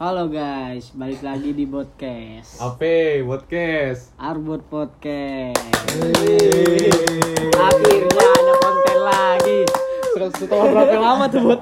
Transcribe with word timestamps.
Halo 0.00 0.26
guys, 0.26 0.96
balik 0.96 1.20
lagi 1.20 1.52
di 1.52 1.68
podcast 1.68 2.56
Apa? 2.56 3.20
Podcast. 3.22 4.16
Arbot 4.16 4.64
Podcast 4.64 5.60
Akhirnya 7.52 8.08
ada 8.32 8.52
konten 8.56 8.98
lagi 8.98 9.60
Setelah, 10.32 10.64
berapa 10.66 10.96
lama 10.98 11.24
tuh 11.28 11.40
buat? 11.42 11.60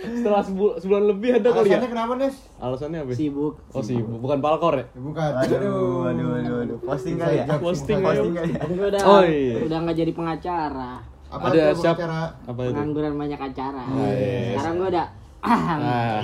Setelah 0.00 0.42
sebu- 0.42 0.76
sebulan 0.80 1.04
lebih 1.06 1.30
ada 1.34 1.48
kali 1.50 1.68
ya? 1.68 1.76
Alasannya 1.76 1.90
kenapa, 1.90 2.12
Nes? 2.16 2.36
Alasannya 2.56 2.98
apa? 2.98 3.12
Sibuk 3.12 3.54
Oh 3.70 3.82
sih, 3.82 4.00
bukan 4.00 4.38
palkor 4.40 4.74
ya? 4.74 4.86
Bukan. 4.94 5.30
Aduh, 5.36 6.08
aduh, 6.08 6.28
aduh, 6.34 6.56
aduh. 6.64 6.78
Posting 6.80 7.16
kali 7.16 7.34
ya? 7.38 7.44
Posting 7.54 8.00
Posting 8.00 8.32
kali 8.34 8.50
ya? 8.50 8.60
Udah, 8.88 9.00
Oh, 9.04 9.20
iya. 9.22 9.56
udah 9.62 9.78
gak 9.82 9.96
jadi 9.98 10.12
pengacara 10.12 10.92
Apa 11.28 11.44
Ada 11.46 11.60
itu 11.68 11.78
siap? 11.78 11.94
pengacara? 11.94 12.20
Apa 12.42 12.60
itu? 12.64 12.72
Pengangguran 12.72 13.14
banyak 13.14 13.40
acara 13.42 13.84
Ah, 13.84 14.08
yes. 14.08 14.48
Sekarang 14.56 14.74
gue 14.74 14.88
udah 14.90 15.06
Nah. 15.80 16.20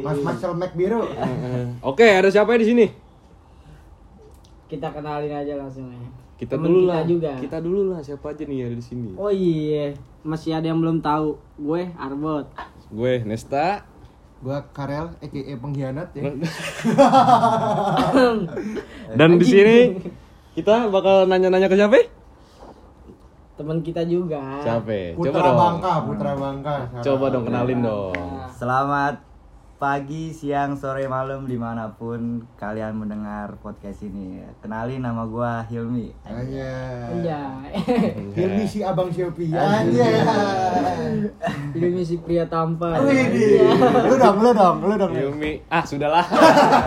Mas 0.00 0.18
Marcel 0.20 0.52
Mac 0.56 0.72
biru. 0.74 1.04
Oke, 1.84 2.06
ada 2.06 2.28
siapa 2.32 2.56
di 2.56 2.66
sini? 2.66 2.86
Kita 4.70 4.94
kenalin 4.94 5.34
aja 5.34 5.58
langsung 5.58 5.90
ya 5.90 5.98
Kita 6.38 6.54
Temen 6.54 6.70
dulu 6.70 6.86
kita 6.86 6.94
lah. 6.94 7.02
juga 7.02 7.32
Kita 7.42 7.58
dulu 7.58 7.80
lah 7.90 8.00
siapa 8.06 8.30
aja 8.30 8.42
nih 8.46 8.56
yang 8.62 8.68
ada 8.70 8.76
di 8.78 8.86
sini. 8.86 9.10
Oh 9.18 9.32
iya, 9.34 9.98
masih 10.22 10.54
ada 10.54 10.70
yang 10.70 10.78
belum 10.78 11.02
tahu 11.02 11.34
Gue 11.58 11.90
Arbot 11.98 12.46
Gue 12.86 13.20
Nesta. 13.26 13.82
Gua 14.40 14.64
Karel, 14.72 15.12
aka 15.20 15.52
pengkhianat 15.60 16.16
ya. 16.16 16.32
Dan 19.20 19.36
di 19.36 19.44
sini 19.44 20.00
kita 20.56 20.88
bakal 20.88 21.28
nanya-nanya 21.28 21.68
ke 21.68 21.76
siapa? 21.76 22.08
Temen 23.60 23.84
kita 23.84 24.00
juga 24.08 24.40
Siapa? 24.64 25.12
Coba 25.12 25.20
Putra 25.20 25.44
dong. 25.44 25.58
Bangka, 25.60 25.92
Putra 26.08 26.32
Bangka. 26.32 26.74
Coba 27.04 27.24
dong 27.28 27.44
kenalin 27.44 27.84
dong. 27.84 28.16
Selamat 28.56 29.20
pagi, 29.80 30.28
siang, 30.36 30.76
sore, 30.76 31.08
malam 31.08 31.48
di 31.48 31.56
mana 31.56 31.88
pun 31.96 32.44
kalian 32.60 33.00
mendengar 33.00 33.56
podcast 33.64 34.04
ini. 34.04 34.44
Kenalin 34.60 35.00
nama 35.00 35.24
gua 35.24 35.64
Hilmi. 35.64 36.12
Aja. 36.20 37.08
Anjay 37.08 37.72
Hilmi 38.36 38.68
si 38.68 38.84
Abang 38.84 39.08
Shopee. 39.08 39.48
Aja. 39.56 40.04
Ini 41.72 42.04
si 42.04 42.20
pria 42.20 42.44
tampan 42.44 43.00
lu 43.00 44.14
dong, 44.20 44.36
lu 44.44 44.50
dong, 44.52 44.76
lu 44.84 44.94
dong. 45.00 45.12
Yumi. 45.16 45.64
Ah, 45.72 45.80
sudahlah. 45.80 46.28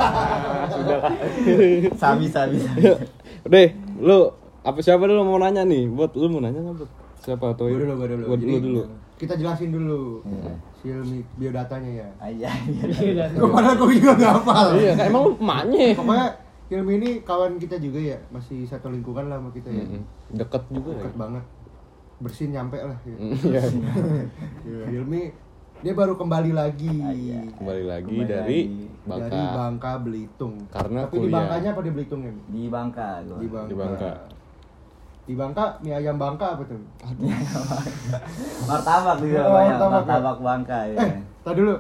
sudahlah. 0.77 1.14
Sami, 1.97 2.30
sami, 2.30 2.61
sami. 2.61 2.94
Udah, 3.41 3.67
lu 3.97 4.19
apa 4.61 4.80
siapa 4.86 5.09
dulu 5.09 5.33
mau 5.33 5.41
nanya 5.41 5.66
nih? 5.66 5.89
Buat 5.89 6.14
lu 6.14 6.30
mau 6.30 6.45
nanya 6.45 6.61
nggak 6.61 6.77
buat 6.77 6.91
siapa 7.25 7.58
atau 7.58 7.73
Gua 7.73 7.81
dulu, 7.81 7.94
gua 7.97 8.08
dulu. 8.14 8.23
Buat 8.30 8.39
Jadi, 8.45 8.53
lu 8.53 8.59
dulu. 8.61 8.81
Kita 9.17 9.33
jelasin 9.38 9.72
dulu. 9.72 10.22
Iya. 10.25 10.53
Si 10.83 10.88
biodatanya 11.39 11.92
ya. 12.03 12.08
Aja. 12.19 12.50
Gua 13.39 13.50
padahal 13.50 13.75
gua 13.80 13.89
juga 13.94 14.11
gak 14.20 14.31
hafal. 14.42 14.67
Iya, 14.75 14.92
kan 15.00 15.05
emang 15.08 15.22
lu 15.23 15.31
emaknya. 15.39 15.86
Pokoknya 15.95 16.28
Hilmi 16.64 16.94
ini 16.97 17.09
kawan 17.22 17.61
kita 17.61 17.78
juga 17.78 18.00
ya, 18.02 18.17
masih 18.33 18.66
satu 18.66 18.89
lingkungan 18.89 19.30
lah 19.30 19.38
sama 19.38 19.53
kita 19.53 19.70
ya. 19.70 19.83
Mm-mm. 19.86 20.02
Deket 20.33 20.64
juga 20.73 20.89
ya. 20.89 20.95
Deket 20.97 21.14
banget. 21.14 21.44
Bersin 22.17 22.50
nyampe 22.50 22.78
lah. 22.81 22.97
Ya. 23.05 23.16
Mm, 23.20 23.33
Iya. 23.38 23.61
Ya, 24.73 24.83
Hilmi 24.89 25.22
dia 25.83 25.94
baru 25.94 26.16
kembali 26.16 26.52
lagi. 26.55 26.88
Iya. 26.89 27.44
Kembali 27.59 27.83
lagi 27.83 28.16
Kembali 28.16 28.27
dari 28.31 28.59
lagi. 28.64 28.86
Bangka. 29.03 29.27
Dari 29.27 29.44
Bangka 29.52 29.92
Belitung. 30.00 30.55
Karena 30.72 31.00
Tapi 31.03 31.11
di 31.11 31.20
kuliah. 31.20 31.36
Bangkanya 31.36 31.70
apa 31.75 31.81
di 31.83 31.92
Belitungnya? 31.92 32.31
Di 32.48 32.64
Bangka 32.72 33.09
gua. 33.27 33.38
Di 33.38 33.48
Bangka. 33.52 33.70
Di 33.70 33.75
Bangka. 33.75 34.11
Di 35.23 35.33
Bangka 35.39 35.79
mie 35.79 35.95
ayam 35.95 36.19
Bangka 36.19 36.59
apa 36.59 36.63
tuh? 36.67 36.75
Martabak 38.69 39.16
di 39.23 39.27
Oh, 39.39 39.55
martabak, 39.55 40.03
ya. 40.03 40.03
Martabak 40.03 40.38
Bangka 40.43 40.80
ya. 40.91 40.95
Eh, 40.99 41.11
tadi 41.47 41.59
dulu. 41.63 41.75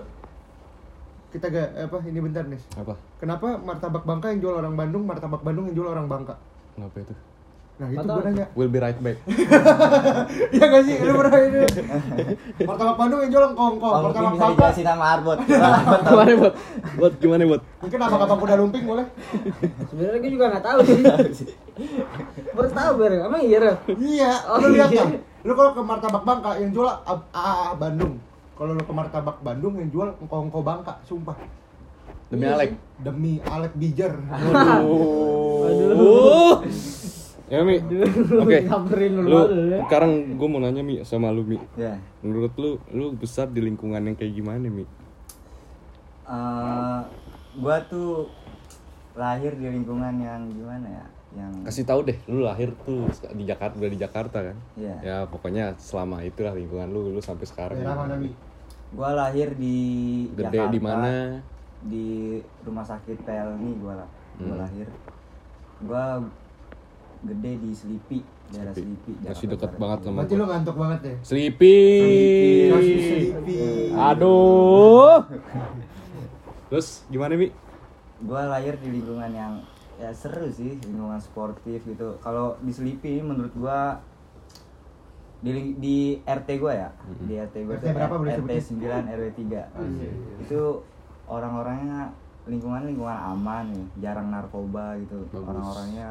Kita 1.33 1.49
gak 1.49 1.69
apa 1.89 1.97
ini 2.07 2.19
bentar 2.21 2.45
nih. 2.45 2.61
Apa? 2.77 2.93
Kenapa 3.19 3.57
martabak 3.59 4.03
Bangka 4.07 4.31
yang 4.31 4.39
jual 4.39 4.55
orang 4.63 4.75
Bandung, 4.79 5.03
martabak 5.03 5.41
Bandung 5.43 5.67
yang 5.67 5.75
jual 5.75 5.89
orang 5.91 6.07
Bangka? 6.07 6.35
Kenapa 6.77 6.97
itu? 7.03 7.13
Nah, 7.73 7.89
itu 7.89 8.05
gue 8.05 8.23
nanya. 8.23 8.45
We'll 8.53 8.69
be 8.69 8.77
right 8.77 8.95
back. 8.95 9.17
Iya 10.53 10.65
gak 10.67 10.83
sih? 10.85 10.95
Lu 10.99 11.13
pernah 11.15 11.39
ini? 11.41 11.59
Martabak 12.63 12.95
Bandung 12.95 13.19
yang 13.19 13.31
jual 13.31 13.43
kongko, 13.51 13.81
Oh, 13.83 13.99
mungkin 14.03 14.21
martabak 14.21 14.29
bisa 14.29 14.39
Bangka. 14.39 14.53
dijelasin 14.53 14.85
sama 14.85 15.05
Arbot. 15.09 15.37
Gimana 16.05 16.31
buat? 16.37 16.53
Buat 16.95 17.13
gimana 17.17 17.43
buat? 17.43 17.61
Mungkin 17.81 17.99
abang-abang 17.99 18.39
kuda 18.39 18.55
lumping 18.55 18.83
boleh? 18.85 19.05
Sebenarnya 19.89 20.19
gue 20.19 20.31
juga 20.31 20.45
nggak 20.47 20.63
tahu 20.63 20.79
sih. 20.83 21.01
Baru 22.55 22.69
tahu 22.69 22.91
baru. 22.95 23.15
Emang 23.25 23.41
iya 23.41 23.57
Rel? 23.59 23.75
Iya, 23.91 24.31
Oh, 24.45 24.57
lu 24.59 24.67
lihat 24.71 24.89
iya. 24.89 25.03
ya. 25.03 25.19
Lu 25.41 25.51
kalau 25.51 25.71
ke 25.73 25.81
martabak 25.81 26.23
Bangka 26.23 26.51
yang 26.55 26.69
jual 26.69 26.85
A- 26.85 27.01
A- 27.33 27.57
A- 27.65 27.75
Bandung. 27.75 28.21
Kalau 28.53 28.71
lu 28.71 28.83
ke 28.85 28.93
martabak 28.93 29.41
Bandung 29.41 29.73
yang 29.75 29.89
jual 29.89 30.13
engko-engko 30.15 30.61
Bangka, 30.61 31.01
sumpah. 31.03 31.35
Demi 32.29 32.45
Iya 32.45 32.53
Alek. 32.55 32.69
Demi 32.97 33.33
Alek 33.43 33.73
Bijer. 33.73 34.13
Waduh. 34.23 34.93
Waduh. 35.59 36.55
Ya 37.53 37.61
Mi. 37.61 37.77
Oke. 38.41 38.57
Lu 39.13 39.37
ya. 39.69 39.85
sekarang 39.85 40.41
gue 40.41 40.47
mau 40.49 40.57
nanya 40.57 40.81
Mi 40.81 41.05
sama 41.05 41.29
lu 41.29 41.45
Mi. 41.45 41.61
Ya. 41.77 42.01
Menurut 42.25 42.49
lu, 42.57 42.81
lu 42.89 43.13
besar 43.13 43.45
di 43.53 43.61
lingkungan 43.61 44.01
yang 44.01 44.17
kayak 44.17 44.33
gimana 44.33 44.65
Mi? 44.65 44.89
Eh, 46.23 46.99
gua 47.61 47.77
tuh 47.85 48.25
lahir 49.13 49.53
di 49.53 49.69
lingkungan 49.69 50.17
yang 50.17 50.49
gimana 50.49 50.87
ya? 50.89 51.05
Yang 51.33 51.51
Kasih 51.69 51.85
tahu 51.85 51.99
deh, 52.09 52.17
lu 52.25 52.41
lahir 52.41 52.73
tuh 52.85 53.05
di 53.37 53.45
Jakarta, 53.45 53.77
udah 53.77 53.91
di 53.91 53.99
Jakarta 54.01 54.37
kan? 54.41 54.57
Iya. 54.73 54.95
Ya 55.05 55.17
pokoknya 55.29 55.77
selama 55.77 56.25
itulah 56.25 56.57
lingkungan 56.57 56.89
lu, 56.89 57.13
lu 57.13 57.21
sampai 57.21 57.45
sekarang. 57.45 57.77
Daerah 57.77 58.01
mana 58.01 58.17
Mi? 58.17 58.33
Gua 58.97 59.13
lahir 59.13 59.53
di 59.53 59.77
Gede 60.33 60.57
Jakarta, 60.57 60.73
di 60.73 60.79
mana? 60.81 61.11
Di 61.83 62.07
rumah 62.65 62.85
sakit 62.87 63.17
Pelni 63.21 63.77
gua 63.77 64.01
lah. 64.01 64.09
Gua 64.41 64.47
Hmm. 64.49 64.61
lahir. 64.65 64.87
Gua 65.83 66.03
gede 67.23 67.51
di 67.55 67.71
Selipi, 67.71 68.19
daerah 68.51 68.75
Selipi. 68.75 69.11
Selipi. 69.15 69.31
Masih 69.31 69.47
dekat 69.47 69.71
banget 69.79 69.99
sama 70.03 70.17
Berarti 70.23 70.35
lu 70.35 70.45
ngantuk 70.45 70.75
banget 70.75 70.99
ya? 71.03 71.15
Sleepy. 71.23 71.75
Aduh. 73.95 75.23
Terus 76.69 76.87
gimana 77.07 77.33
Mi? 77.39 77.47
Gua 78.23 78.47
lahir 78.47 78.75
di 78.83 78.89
lingkungan 78.91 79.31
yang 79.31 79.53
ya 80.01 80.09
seru 80.11 80.49
sih, 80.51 80.75
lingkungan 80.83 81.21
sportif 81.23 81.85
gitu. 81.87 82.19
Kalau 82.19 82.59
di 82.59 82.71
Selipi 82.75 83.23
menurut 83.23 83.53
gua 83.55 84.03
di, 85.43 85.75
di 85.79 85.97
RT 86.23 86.49
gua 86.59 86.73
ya, 86.75 86.89
di 87.27 87.35
RT 87.35 87.55
gua 87.67 87.75
RT 87.79 87.83
tuh 87.83 87.91
berapa 87.95 88.15
boleh 88.15 88.33
RT? 88.41 88.51
9 88.79 89.11
RW 89.11 89.25
3. 89.37 90.43
Itu 90.43 90.83
orang-orangnya 91.27 92.11
lingkungan 92.43 92.83
lingkungan 92.83 93.15
aman 93.15 93.71
nih, 93.71 93.85
jarang 94.03 94.27
narkoba 94.31 94.99
gitu. 94.99 95.23
Bagus. 95.31 95.47
Orang-orangnya 95.47 96.07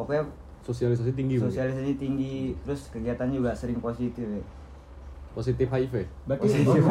pokoknya 0.00 0.24
Sosialisasi 0.60 1.12
tinggi. 1.12 1.34
Sosialisasi 1.36 1.92
tinggi, 1.96 2.34
terus 2.60 2.88
kegiatannya 2.88 3.34
juga 3.34 3.52
sering 3.52 3.80
positif 3.80 4.20
ya. 4.20 4.44
Positif 5.30 5.62
HIV. 5.64 5.94
Berarti 6.26 6.42
Positif, 6.42 6.82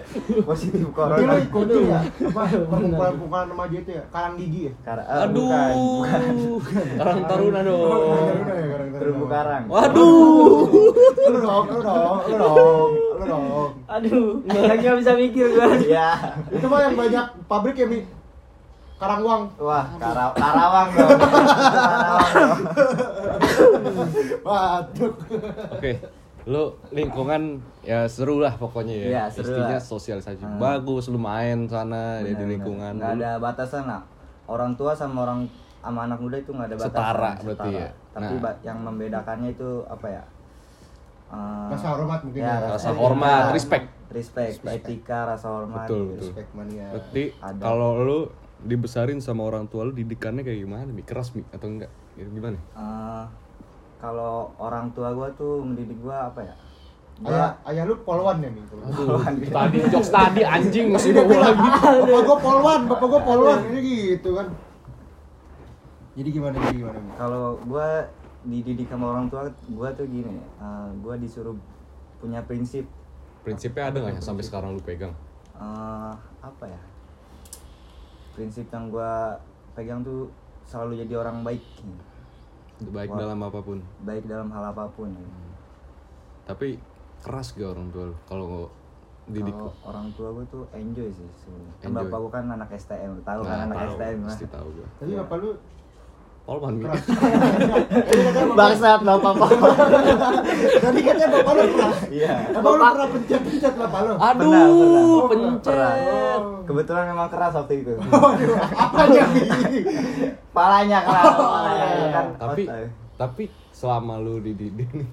positif 0.52 0.84
Berarti 0.84 0.84
lu 0.84 0.90
corona. 0.92 1.34
ikutin 1.40 1.80
ya? 1.82 2.00
Apa 2.22 2.42
kumpulan-kumpulan 2.68 3.46
remaja 3.48 3.76
itu 3.78 3.90
ya? 3.90 4.04
Karang 4.10 4.34
gigi 4.36 4.60
ya? 4.68 4.72
Kar- 4.84 5.00
eh, 5.00 5.24
Aduh. 5.24 5.48
bukan, 5.48 6.20
bukan. 6.38 6.84
Karang 7.00 7.20
Taruna 7.24 7.60
dong. 7.64 7.80
Taruna 7.82 8.52
ya, 8.54 8.66
Karang 8.68 8.88
Taruna. 8.92 9.00
Terumbu 9.00 9.24
karang. 9.26 9.64
Waduh. 9.66 10.60
Lu 11.26 11.38
dong, 11.40 11.64
lu 11.66 11.80
dong, 11.82 12.16
lu 12.22 12.34
dong, 12.36 12.90
lu 13.16 13.24
dong. 13.26 13.68
Aduh, 13.86 14.28
lagi 14.46 14.82
nggak 14.82 14.98
bisa 15.00 15.12
mikir 15.16 15.46
gue. 15.50 15.68
Iya. 15.88 16.08
Itu 16.52 16.66
mah 16.68 16.80
yang 16.84 16.94
banyak 16.94 17.26
pabrik 17.44 17.74
ya 17.74 17.86
Mi? 17.86 18.04
Karangwang. 18.96 19.42
Wah, 19.58 19.84
Kara- 19.94 20.32
Karawang 20.32 20.88
dong. 20.90 21.10
Karawang 21.20 22.28
dong. 22.32 22.60
Batuk. 24.40 25.14
Oke. 25.70 25.92
Lu 26.46 26.62
lingkungan 26.88 27.42
ya 27.82 28.06
seru 28.06 28.38
lah 28.38 28.54
pokoknya 28.54 28.94
ya. 28.94 29.06
Iya, 29.06 29.24
seru 29.28 29.50
Intinya 29.52 29.76
lah. 29.76 29.82
sosialisasi 29.82 30.40
Hmm. 30.40 30.56
bagus, 30.56 31.10
lu 31.10 31.18
main 31.18 31.66
sana 31.66 32.22
ya, 32.22 32.32
di 32.32 32.44
lingkungan. 32.46 32.96
Nggak 32.96 33.12
ada 33.18 33.30
batasan 33.36 33.84
lah. 33.84 34.02
Orang 34.46 34.78
tua 34.78 34.94
sama 34.94 35.26
orang 35.26 35.50
sama 35.82 36.06
anak 36.06 36.18
muda 36.18 36.38
itu 36.38 36.50
nggak 36.50 36.70
ada 36.70 36.76
batasan. 36.78 36.94
Setara 36.94 37.30
berarti 37.42 37.70
ya. 37.74 37.88
Tapi 38.14 38.34
Nah. 38.38 38.54
yang 38.62 38.78
membedakannya 38.80 39.50
itu 39.52 39.82
apa 39.84 40.06
ya? 40.08 40.22
Eh, 41.26 41.66
Rasa 41.68 41.86
hormat 41.90 42.20
mungkin 42.22 42.40
ya, 42.40 42.54
ya. 42.54 42.70
Rasa 42.70 42.88
etika. 42.88 43.02
hormat, 43.02 43.42
respect. 43.50 43.86
Respect, 44.06 44.54
etika, 44.64 45.18
rasa 45.26 45.46
hormat. 45.50 45.84
Betul, 45.84 45.98
gitu. 45.98 46.06
betul. 46.06 46.22
Respect 46.30 46.50
mania. 46.54 46.86
Berarti 46.94 47.24
Ada. 47.36 47.60
kalau 47.60 47.90
lu 47.98 48.18
dibesarin 48.66 49.22
sama 49.22 49.42
orang 49.42 49.64
tua 49.66 49.86
lu 49.86 49.92
didikannya 49.92 50.42
kayak 50.42 50.60
gimana? 50.60 50.90
Mi? 50.90 51.00
Keras 51.00 51.30
Mi 51.32 51.46
atau 51.48 51.66
enggak? 51.66 51.90
Gimana? 52.16 52.58
Eh, 52.74 53.24
kalau 53.96 54.50
orang 54.56 54.90
tua 54.92 55.14
gua 55.14 55.30
tuh 55.32 55.62
mendidik 55.62 55.96
gua 55.98 56.28
apa 56.28 56.42
ya? 56.42 56.54
Gua- 57.16 57.32
Ayah, 57.32 57.50
ayah 57.72 57.82
lu 57.86 57.96
polwan 58.02 58.44
ya 58.44 58.50
Mi? 58.50 58.60
tadi 59.48 59.78
jokes 59.88 60.10
tadi 60.10 60.42
anjing 60.44 60.92
masih 60.92 61.16
Dia 61.16 61.22
bawa 61.22 61.30
bilang, 61.30 61.56
lagi. 61.56 61.68
Bapak 61.72 62.22
gua 62.22 62.36
polwan, 62.36 62.80
bapak 62.84 63.06
gua 63.08 63.20
polwan. 63.22 63.58
Ini 63.66 63.80
gitu 63.80 64.30
kan. 64.34 64.48
Jadi 66.16 66.28
gimana, 66.32 66.56
jadi 66.56 66.76
gimana 66.80 66.98
kalau 67.14 67.60
gua 67.64 68.08
dididik 68.40 68.88
sama 68.88 69.12
orang 69.12 69.26
tua 69.28 69.44
gua 69.70 69.92
tuh 69.92 70.06
gini 70.06 70.32
eh, 70.38 70.88
gua 71.00 71.14
disuruh 71.16 71.52
punya 72.16 72.40
prinsip 72.40 72.88
Prinsipnya 73.44 73.92
ada 73.92 73.98
nggak 74.00 74.18
ya 74.18 74.22
sampai 74.24 74.42
sekarang 74.42 74.72
lu 74.72 74.80
pegang? 74.80 75.12
eh, 75.54 76.12
apa 76.40 76.64
ya 76.64 76.80
prinsip 78.36 78.68
yang 78.68 78.92
gua 78.92 79.40
pegang 79.72 80.04
tuh 80.04 80.28
selalu 80.68 81.00
jadi 81.00 81.24
orang 81.24 81.40
baik. 81.40 81.64
Baik 82.92 83.08
Wah. 83.08 83.18
dalam 83.24 83.38
apa 83.40 83.58
pun. 83.64 83.80
Baik 84.04 84.28
dalam 84.28 84.52
hal 84.52 84.64
apa 84.76 84.84
pun. 84.92 85.08
Tapi 86.44 86.76
keras 87.24 87.56
gak 87.56 87.72
orang 87.72 87.88
tua 87.88 88.04
lu? 88.12 88.16
Kalau 88.28 88.68
didik 89.26 89.50
kalau 89.58 89.74
orang 89.82 90.06
tua 90.14 90.28
gue 90.38 90.46
tuh 90.46 90.62
enjoy 90.70 91.08
sih 91.10 91.28
sebenarnya. 91.42 91.72
Kan 91.82 91.88
Enjoy. 91.90 91.98
bapak 92.06 92.18
gue 92.20 92.30
kan 92.30 92.44
anak 92.46 92.70
STM 92.78 93.12
tahu 93.26 93.40
kan 93.42 93.50
Nah, 93.50 93.64
anak 93.66 93.76
tahu, 93.76 93.90
STM 93.90 94.18
lah 94.22 94.30
pasti 94.30 94.46
tahu 94.46 94.68
gua. 94.70 94.88
Tapi 95.02 95.12
apa 95.18 95.34
lu 95.34 95.50
Polman 96.46 96.78
Mi. 96.78 96.86
bangsat 98.58 99.00
bapak 99.02 99.32
bapak 99.34 99.50
Tadi 100.84 101.00
katanya 101.02 101.28
bapak 101.34 101.52
lu 101.52 101.62
pernah. 101.68 101.92
iya 102.08 102.34
Emang 102.48 102.72
lu 102.72 102.84
pernah 102.86 103.08
pencet-pencet 103.10 103.74
bapak 103.74 104.00
lu? 104.00 104.12
Pernah, 104.14 104.30
pernah. 104.32 104.62
Aduh, 104.62 105.10
Oh, 105.18 105.26
pencet. 105.26 105.66
pernah. 105.66 105.92
kebetulan 106.62 107.04
memang 107.08 107.28
keras 107.28 107.52
waktu 107.52 107.74
itu 107.76 107.92
Waduh, 108.14 108.56
apa 108.56 108.96
aja 109.04 109.22
nih? 109.28 109.46
palanya 110.48 110.98
keras 111.02 111.34
palanya 111.34 111.86
kan 112.10 112.26
Tapi 112.38 112.62
tapi 113.16 113.42
selama 113.70 114.16
lu 114.16 114.38
dididik 114.38 114.86
nih 114.88 115.08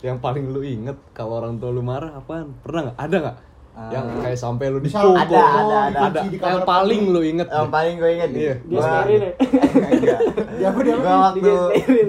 yang 0.00 0.18
paling 0.18 0.46
lu 0.46 0.62
inget 0.62 0.94
kalau 1.10 1.38
orang 1.38 1.54
tua 1.56 1.70
lu 1.70 1.82
marah 1.82 2.14
apaan? 2.14 2.54
Pernah 2.60 2.80
nggak? 2.84 2.96
Ada 2.98 3.16
nggak? 3.18 3.36
Ah. 3.78 3.94
yang 3.94 4.10
kayak 4.18 4.34
sampai 4.34 4.66
lu 4.68 4.82
dipukul. 4.82 5.14
ada, 5.14 5.38
ada, 5.38 5.76
ada. 5.86 5.98
ada. 6.10 6.20
Di 6.24 6.34
kamar 6.34 6.50
Yang 6.50 6.66
paling 6.66 7.02
lu 7.08 7.20
inget. 7.22 7.46
yang 7.46 7.62
deh. 7.62 7.70
paling 7.70 7.94
gue 7.94 8.10
inget 8.10 8.28
nih 8.28 8.40
Iya. 8.40 8.54
Dia 8.58 8.66
gua- 8.68 8.82
sekerin 8.82 9.20
ya? 9.20 9.32
Enggak. 9.88 10.20
Dia 10.58 10.68
waktu 11.16 11.52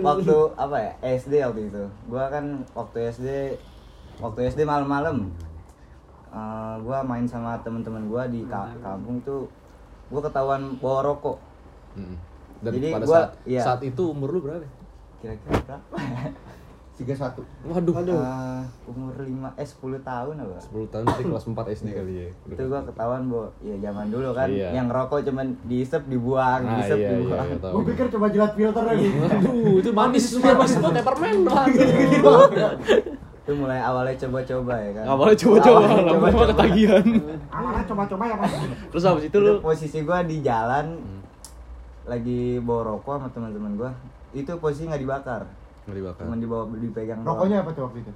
waktu 0.02 0.36
apa 0.58 0.78
ya 0.80 0.92
SD 1.14 1.34
waktu 1.40 1.62
itu 1.64 1.84
gua 2.06 2.24
kan 2.28 2.46
waktu 2.74 2.98
SD 3.08 3.28
waktu 4.18 4.40
SD 4.48 4.62
malam-malam 4.64 5.30
eh, 6.28 6.76
gua 6.82 6.98
main 7.02 7.24
sama 7.24 7.54
temen-temen 7.60 8.06
gua 8.08 8.26
di 8.26 8.42
ka- 8.44 8.74
kampung 8.80 9.18
itu 9.20 9.46
gua 10.08 10.22
ketahuan 10.22 10.74
bawa 10.76 11.06
rokok 11.06 11.38
Mm-mm. 11.96 12.18
Dan 12.60 12.72
Jadi 12.76 12.88
pada 12.92 13.06
gua- 13.06 13.16
saat 13.20 13.32
iya. 13.46 13.62
saat 13.64 13.82
itu 13.84 14.04
umur 14.08 14.30
lu 14.32 14.42
berapa? 14.42 14.66
kira-kira 15.20 15.54
berapa 15.60 15.78
Tiga 17.00 17.16
satu. 17.16 17.40
Waduh. 17.64 17.96
Eh, 17.96 18.62
umur 18.86 19.16
5 19.16 19.56
eh 19.56 19.64
10 19.64 19.80
tahun 20.04 20.36
apa 20.38 20.60
10 20.60 20.84
tahun 20.86 21.04
berarti 21.06 21.24
kelas 21.26 21.46
4 21.48 21.74
SD 21.74 21.88
kali 21.90 22.14
ya. 22.14 22.28
Udah. 22.44 22.54
itu 22.54 22.64
gua 22.66 22.82
ketahuan 22.84 23.22
bahwa 23.26 23.48
ya 23.62 23.76
zaman 23.80 24.06
dulu 24.10 24.30
kan 24.34 24.50
Iya. 24.50 24.68
yang 24.76 24.88
rokok 24.88 25.20
cuman 25.24 25.48
diisep 25.64 26.04
dibuang 26.06 26.62
Nah, 26.62 26.76
diisep 26.76 26.98
iya, 26.98 27.08
iya, 27.08 27.16
dibuang 27.18 27.48
iya, 27.48 27.58
tahu. 27.58 27.74
Gue 27.74 27.84
pikir 27.90 28.06
coba 28.10 28.26
jilat 28.28 28.52
filter 28.54 28.84
lagi. 28.84 29.08
Aduh, 29.08 29.80
itu 29.80 29.90
manis 29.90 30.24
semua 30.26 30.54
pas 30.54 30.68
itu 30.68 30.84
kayak 30.86 31.06
permen 31.06 31.36
doang. 31.42 31.68
itu 33.40 33.58
mulai 33.58 33.80
awalnya 33.80 34.14
coba-coba 34.20 34.74
ya 34.78 34.92
kan 34.94 35.06
Awalnya 35.08 35.38
coba-coba, 35.40 35.80
lama-lama 35.82 36.06
coba-coba. 36.06 36.46
ketagihan. 36.52 37.06
Awalnya 37.50 37.84
coba-coba 37.88 38.24
ya 38.26 38.36
mas. 38.36 38.54
Terus 38.92 39.04
habis 39.04 39.24
itu 39.24 39.32
itu 39.32 39.40
lu 39.40 39.54
posisi 39.60 39.98
gua 40.02 40.20
di 40.22 40.38
jalan 40.40 40.86
Hmm. 40.94 41.22
lagi 42.06 42.60
bawa 42.60 42.82
rokok 42.92 43.16
sama 43.16 43.28
teman-teman 43.32 43.72
gua 43.76 43.92
itu 44.32 44.52
posisi 44.58 44.86
nggak 44.86 45.00
dibakar 45.00 45.42
nggak 45.86 45.96
dibakar. 45.96 46.24
cuma 46.26 46.36
dibawa 46.36 46.64
dipegang. 46.74 47.20
Rokoknya 47.22 47.58
apa 47.62 47.70
tuh 47.72 47.84
waktu 47.88 48.00
itu? 48.02 48.14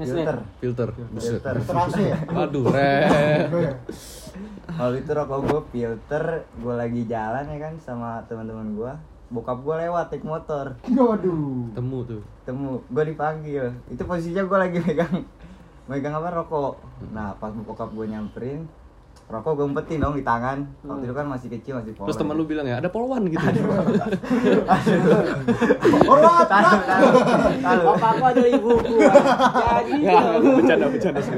Filter 0.00 0.36
Filter. 0.62 0.88
Buset. 1.12 1.30
filter 1.42 1.54
Filter 1.60 1.76
AC 1.76 1.98
ya? 2.00 2.18
Waduh, 2.38 2.64
re. 2.72 2.90
kalau 4.70 4.94
itu 4.96 5.10
rokok 5.10 5.38
gua 5.44 5.60
filter 5.68 6.24
gua 6.56 6.74
lagi 6.78 7.02
jalan 7.04 7.44
ya 7.44 7.58
kan 7.60 7.74
sama 7.82 8.22
teman-teman 8.24 8.72
gua 8.72 8.92
bokap 9.28 9.60
gua 9.60 9.76
lewat 9.78 10.08
naik 10.08 10.24
motor 10.24 10.66
Waduh. 10.88 11.74
Temu 11.76 11.98
tuh. 12.06 12.22
temu 12.46 12.80
gua 12.88 13.04
dipanggil 13.04 13.76
itu 13.86 14.00
posisinya 14.00 14.46
gua 14.46 14.64
lagi 14.64 14.78
megang 14.80 15.26
megang 15.84 16.14
apa 16.16 16.28
rokok 16.32 16.80
nah 17.12 17.34
pas 17.36 17.52
bokap 17.52 17.90
gua 17.92 18.06
nyamperin 18.08 18.64
rokok 19.30 19.52
gue 19.54 19.66
umpetin 19.70 20.02
dong 20.02 20.18
di 20.18 20.26
tangan 20.26 20.58
waktu 20.82 21.06
itu 21.06 21.14
kan 21.14 21.26
masih 21.30 21.48
kecil 21.48 21.78
masih 21.78 21.94
polos 21.94 22.10
Terus 22.10 22.18
teman 22.18 22.34
lu 22.34 22.42
bilang 22.44 22.66
ya, 22.66 22.82
ada 22.82 22.90
polwan 22.90 23.22
gitu. 23.24 23.38
Tahu 26.10 26.76
tahu 27.62 27.80
Bapakku 27.86 28.24
adalah 28.26 28.50
ibuku. 28.50 28.94
Jadi 28.98 29.92
Ya, 30.02 30.18
dong. 30.34 30.58
bercanda, 30.58 30.86
bercanda 30.90 31.20
sih. 31.22 31.32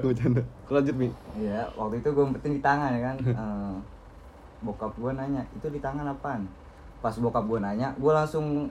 Bercanda. 0.00 0.42
Lanjut, 0.70 0.94
Mi. 0.96 1.08
Iya, 1.36 1.68
waktu 1.76 1.94
itu 2.00 2.08
gue 2.10 2.24
umpetin 2.24 2.52
di 2.56 2.62
tangan 2.62 2.90
ya 2.96 3.00
kan. 3.12 3.16
Eh, 3.20 3.74
bokap 4.60 4.92
gue 4.94 5.10
nanya, 5.12 5.42
itu 5.52 5.66
di 5.68 5.80
tangan 5.80 6.06
apaan? 6.08 6.48
Pas 7.00 7.12
bokap 7.16 7.44
gue 7.44 7.58
nanya, 7.58 7.92
gue 7.96 8.12
langsung 8.12 8.68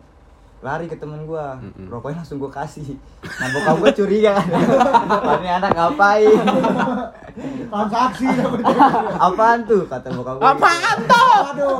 lari 0.59 0.91
ke 0.91 0.99
temen 0.99 1.23
gue, 1.23 1.45
Mm-mm. 1.63 1.87
rokoknya 1.87 2.19
langsung 2.19 2.35
gue 2.35 2.51
kasih. 2.51 2.99
Nah 3.23 3.47
bokap 3.55 3.75
gue 3.79 3.91
curiga 3.95 4.35
kan, 4.39 5.39
ini 5.39 5.47
anak 5.47 5.71
ngapain? 5.71 6.35
transaksi. 7.69 8.27
Apaan 9.15 9.63
tuh? 9.63 9.87
Kata 9.87 10.11
bokap 10.11 10.35
gue. 10.35 10.43
Apaan 10.43 10.97
tuh? 11.07 11.31
Aduh. 11.55 11.77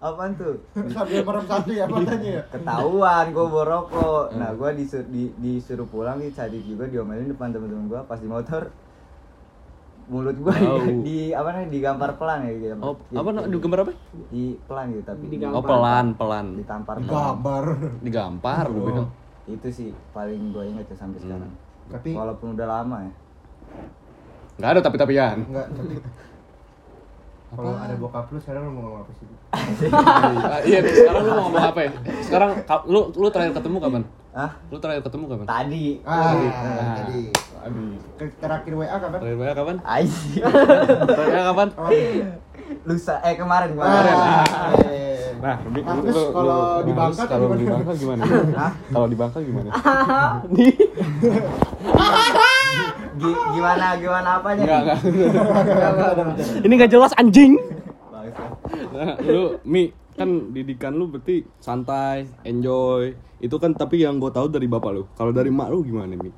Apaan 0.00 0.30
tuh? 0.40 0.54
Sambil 0.88 1.20
merem 1.20 1.44
satu 1.44 1.68
ya 1.68 1.84
matanya 1.84 2.30
ya. 2.40 2.42
Ketahuan 2.48 3.24
gue 3.28 3.44
bawa 3.44 3.64
rokok. 3.68 4.24
Nah 4.40 4.50
gue 4.56 4.70
disuruh, 4.80 5.06
di, 5.12 5.22
disuruh 5.36 5.84
pulang 5.84 6.16
di 6.16 6.32
saat 6.32 6.48
itu 6.48 6.76
juga 6.76 6.88
diomelin 6.88 7.28
depan 7.28 7.52
temen-temen 7.52 7.92
gue 7.92 8.00
pas 8.08 8.16
di 8.16 8.28
motor 8.28 8.72
mulut 10.06 10.36
gue 10.36 10.52
Tahu. 10.52 11.00
di 11.00 11.18
apa 11.30 11.48
namanya 11.50 11.70
digampar 11.70 12.10
pelan 12.14 12.38
ya 12.42 12.52
gitu. 12.54 12.74
Oh, 12.78 12.94
apa 13.10 13.28
nak 13.30 13.44
di 13.44 13.56
gambar 13.56 13.78
apa? 13.80 13.92
di 14.28 14.44
pelan 14.62 14.84
gitu 14.90 15.04
tapi 15.04 15.24
Digampar. 15.26 15.56
Oh, 15.56 15.64
pelan, 15.64 16.06
pelan. 16.14 16.46
ditampar 16.54 16.96
pelan. 16.98 17.10
Gambar. 17.10 17.64
Digampar 18.00 18.64
lu 18.66 18.76
Oh. 18.76 18.84
bilang. 18.84 19.08
itu 19.44 19.68
sih 19.68 19.88
paling 20.10 20.50
gue 20.50 20.64
inget 20.66 20.86
ya 20.86 20.96
sampai 20.98 21.18
Hmm. 21.18 21.26
sekarang 21.26 21.50
Tapi 21.86 22.10
walaupun 22.12 22.48
udah 22.52 22.64
lama 22.66 22.96
ya 22.98 23.12
Enggak 24.54 24.70
ada 24.70 24.80
tapi-tapian. 24.80 25.36
enggak 25.42 25.66
tapi 25.70 25.94
kalau 27.50 27.70
ada 27.72 27.94
bokap 27.94 28.26
lu 28.28 28.38
sekarang 28.40 28.62
lu 28.64 28.72
mau 28.72 28.82
ngomong 28.82 29.00
apa 29.00 29.12
sih? 29.14 29.26
Ah, 30.42 30.58
iya, 30.64 30.82
sekarang 30.82 31.22
lu 31.22 31.30
mau 31.30 31.42
ngomong 31.46 31.62
apa 31.68 31.80
ya? 31.80 31.90
Sekarang 32.18 32.50
ka- 32.60 32.82
lu 32.84 33.12
lu 33.12 33.28
terakhir 33.28 33.54
ketemu 33.54 33.76
kapan? 33.78 34.02
ah 34.32 34.50
Lu 34.66 34.76
terakhir 34.76 35.02
ketemu 35.02 35.24
kapan? 35.28 35.46
tadi 35.46 35.86
Ah, 36.02 36.34
Ah. 36.34 36.96
tadi. 36.98 37.20
Aduh. 37.64 37.96
Terakhir 38.38 38.72
WA 38.74 38.86
kapan? 38.94 39.18
Terakhir 39.18 39.38
WA 39.38 39.52
kapan? 39.54 39.76
Aji 39.80 40.30
Terakhir 41.08 41.32
WA 41.32 41.44
kapan? 41.46 41.68
Oh, 41.74 41.90
lusa 42.84 43.14
eh 43.20 43.34
kemarin 43.34 43.70
Kemarin, 43.72 44.14
ah. 44.14 44.44
Nah, 45.34 45.56
lu, 45.62 45.80
lu- 45.84 46.32
kalau 46.32 46.60
di 46.80 46.92
Bangka 46.94 47.24
kalau 47.26 47.46
gimana? 47.46 47.60
di 47.60 47.66
Bangka 47.66 47.92
gimana? 47.94 48.22
Hah? 48.60 48.72
Kalau 48.88 49.06
di 49.06 49.16
Bangka 49.16 49.38
gimana? 49.40 49.70
Gi- 53.14 53.42
gimana 53.52 53.86
gimana 53.96 54.28
apanya 54.34 54.62
Enggak, 54.64 54.98
nih? 55.04 55.12
enggak. 55.12 56.36
Ini 56.64 56.72
enggak 56.72 56.90
jelas 56.90 57.12
anjing. 57.14 57.52
Nah, 58.90 59.14
lu 59.20 59.60
Mi 59.62 59.88
kan 60.14 60.28
didikan 60.50 60.92
lu 60.92 61.06
berarti 61.06 61.44
santai, 61.58 62.26
enjoy. 62.42 63.12
Itu 63.38 63.58
kan 63.58 63.72
tapi 63.72 64.00
yang 64.00 64.16
gue 64.16 64.30
tahu 64.30 64.48
dari 64.48 64.64
bapak 64.64 64.90
lu. 64.90 65.02
Kalau 65.12 65.30
dari 65.30 65.48
mak 65.48 65.68
lu 65.68 65.82
gimana, 65.82 66.14
Mi? 66.14 66.30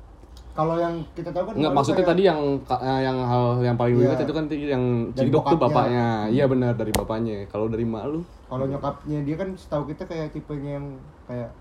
Kalau 0.57 0.75
yang 0.75 0.97
kita 1.13 1.29
tahu 1.29 1.43
kan 1.45 1.53
Enggak, 1.53 1.61
kalau 1.63 1.77
maksudnya 1.77 1.97
kayak- 2.01 2.11
tadi 2.11 2.23
yang 2.25 2.39
eh, 2.65 3.01
yang 3.05 3.17
hal 3.21 3.43
yang 3.61 3.75
paling 3.77 3.93
lu 3.93 4.01
Iya. 4.01 4.17
itu 4.17 4.33
kan 4.33 4.45
yang 4.49 4.83
cidok 5.13 5.43
tuh 5.45 5.59
bapaknya. 5.61 6.07
Iya 6.27 6.45
benar 6.49 6.73
dari 6.73 6.89
bapaknya. 6.91 7.45
Kalau 7.45 7.69
dari 7.69 7.85
mak 7.85 8.05
lu? 8.09 8.21
kalau 8.47 8.63
nyokapnya 8.63 9.27
dia 9.27 9.35
kan 9.35 9.51
setahu 9.53 9.83
kita 9.85 10.07
kayak 10.07 10.31
tipenya 10.31 10.79
yang 10.79 10.87
kayak 11.27 11.51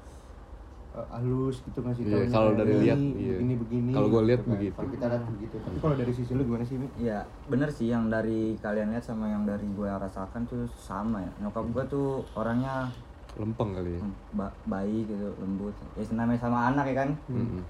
eh, 0.94 1.06
halus 1.12 1.60
gitu 1.60 1.82
ngasih 1.82 2.06
Iya, 2.06 2.14
taunya 2.16 2.30
kalau 2.30 2.50
dari 2.54 2.72
ini, 2.72 2.80
lihat, 2.80 2.98
iya. 3.12 3.36
begini 3.36 3.54
begini 3.58 3.90
Kalau 3.90 4.08
gua 4.08 4.22
lihat 4.22 4.40
gitu 4.40 4.46
kan. 4.46 4.54
begitu. 4.56 4.76
kalau 4.78 4.88
kita 4.88 5.04
lihat 5.04 5.24
begitu 5.28 5.56
tapi 5.58 5.76
kalau 5.76 5.94
dari 5.94 6.12
sisi 6.14 6.32
lu 6.32 6.42
gimana 6.46 6.64
sih 6.64 6.76
Mi? 6.78 6.88
Ya 6.96 7.18
bener 7.44 7.68
sih 7.68 7.86
yang 7.86 8.06
dari 8.06 8.40
kalian 8.56 8.88
lihat 8.88 9.04
sama 9.04 9.26
yang 9.26 9.42
dari 9.44 9.66
gue 9.68 9.90
rasakan 9.90 10.40
tuh 10.46 10.64
sama 10.70 11.20
ya 11.20 11.30
Nyokap 11.42 11.64
gue 11.68 11.84
tuh 11.86 12.08
orangnya 12.32 12.88
Lempeng 13.34 13.76
kali 13.76 13.90
ya. 13.92 14.00
hmm, 14.00 14.14
ba- 14.32 14.56
baik 14.64 15.04
gitu 15.06 15.28
lembut 15.36 15.74
Ya 15.92 16.02
namanya 16.08 16.40
sama 16.40 16.70
anak 16.70 16.84
ya 16.86 16.96
kan 16.96 17.08
Mm-mm. 17.28 17.60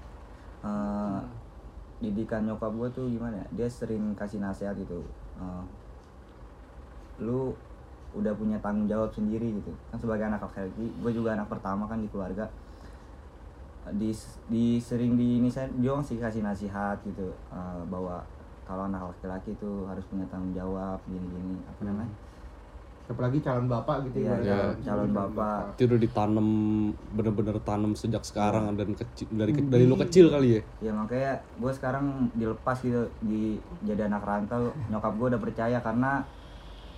Eh, 0.65 1.19
didikan 1.97 2.45
nyokap 2.45 2.69
gue 2.73 2.89
tuh 2.93 3.05
gimana 3.09 3.41
ya? 3.41 3.47
Dia 3.63 3.67
sering 3.69 4.13
kasih 4.17 4.41
nasihat 4.41 4.73
gitu. 4.77 5.01
Eh, 5.37 5.63
lu 7.21 7.53
udah 8.15 8.33
punya 8.33 8.57
tanggung 8.61 8.89
jawab 8.89 9.13
sendiri 9.13 9.51
gitu. 9.61 9.71
Kan 9.93 9.97
sebagai 10.01 10.25
anak 10.25 10.41
laki-laki 10.41 10.89
gue 10.89 11.11
juga 11.13 11.37
anak 11.37 11.49
pertama 11.49 11.85
kan 11.85 12.01
di 12.01 12.09
keluarga. 12.09 12.49
Di, 13.87 14.11
di 14.51 14.83
sering 14.83 15.15
di 15.15 15.39
ini 15.39 15.47
saya 15.47 15.71
dia 15.79 15.95
sih 16.03 16.19
kasih 16.19 16.43
nasihat 16.43 16.99
gitu 17.07 17.31
eh, 17.53 17.81
bahwa 17.87 18.19
kalau 18.67 18.83
anak 18.83 19.15
laki-laki 19.15 19.55
itu 19.55 19.87
harus 19.87 20.03
punya 20.11 20.27
tanggung 20.27 20.51
jawab 20.51 20.99
gini-gini 21.07 21.55
apa 21.71 21.81
namanya 21.87 22.26
apalagi 23.07 23.39
calon 23.39 23.65
bapak 23.65 24.03
gitu 24.05 24.19
Iya, 24.19 24.35
ibaratnya. 24.35 24.51
iya, 24.51 24.83
calon 24.83 25.11
bapak. 25.11 25.61
Itu 25.73 25.81
udah 25.87 25.99
ditanam 25.99 26.47
bener-bener 27.09 27.55
tanam 27.63 27.91
sejak 27.93 28.21
sekarang 28.21 28.75
dan 28.75 28.91
kecil 28.93 29.27
dari 29.31 29.51
ke- 29.51 29.63
dari 29.65 29.83
lu 29.83 29.95
kecil 29.95 30.27
kali 30.27 30.59
ya. 30.59 30.61
ya 30.79 30.91
makanya 30.91 31.31
gue 31.55 31.71
sekarang 31.71 32.05
dilepas 32.33 32.77
gitu 32.77 33.07
di 33.21 33.55
jadi 33.81 34.05
anak 34.05 34.21
rantau 34.21 34.69
nyokap 34.87 35.13
gue 35.15 35.27
udah 35.31 35.41
percaya 35.41 35.77
karena 35.79 36.21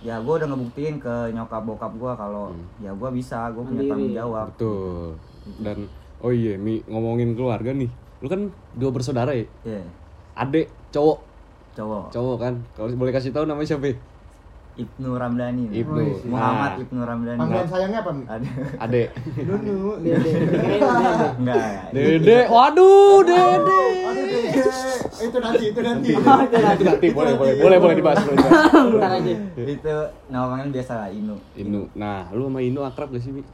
ya 0.00 0.18
gue 0.18 0.34
udah 0.34 0.48
ngebuktiin 0.48 0.96
ke 0.96 1.30
nyokap 1.30 1.62
bokap 1.62 1.92
gue 1.94 2.12
kalau 2.14 2.50
ya 2.78 2.90
gue 2.90 3.10
bisa 3.12 3.48
gue 3.50 3.62
punya 3.62 3.82
tanggung 3.86 4.12
jawab 4.12 4.46
Betul. 4.50 5.14
Dan 5.56 5.78
oh 6.18 6.32
iya, 6.34 6.58
Mi 6.58 6.82
ngomongin 6.84 7.32
keluarga 7.32 7.70
nih. 7.70 7.88
Lu 8.18 8.26
kan 8.26 8.48
dua 8.74 8.90
bersaudara 8.90 9.30
ya? 9.30 9.46
Iya, 9.62 9.80
Adek 10.36 10.66
cowok, 10.90 11.18
cowok 11.72 12.04
cowok 12.10 12.36
kan. 12.36 12.54
Kalau 12.74 12.88
boleh 12.92 13.14
kasih 13.14 13.30
tahu 13.30 13.46
namanya 13.46 13.70
siapa? 13.70 13.94
Ibnu 14.80 15.10
Ramdhani 15.20 15.62
Ibnu. 15.68 16.00
Oh, 16.00 16.04
iya. 16.04 16.24
Muhammad 16.24 16.70
Nah. 16.72 16.82
Ibnu 16.84 17.00
Ramdhani 17.04 17.38
Panggilan 17.40 17.66
sayangnya 17.68 17.98
apa, 18.00 18.10
Mi? 18.16 18.22
ada 18.24 18.48
Ade. 18.80 19.02
Nunu. 19.44 19.76
Dede. 20.04 20.30
Enggak 21.36 21.60
Dede. 21.92 22.38
Waduh, 22.48 23.20
Dede. 23.28 23.40
Aduh, 24.08 24.24
Dede. 24.24 24.40
Itu 25.20 25.36
nanti, 25.36 25.64
itu 25.68 25.80
nanti. 25.84 26.16
Nanti 26.16 26.82
nanti 26.88 27.06
boleh 27.12 27.36
boleh 27.36 27.52
boleh 27.60 27.76
boleh 27.76 27.94
dibahas 28.00 28.24
boleh 28.24 28.36
dibahas. 28.40 28.72
Bentar 28.72 29.12
aja. 29.20 29.34
itu 29.52 29.94
nama 30.32 30.44
panggilan 30.48 30.72
biasa 30.72 30.92
lah 30.96 31.08
Inu 31.12 31.36
Inu. 31.60 31.82
Nah, 31.92 32.32
lu 32.32 32.48
sama 32.48 32.60
Inu 32.64 32.80
akrab 32.88 33.12
gak 33.12 33.20
sih, 33.20 33.28
Mi? 33.36 33.44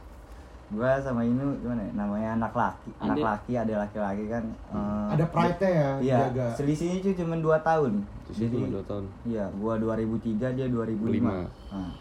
Gua 0.69 0.99
sama 0.99 1.21
Inu 1.21 1.55
gimana 1.57 1.79
ya? 1.79 1.91
namanya 1.93 2.29
anak 2.35 2.51
laki 2.51 2.89
anak 2.97 3.17
laki 3.17 3.51
ada 3.55 3.73
laki-laki 3.79 4.23
kan 4.25 4.43
eh, 4.67 5.05
Ada 5.15 5.25
pride-nya 5.25 5.69
ya, 5.69 5.89
iya 5.97 6.17
jaga. 6.27 6.47
selisihnya 6.53 6.95
itu 6.99 7.09
cuma 7.17 7.35
2 7.35 7.47
tahun 7.61 7.91
Jadi 8.29 8.51
cuma 8.53 8.67
2 8.75 8.83
tahun. 8.83 9.03
iya 9.23 9.45
gua 9.53 9.73
2003 9.77 10.27
dia 10.53 10.67
2005 10.67 11.07
Lima. 11.09 11.47
nah, 11.71 11.91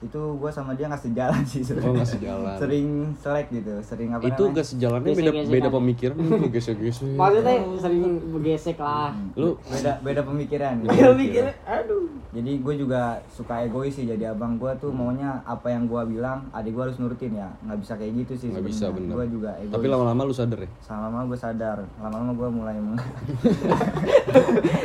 itu 0.00 0.20
gua 0.36 0.46
sama 0.48 0.72
dia 0.72 0.86
nggak 0.86 1.00
sejalan 1.02 1.42
sih 1.42 1.60
sebenarnya. 1.60 1.88
Oh, 1.88 1.94
nggak 1.96 2.10
sejalan. 2.12 2.54
sering 2.54 2.86
selek 3.16 3.46
gitu 3.50 3.74
sering 3.80 4.08
apa 4.10 4.22
Itu 4.22 4.42
namanya? 4.44 4.54
gak 4.54 4.66
sejalannya 4.68 5.06
beda 5.08 5.14
Gesek-gesekan. 5.24 5.50
beda 5.50 5.68
pemikiran 5.72 6.14
itu 6.20 6.46
gesek-gesek. 6.52 7.08
Maksudnya 7.14 7.54
sering 7.80 8.02
bergesek 8.30 8.76
lah. 8.78 9.10
Lu 9.34 9.50
beda 9.64 9.92
beda 10.00 10.20
pemikiran. 10.22 10.72
Dia 10.86 11.10
mikirnya, 11.10 11.54
aduh. 11.64 12.04
Jadi 12.34 12.52
gue 12.58 12.74
juga 12.76 13.02
suka 13.28 13.62
egois 13.62 13.90
sih 13.90 14.04
jadi 14.04 14.30
abang 14.30 14.54
gue 14.54 14.68
tuh 14.76 14.90
maunya 14.90 15.38
apa 15.44 15.68
yang 15.68 15.86
gue 15.86 16.02
bilang 16.08 16.50
adik 16.50 16.70
gue 16.70 16.82
harus 16.82 16.98
nurutin 16.98 17.30
ya 17.32 17.46
nggak 17.60 17.78
bisa 17.78 17.92
kayak 17.94 18.12
gitu 18.16 18.32
sih 18.36 18.48
nggak 18.50 18.66
bisa 18.66 18.90
bener. 18.90 19.14
gue 19.14 19.26
juga 19.32 19.50
egois 19.56 19.70
Tapi 19.72 19.86
lama-lama 19.86 20.22
lu 20.24 20.34
sadar 20.34 20.58
ya? 20.58 20.70
lama-lama 20.88 21.20
gue 21.24 21.38
sadar 21.38 21.78
lama-lama 21.96 22.32
gue 22.32 22.48
mulai 22.50 22.76
meng- 22.76 22.98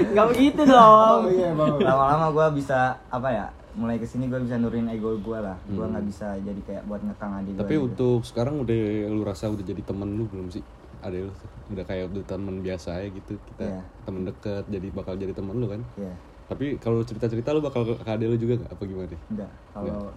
Gak 0.09 0.25
begitu 0.27 0.61
dong. 0.63 1.21
Oh 1.21 1.29
iya, 1.29 1.49
lama-lama 1.53 2.27
gue 2.29 2.47
bisa 2.57 2.79
apa 3.07 3.29
ya 3.29 3.45
mulai 3.71 3.95
ke 3.95 4.05
sini 4.05 4.25
gue 4.25 4.39
bisa 4.39 4.55
nurunin 4.55 4.89
ego 4.89 5.15
gue 5.15 5.39
lah 5.39 5.55
gue 5.65 5.77
Hmm. 5.77 5.93
nggak 5.93 6.05
bisa 6.05 6.35
jadi 6.37 6.61
kayak 6.63 6.83
buat 6.85 6.99
ngekang 6.99 7.31
adik 7.35 7.53
Tapi 7.55 7.75
untuk 7.79 8.21
sekarang 8.23 8.59
udah 8.59 8.77
lu 9.07 9.21
rasa 9.21 9.47
udah 9.47 9.61
jadi 9.63 9.79
temen 9.79 10.09
lu 10.11 10.25
belum 10.25 10.49
sih? 10.49 10.61
Ada 10.99 11.15
lu 11.21 11.31
udah 11.69 11.83
kayak 11.83 12.09
udah 12.09 12.23
temen 12.27 12.59
biasa 12.59 12.99
ya 12.99 13.07
gitu 13.09 13.33
kita 13.37 13.63
Iya. 13.63 13.81
temen 14.03 14.21
deket 14.23 14.63
jadi 14.67 14.87
bakal 14.91 15.13
jadi 15.15 15.31
temen 15.31 15.55
lu 15.55 15.67
kan 15.67 15.81
ya 15.95 16.13
tapi 16.49 16.65
kalau 16.75 16.99
cerita-cerita 16.99 17.53
lu 17.53 17.61
bakal 17.61 17.85
ke 17.85 18.03
adek 18.03 18.27
lu 18.27 18.37
juga 18.37 18.53
gak? 18.59 18.73
apa 18.73 18.83
gimana 18.83 19.15
enggak 19.29 19.51
kalau 19.71 20.09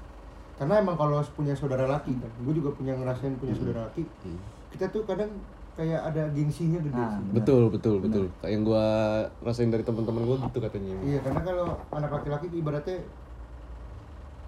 Karena 0.52 0.74
emang 0.78 0.94
kalau 0.94 1.18
punya 1.34 1.52
saudara 1.52 1.84
laki 1.84 2.12
kan, 2.14 2.30
gue 2.38 2.54
juga 2.54 2.70
punya 2.70 2.94
ngerasain 2.94 3.34
punya 3.36 3.50
saudara 3.52 3.82
laki. 3.82 4.04
Hmm. 4.22 4.38
Kita 4.70 4.86
tuh 4.86 5.02
kadang 5.02 5.26
kayak 5.72 6.00
ada 6.04 6.22
gengsinya 6.30 6.78
gede 6.78 6.92
Nah, 6.94 7.08
sih. 7.10 7.24
betul 7.32 7.62
betul 7.66 7.96
betul 7.98 8.24
kayak 8.38 8.52
yang 8.52 8.62
gua 8.62 8.84
rasain 9.40 9.68
dari 9.68 9.80
teman-teman 9.80 10.22
gua 10.22 10.36
gitu 10.38 10.60
katanya 10.60 10.94
Iya, 11.02 11.18
karena 11.18 11.40
kalau 11.42 11.66
anak 11.90 12.10
laki-laki 12.12 12.46
ibaratnya 12.52 13.00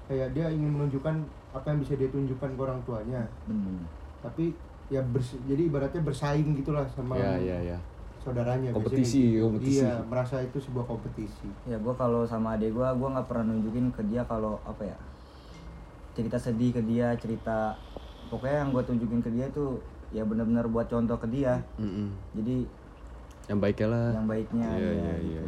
kayak 0.05 0.29
dia 0.31 0.47
ingin 0.49 0.71
menunjukkan 0.71 1.17
apa 1.51 1.67
yang 1.67 1.79
bisa 1.81 1.93
dia 1.97 2.09
tunjukkan 2.09 2.51
ke 2.53 2.61
orang 2.61 2.81
tuanya. 2.85 3.23
hmm, 3.49 3.81
Tapi 4.21 4.53
ya 4.87 5.01
bers- 5.03 5.41
jadi 5.43 5.63
ibaratnya 5.65 6.01
bersaing 6.01 6.53
gitulah 6.55 6.85
sama 6.87 7.17
ya 7.17 7.41
ya 7.41 7.59
ya 7.67 7.79
saudaranya. 8.25 8.69
biasanya 8.69 8.79
Kompetisi, 8.81 9.23
gitu. 9.31 9.45
kompetisi. 9.45 9.79
Iya, 9.79 9.93
merasa 10.03 10.37
itu 10.41 10.59
sebuah 10.59 10.85
kompetisi. 10.85 11.49
ya 11.65 11.77
gue 11.77 11.95
kalau 11.95 12.25
sama 12.25 12.57
adik 12.57 12.73
gue 12.73 12.89
gue 12.89 13.09
nggak 13.11 13.27
pernah 13.29 13.45
nunjukin 13.47 13.87
ke 13.91 14.03
dia 14.05 14.25
kalau 14.25 14.57
apa 14.65 14.83
ya 14.83 14.97
cerita 16.15 16.39
sedih 16.39 16.71
ke 16.71 16.81
dia 16.81 17.13
cerita 17.15 17.75
pokoknya 18.29 18.57
yang 18.63 18.71
gue 18.71 18.83
tunjukin 18.83 19.21
ke 19.21 19.31
dia 19.31 19.47
tuh 19.51 19.83
ya 20.11 20.23
benar-benar 20.23 20.67
buat 20.67 20.87
contoh 20.87 21.19
ke 21.19 21.27
dia 21.27 21.59
Mm-mm. 21.77 22.15
jadi 22.33 22.57
yang 23.45 23.59
baiknya 23.61 23.87
lah 23.91 24.09
yang 24.15 24.27
baiknya 24.27 24.67
Iya, 24.71 24.79
ya, 24.79 24.93
iya, 24.95 25.15
gitu. 25.19 25.29
iya. 25.29 25.43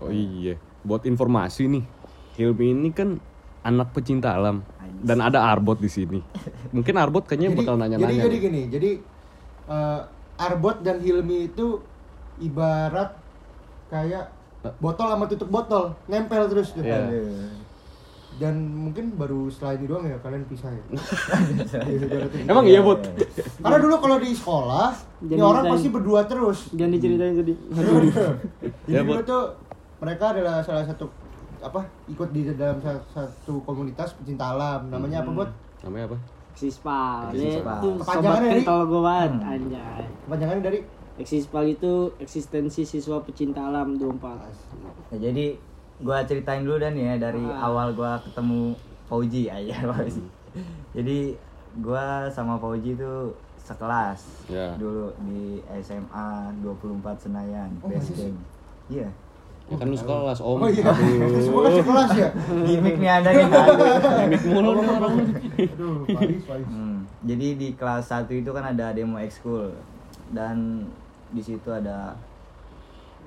oh 0.00 0.10
iya 0.10 0.54
buat 0.80 1.02
informasi 1.04 1.66
nih 1.68 1.84
Hilmi 2.36 2.66
ini 2.70 2.90
kan 2.90 3.18
anak 3.60 3.90
pecinta 3.90 4.30
alam 4.32 4.62
dan 5.02 5.18
ada 5.18 5.42
Arbot 5.42 5.76
di 5.76 5.90
sini 5.90 6.22
mungkin 6.74 6.94
Arbot 6.96 7.26
kayaknya 7.26 7.50
bakal 7.52 7.74
nanya-nanya 7.74 8.06
jadi, 8.14 8.24
jadi 8.24 8.36
gini, 8.38 8.62
jadi 8.70 8.90
eh, 9.66 10.00
Arbot 10.38 10.80
dan 10.80 11.02
Hilmi 11.02 11.50
itu 11.50 11.82
ibarat 12.38 13.10
kayak 13.86 14.28
botol 14.76 15.06
sama 15.06 15.24
tutup 15.26 15.48
botol, 15.48 15.94
nempel 16.04 16.46
terus 16.46 16.70
tuh. 16.70 16.82
Iya. 16.82 17.06
Dan 18.36 18.52
mungkin 18.68 19.16
baru 19.16 19.48
setelah 19.48 19.74
ini 19.74 19.86
doang 19.86 20.04
ya 20.04 20.20
kalian 20.20 20.44
pisah 20.44 20.68
ya. 20.68 20.84
Iya, 21.82 21.96
gitu. 21.98 22.16
emang 22.44 22.64
iya 22.64 22.80
Bot 22.80 23.00
Karena 23.56 23.78
dulu 23.80 23.96
kalau 23.96 24.16
di 24.18 24.30
sekolah, 24.30 24.92
ini 25.18 25.28
Jadi 25.30 25.40
orang 25.40 25.54
ceritain. 25.62 25.72
pasti 25.72 25.88
berdua 25.88 26.20
terus. 26.22 26.58
Jangan 26.70 26.92
diceritain 26.92 27.34
sedih. 27.34 27.56
Jadi 27.72 28.92
Ya, 28.92 29.00
dulu 29.00 29.22
tuh 29.22 29.42
mereka 29.96 30.24
adalah 30.30 30.60
salah 30.60 30.84
satu 30.84 31.08
apa 31.58 31.80
ikut 32.06 32.28
di 32.30 32.44
dalam 32.52 32.76
sa- 32.78 33.00
satu 33.08 33.64
komunitas 33.64 34.12
pecinta 34.14 34.52
alam 34.52 34.86
namanya 34.86 35.24
apa 35.24 35.30
buat 35.32 35.50
namanya 35.80 36.04
apa 36.06 36.16
Eksispal. 36.52 37.32
Eksispal. 37.32 37.78
Itu 37.78 37.88
sobat 37.94 38.00
Kepanjangannya, 38.02 38.44
Ri? 38.46 38.54
kental 38.58 38.78
gue 38.82 39.00
banget. 39.02 39.32
Anjay. 39.42 40.04
kepanjangannya 40.22 40.62
dari 40.62 40.78
Eksispal 41.16 41.64
itu 41.70 41.92
eksistensi 42.16 42.82
siswa 42.82 43.16
pecinta 43.18 43.62
alam 43.62 43.96
24. 43.96 44.36
Ya, 45.10 45.30
jadi 45.30 45.56
gue 45.96 46.18
ceritain 46.24 46.60
dulu 46.60 46.76
dan 46.76 46.92
ya 46.92 47.16
dari 47.16 47.40
Ah. 47.40 47.66
awal 47.66 47.90
gue 47.90 48.12
ketemu 48.22 48.76
Fauji 49.06 49.48
aja 49.56 49.80
Fauji. 49.86 50.20
jadi 50.92 51.32
gue 51.74 52.04
sama 52.28 52.56
Fauji 52.56 52.92
tuh 52.94 53.32
sekelas 53.56 54.44
Ya. 54.46 54.76
dulu 54.76 55.08
di 55.22 55.56
SMA 55.78 56.28
24 56.60 56.84
Senayan 57.18 57.72
Oh, 57.80 57.88
base 57.88 58.12
camp. 58.12 58.36
Iya. 58.86 59.08
ya 59.66 59.74
kan 59.74 59.86
lu 59.86 59.96
sekelas 59.96 60.38
om 60.38 60.60
Oh 60.60 60.68
iya, 60.68 60.84
semua 61.42 61.60
kan 61.64 61.72
sekelas 61.74 62.10
ya. 62.14 62.28
Gimik 62.62 62.96
nih 62.96 63.10
ada 63.10 63.28
nih. 63.30 63.42
aduh. 63.42 63.88
Gimik 64.20 64.42
mulu 64.46 64.70
nih 64.74 64.86
orang 64.86 65.14
Aduh, 65.56 65.94
Paris, 66.06 66.42
Paris. 66.44 66.68
Hmm, 66.68 66.98
Jadi 67.22 67.46
di 67.56 67.68
kelas 67.72 68.04
1 68.06 68.30
itu 68.36 68.50
kan 68.50 68.64
ada 68.66 68.92
demo 68.92 69.16
ekskul 69.16 69.72
dan 70.28 70.84
di 71.30 71.42
situ 71.42 71.68
ada 71.68 72.14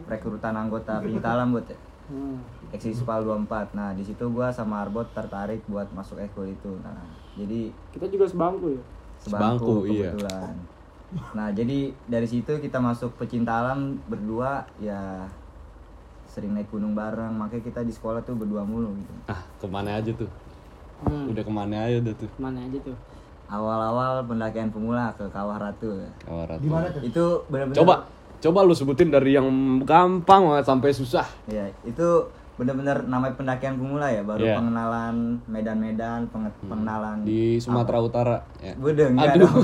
rekrutan 0.05 0.55
anggota 0.55 1.03
alam 1.25 1.51
buat 1.51 1.67
ya. 1.67 1.77
Hmm. 2.09 2.41
Eksispal 2.73 3.21
24. 3.21 3.77
Nah, 3.77 3.93
di 3.93 4.01
situ 4.01 4.25
gua 4.29 4.49
sama 4.49 4.81
Arbot 4.81 5.05
tertarik 5.13 5.61
buat 5.69 5.85
masuk 5.93 6.17
ekskul 6.17 6.49
itu. 6.49 6.71
Nah, 6.81 7.05
jadi 7.35 7.69
Kita 7.93 8.09
juga 8.09 8.25
sebangku 8.25 8.73
ya. 8.73 8.81
Sebangku, 9.19 9.29
sebangku 9.29 9.73
iya. 9.85 10.09
kebetulan. 10.09 10.55
Nah, 11.35 11.49
jadi 11.53 11.77
dari 12.05 12.25
situ 12.25 12.57
kita 12.57 12.77
masuk 12.77 13.13
pecinta 13.13 13.61
alam 13.61 13.97
berdua 14.05 14.65
ya 14.77 15.25
sering 16.25 16.53
naik 16.53 16.69
gunung 16.69 16.93
bareng. 16.93 17.29
Makanya 17.29 17.61
kita 17.61 17.81
di 17.81 17.93
sekolah 17.93 18.21
tuh 18.21 18.33
berdua 18.33 18.65
mulu 18.65 18.89
gitu. 18.95 19.13
ah 19.27 19.41
ke 19.57 19.67
mana 19.67 19.97
aja 19.97 20.09
tuh 20.13 20.29
Hmm. 20.99 21.31
udah 21.31 21.39
ke 21.39 21.47
mana 21.47 21.87
aja 21.87 22.03
udah 22.03 22.11
tuh 22.11 22.27
Mana 22.35 22.59
aja 22.59 22.75
tuh? 22.83 22.91
Awal-awal 23.49 24.23
pendakian 24.23 24.69
pemula 24.69 25.09
ke 25.13 25.25
Kawah 25.27 25.57
Ratu. 25.57 26.05
Kawarat. 26.21 26.57
Di 26.57 26.67
mana 26.67 26.87
tuh? 26.87 27.01
Itu 27.01 27.25
benar-benar 27.47 27.77
coba 27.77 27.93
coba 28.39 28.59
lu 28.61 28.71
sebutin 28.71 29.09
dari 29.09 29.33
yang 29.33 29.49
gampang 29.83 30.47
banget 30.47 30.63
sampai 30.63 30.89
susah 30.89 31.27
Ya, 31.45 31.67
itu 31.83 32.07
benar-benar 32.55 33.03
namanya 33.03 33.35
pendakian 33.35 33.75
pemula 33.75 34.07
ya, 34.07 34.19
baru 34.21 34.43
Iya. 34.43 34.55
pengenalan 34.55 35.15
medan-medan, 35.45 36.27
penge- 36.27 36.55
pengenalan 36.61 37.23
di 37.23 37.55
Sumatera 37.57 37.99
Utara 37.99 38.37
ya 38.57 38.75
Bude, 38.75 39.07
enggak 39.07 39.33
Aduh. 39.33 39.47
dong. 39.47 39.63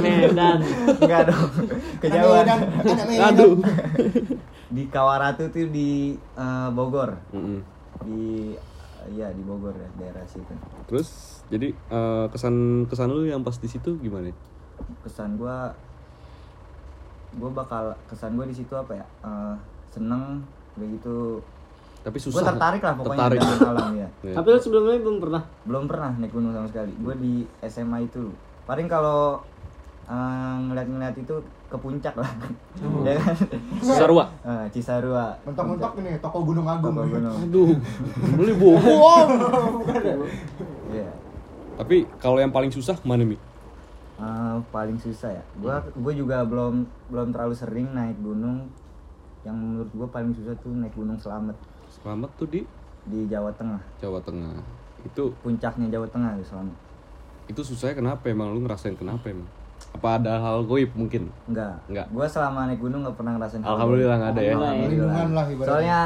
Medan. 0.00 0.56
enggak 0.96 1.22
dong. 1.26 1.48
Kejauhan. 1.98 2.46
Aduh 3.26 3.54
di 4.70 4.86
Kawaratu 4.86 5.50
tuh 5.50 5.66
di 5.68 6.14
eh, 6.14 6.68
Bogor. 6.70 7.18
Mm-mm. 7.30 7.58
Di 8.00 8.54
iya 9.08 9.32
di 9.32 9.40
Bogor 9.40 9.72
ya, 9.72 9.88
daerah 9.96 10.24
situ. 10.26 10.52
terus 10.84 11.08
jadi 11.48 11.72
eh, 11.72 12.26
kesan 12.28 12.84
kesan 12.84 13.08
lu 13.08 13.24
yang 13.24 13.40
pas 13.40 13.56
di 13.56 13.66
situ 13.66 13.96
gimana 13.98 14.28
Kesan 15.04 15.36
gua 15.36 15.70
gua 17.36 17.50
bakal 17.52 17.92
kesan 18.06 18.34
gua 18.34 18.44
di 18.44 18.56
situ 18.56 18.72
apa 18.72 18.96
ya? 18.96 19.04
Eh, 19.22 19.54
seneng 19.88 20.44
begitu 20.74 21.40
tapi 22.00 22.16
gue 22.16 22.24
susah 22.32 22.56
tertarik 22.56 22.80
lah 22.80 22.96
pokoknya 22.96 23.18
tertarik 23.28 23.38
dengan 23.44 23.60
alam 23.76 23.92
ya 23.92 24.08
Ya. 24.30 24.34
Tapi 24.40 24.46
lu 24.48 24.58
sebelumnya 24.58 24.96
belum 25.04 25.18
pernah. 25.20 25.42
belum 25.68 25.84
pernah 25.84 26.10
naik 26.16 26.32
gunung 26.32 26.52
sama 26.56 26.64
sekali 26.64 26.92
gue 26.96 27.14
di 27.20 27.34
SMA 27.60 28.08
itu 28.08 28.32
paling 28.64 28.88
kalau 28.88 29.44
eh, 30.08 30.56
ngeliat-ngeliat 30.64 31.16
itu 31.20 31.36
ke 31.70 31.78
puncak 31.78 32.14
lah. 32.18 32.30
Ya 33.06 33.14
kan? 33.14 33.34
Sarua 33.80 34.26
Eh, 34.42 34.64
Cisarua. 34.74 35.30
Mentok-mentok 35.46 35.94
ini 36.02 36.18
toko 36.18 36.42
Gunung 36.42 36.66
Agung. 36.66 36.92
Toko 36.92 37.06
gunung. 37.06 37.36
Aduh 37.46 37.70
beli 38.34 38.52
bohong. 38.58 39.28
Iya. 40.90 41.10
tapi 41.80 42.04
kalau 42.20 42.36
yang 42.42 42.52
paling 42.52 42.68
susah 42.68 42.98
mana 43.06 43.22
mi? 43.22 43.38
Eh, 44.18 44.56
paling 44.74 44.98
susah 44.98 45.30
ya. 45.32 45.42
Gue 45.62 45.70
gue 45.96 46.12
juga 46.18 46.42
belum 46.44 46.84
belum 47.08 47.30
terlalu 47.30 47.54
sering 47.54 47.94
naik 47.94 48.18
gunung. 48.18 48.66
Yang 49.46 49.56
menurut 49.56 49.90
gue 49.94 50.08
paling 50.10 50.32
susah 50.34 50.52
tuh 50.60 50.74
naik 50.74 50.92
gunung 50.92 51.16
selamat 51.16 51.56
selamat 52.02 52.30
tuh 52.36 52.48
di? 52.50 52.60
Di 53.08 53.24
Jawa 53.30 53.54
Tengah. 53.54 53.80
Jawa 54.02 54.18
Tengah. 54.20 54.60
Itu 55.06 55.32
puncaknya 55.40 55.88
Jawa 55.88 56.04
Tengah 56.10 56.36
tuh 56.42 56.48
selamat 56.52 56.90
itu 57.50 57.66
susahnya 57.66 57.98
kenapa 57.98 58.30
emang? 58.30 58.54
Lu 58.54 58.62
ngerasain 58.62 58.94
kenapa 58.94 59.26
emang 59.26 59.50
apa 59.90 60.08
ada 60.22 60.38
hal 60.38 60.64
goib 60.64 60.90
mungkin. 60.94 61.28
Enggak. 61.50 61.82
Enggak. 61.90 62.06
gue 62.08 62.26
selama 62.30 62.70
naik 62.70 62.80
gunung 62.80 63.02
nggak 63.02 63.16
pernah 63.18 63.32
ngerasain 63.36 63.62
hal 63.62 63.74
alhamdulillah 63.74 64.16
nggak 64.16 64.32
ada 64.32 64.42
ya. 64.42 64.54
Alhamdulillah. 64.54 65.24
Lah 65.34 65.46
soalnya 65.66 66.00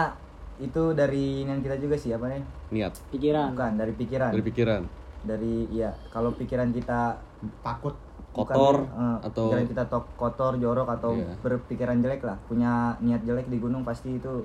itu 0.63 0.83
dari 0.95 1.27
yang 1.45 1.61
kita 1.61 1.77
juga 1.77 1.97
sih 1.99 2.11
apa 2.15 2.27
nih? 2.31 2.43
Niat. 2.73 2.93
Pikiran. 3.13 3.53
bukan 3.53 3.73
dari 3.77 3.93
pikiran. 3.93 4.31
Dari 4.33 4.45
pikiran. 4.45 4.83
Dari 5.25 5.55
iya 5.71 5.91
kalau 6.11 6.31
pikiran 6.33 6.73
kita 6.73 7.21
takut. 7.61 7.95
Kotor 8.35 8.83
bukan, 8.91 8.99
eh, 8.99 9.19
atau 9.31 9.47
pikiran 9.47 9.67
kita 9.71 9.83
tok 9.87 10.05
kotor 10.19 10.53
jorok 10.59 10.91
atau 10.91 11.15
Iya. 11.15 11.39
berpikiran 11.39 12.03
jelek 12.03 12.27
lah. 12.27 12.35
Punya 12.51 12.99
niat 12.99 13.23
jelek 13.23 13.47
di 13.47 13.63
gunung 13.63 13.87
pasti 13.87 14.19
itu 14.19 14.43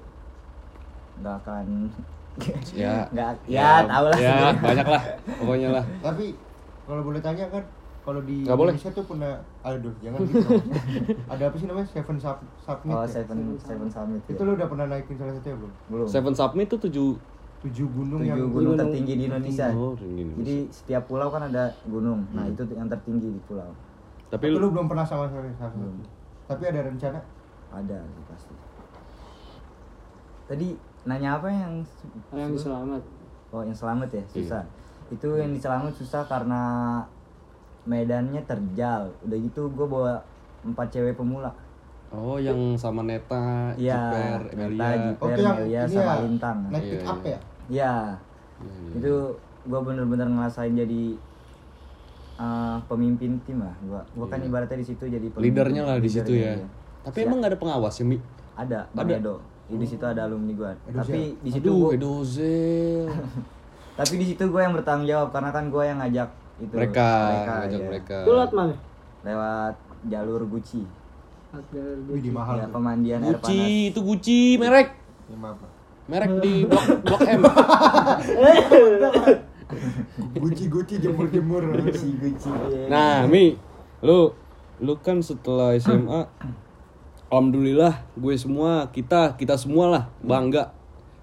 nggak 1.25 1.36
akan 1.41 1.89
ya. 2.77 3.10
nggak 3.13 3.31
ya, 3.50 3.84
tahu 3.89 4.05
lah. 4.13 4.19
ya 4.22 4.53
banyak 4.62 4.88
lah 4.88 5.01
pokoknya 5.41 5.69
lah. 5.74 5.84
Tapi 6.05 6.38
kalau 6.86 7.01
boleh 7.01 7.17
tanya 7.17 7.50
kan 7.50 7.63
kalau 8.10 8.22
di 8.22 8.42
Nggak 8.42 8.58
boleh. 8.58 8.74
Indonesia 8.74 8.92
tuh 8.92 9.06
pernah 9.06 9.34
aduh 9.62 9.94
jangan 10.00 10.20
gitu 10.24 10.48
ada 11.32 11.44
apa 11.44 11.56
sih 11.56 11.66
namanya 11.66 11.88
seven 11.88 12.18
sub, 12.18 12.38
summit 12.58 12.89
oh 12.89 13.00
ya? 13.00 13.08
seven 13.08 13.38
seven 13.60 13.88
summit 13.88 14.22
itu 14.25 14.34
ya. 14.36 14.44
lo 14.44 14.51
udah 14.56 14.68
pernah 14.68 14.86
naikin 14.88 15.16
salah 15.16 15.32
satunya 15.32 15.56
belum 15.56 15.72
belum 15.88 16.06
Seven 16.08 16.34
Summit 16.34 16.68
tuh 16.68 16.80
tujuh 16.82 17.10
tujuh 17.60 17.88
gunung 17.88 18.20
tujuh 18.20 18.25
yang 18.25 18.39
gunung 18.42 18.54
Gunung- 18.74 18.80
tertinggi 18.82 19.13
di 19.13 19.24
Indonesia 19.25 19.68
oh 19.70 19.94
ini 20.00 20.32
jadi 20.38 20.56
setiap 20.70 21.04
pulau 21.06 21.28
kan 21.28 21.46
ada 21.46 21.70
gunung 21.86 22.25
nah 22.32 22.42
Hmm. 22.42 22.51
itu 22.51 22.63
yang 22.72 22.88
tertinggi 22.88 23.30
di 23.30 23.42
pulau 23.46 23.70
tapi 24.28 24.42
tapi 24.42 24.46
lu 24.50 24.58
lu 24.60 24.68
belum 24.72 24.88
pernah 24.88 25.04
sama 25.04 25.28
sekali 25.28 25.54
Belum. 25.54 26.01
tapi 26.46 26.63
ada 26.66 26.80
rencana 26.82 27.20
ada 27.70 27.98
sih 28.01 28.24
pasti 28.25 28.54
tadi 30.46 30.68
nanya 31.01 31.30
apa 31.36 31.48
yang 31.48 31.74
Yang 32.32 32.66
selamat. 32.66 33.01
oh 33.50 33.62
yang 33.62 33.75
selamat 33.75 34.10
ya 34.10 34.24
Iya. 34.24 34.34
susah 34.36 34.63
itu 35.10 35.28
yang 35.34 35.50
di 35.50 35.60
selamat 35.60 35.94
susah 35.96 36.22
karena 36.24 36.62
medannya 37.89 38.41
terjal 38.43 39.10
udah 39.19 39.38
gitu 39.39 39.65
gue 39.67 39.88
bawa 39.88 40.22
empat 40.62 40.88
cewek 40.91 41.15
pemula 41.15 41.50
oh 42.10 42.38
yang 42.38 42.74
sama 42.75 43.01
Neta 43.01 43.74
Iya, 43.75 43.98
Jiper 43.98 44.39
Neta, 44.46 44.53
Emilia 44.55 44.89
Jiper. 44.96 45.17
oh 45.19 45.27
itu 45.27 45.41
yang 45.41 45.58
Melia 45.58 45.81
ini 45.81 45.89
sama 45.91 46.05
ya 46.08 46.22
Lintang. 46.22 46.58
naik 46.63 46.77
Iya, 46.79 46.91
pick 46.91 47.01
up 47.03 47.17
iya. 47.19 47.29
ya 47.29 47.34
ya 47.34 47.39
Iya, 47.69 47.91
iya. 48.60 48.91
itu 48.96 49.13
gue 49.62 49.79
bener-bener 49.79 50.27
ngerasain 50.27 50.74
jadi 50.74 51.03
uh, 52.38 52.77
pemimpin 52.86 53.31
tim 53.41 53.60
lah 53.60 53.75
gua 53.81 54.01
gua 54.13 54.27
kan 54.27 54.39
Iya. 54.39 54.48
ibaratnya 54.48 54.77
di 54.77 54.88
situ 54.88 55.03
jadi 55.05 55.27
pemimpin- 55.27 55.43
leadernya 55.43 55.81
lah 55.84 55.98
di 55.98 56.10
situ 56.10 56.31
ya 56.34 56.53
iya. 56.55 56.67
tapi 57.01 57.17
Siap. 57.17 57.27
emang 57.27 57.38
nggak 57.39 57.51
ada 57.51 57.60
pengawas 57.60 57.96
ya 57.96 58.05
mi 58.05 58.17
ada 58.55 58.79
Bang 58.91 59.08
Ada? 59.08 59.17
Edo 59.17 59.36
di 59.69 59.86
situ 59.86 60.01
ada 60.03 60.22
alumni 60.25 60.53
gua 60.53 60.72
Edo 60.84 60.98
tapi 60.98 61.19
di 61.38 61.50
situ 61.50 61.72
Edozel 61.93 63.05
tapi 64.00 64.13
di 64.15 64.25
situ 64.25 64.43
gue 64.46 64.62
yang 64.62 64.72
bertanggung 64.72 65.03
jawab 65.05 65.29
karena 65.29 65.51
kan 65.51 65.67
gue 65.67 65.84
yang 65.84 66.00
ngajak 66.00 66.29
itu 66.60 66.74
mereka 66.75 67.08
ngajak 67.48 67.80
iya. 67.80 67.88
mereka. 67.88 68.18
Itu 68.24 68.32
lewat 68.36 68.51
mana? 68.51 68.75
lewat 69.20 69.75
jalur 70.08 70.42
Gucci. 70.48 70.84
Wih 72.08 72.22
di 72.22 72.30
mahal 72.30 72.62
ya 72.62 72.68
pemandian 72.70 73.20
air 73.25 73.36
Gucci 73.36 73.58
panas. 73.58 73.89
itu 73.89 74.00
Gucci 74.06 74.39
merek. 74.62 74.89
Ya, 75.30 75.36
merek 76.10 76.32
di 76.42 76.56
blok 76.70 76.86
blok 77.04 77.22
M. 77.25 77.42
Guci 80.42 80.66
guci 80.66 80.96
jemur 80.98 81.30
jemur 81.30 81.62
Gucci 81.74 82.10
Gucci. 82.18 82.50
Nah 82.89 83.25
mi 83.25 83.58
lu 84.01 84.34
lu 84.80 84.94
kan 85.04 85.20
setelah 85.20 85.75
SMA 85.75 86.25
alhamdulillah 87.30 88.01
gue 88.18 88.36
semua 88.39 88.89
kita 88.89 89.38
kita 89.38 89.54
semua 89.60 89.86
lah 89.92 90.04
bangga 90.24 90.74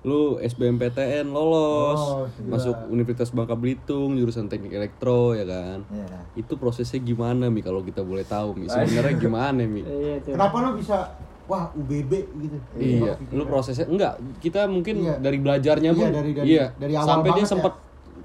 lu 0.06 0.38
SBMPTN 0.38 1.26
lolos 1.26 1.98
Oh, 1.98 2.24
masuk 2.46 2.78
Universitas 2.88 3.28
Bangka 3.28 3.52
Belitung 3.52 4.14
jurusan 4.14 4.46
teknik 4.46 4.70
elektro 4.72 5.34
ya 5.34 5.42
kan 5.42 5.82
Iya. 5.84 6.06
itu 6.38 6.54
prosesnya 6.54 6.98
gimana 6.98 7.50
mi 7.50 7.58
kalau 7.58 7.82
kita 7.82 8.00
boleh 8.00 8.22
tahu 8.22 8.54
mi 8.54 8.70
sebenarnya 8.70 9.18
gimana 9.18 9.66
mi 9.66 9.82
Iya 9.82 10.22
kenapa 10.22 10.62
lu 10.62 10.78
bisa 10.78 11.10
wah 11.44 11.66
UBB 11.72 12.12
gitu 12.38 12.56
Iya, 12.74 13.18
lu 13.28 13.42
prosesnya 13.44 13.86
enggak. 13.86 14.14
Kita 14.38 14.66
mungkin 14.66 14.98
Iya. 15.00 15.14
dari 15.16 15.38
belajarnya 15.38 15.90
Iya, 15.90 15.98
pun 15.98 16.06
dari- 16.08 16.32
dari- 16.32 16.48
iya. 16.48 16.66
dari 16.72 16.94
awal 16.94 17.06
sampai 17.08 17.28
dia 17.28 17.34
banget 17.36 17.42
ya. 17.44 17.50
sempat 17.52 17.72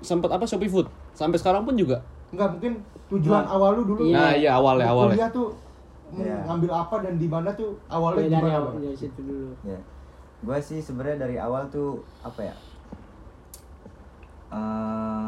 sempat 0.02 0.30
apa 0.32 0.44
Shopee 0.44 0.66
Food. 0.68 0.88
Sampai 1.12 1.38
sekarang 1.38 1.62
pun 1.62 1.74
juga. 1.76 2.02
Enggak 2.30 2.50
mungkin 2.52 2.74
tujuan 3.08 3.44
awal 3.44 3.76
lu 3.76 3.84
dulu 3.88 4.02
Nah, 4.08 4.34
iya 4.34 4.56
awalnya 4.56 4.86
Lu 4.88 4.94
awalnya. 4.96 5.18
kuliah 5.18 5.30
tuh 5.32 5.48
Iya. 6.12 6.38
ngambil 6.44 6.72
apa 6.76 6.96
dan 7.00 7.14
di 7.16 7.26
mana 7.26 7.50
tuh 7.52 7.70
awalnya 7.88 8.26
dari 8.28 8.50
awal 8.52 8.74
dari 8.76 8.94
situ 8.96 9.20
dulu. 9.20 9.50
Ya, 9.64 9.78
gue 10.42 10.58
sih 10.60 10.80
sebenarnya 10.80 11.18
dari 11.20 11.38
awal 11.38 11.68
tuh 11.68 11.90
apa 12.22 12.42
ya? 12.44 12.56
Eh, 14.52 15.28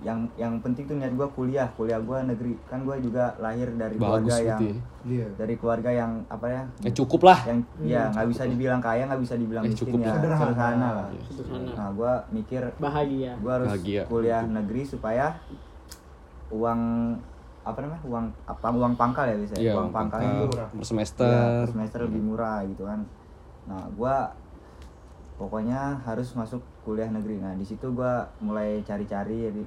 yang 0.00 0.24
yang 0.34 0.56
penting 0.58 0.84
tuh 0.84 0.96
niat 0.96 1.12
gue 1.12 1.28
kuliah, 1.30 1.68
kuliah 1.74 1.98
gue 1.98 2.18
negeri. 2.24 2.52
Kan 2.64 2.84
gue 2.84 2.96
juga 3.00 3.36
lahir 3.36 3.68
dari 3.70 3.96
Bagus 3.96 4.32
keluarga 4.32 4.36
yang 4.38 4.58
gitu 4.58 4.66
ya. 4.66 4.76
Iya. 5.02 5.26
dari 5.34 5.54
keluarga 5.56 5.90
yang 5.90 6.12
apa 6.26 6.46
ya? 6.46 6.62
Eh 6.82 6.92
cukup 6.94 7.20
lah. 7.22 7.38
Yang 7.44 7.58
ya 7.82 8.02
nggak 8.08 8.26
bisa 8.28 8.42
dibilang 8.46 8.80
kaya, 8.80 9.02
nggak 9.04 9.20
bisa 9.20 9.34
dibilang 9.34 9.62
Eh, 9.62 9.70
miskin 9.70 9.80
cukup 9.82 9.98
ya, 9.98 10.06
lah. 10.06 10.14
Sederhana. 10.14 10.40
sederhana 10.46 10.88
lah. 10.90 11.06
Iya. 11.06 11.22
Sederhana. 11.26 11.70
Nah, 11.74 11.88
gue 11.90 12.12
mikir 12.32 12.62
Bahagia. 12.78 13.32
gue 13.34 13.52
harus 13.54 13.68
Bahagia. 13.70 14.02
kuliah 14.06 14.42
negeri 14.42 14.82
supaya 14.84 15.26
uang 16.50 16.80
apa 17.60 17.78
namanya 17.78 18.02
uang 18.02 18.26
apa 18.46 18.66
uang 18.66 18.94
pangkal 18.94 19.24
ya 19.26 19.36
bisa 19.36 19.54
Iya, 19.54 19.76
uang 19.76 19.90
pangkal 19.90 20.16
pangkal, 20.16 20.32
itu 20.34 20.46
murah. 20.48 20.68
per 20.70 20.84
semester. 20.86 21.28
per 21.60 21.68
semester 21.70 21.98
lebih 22.02 22.22
murah 22.24 22.58
gitu 22.64 22.82
kan 22.84 23.00
nah 23.68 23.84
gua 23.92 24.32
pokoknya 25.40 26.04
harus 26.04 26.28
masuk 26.36 26.60
kuliah 26.84 27.08
negeri 27.08 27.40
nah 27.40 27.56
di 27.56 27.64
situ 27.64 27.88
gua 27.90 28.28
mulai 28.38 28.84
cari-cari 28.84 29.48
di 29.48 29.62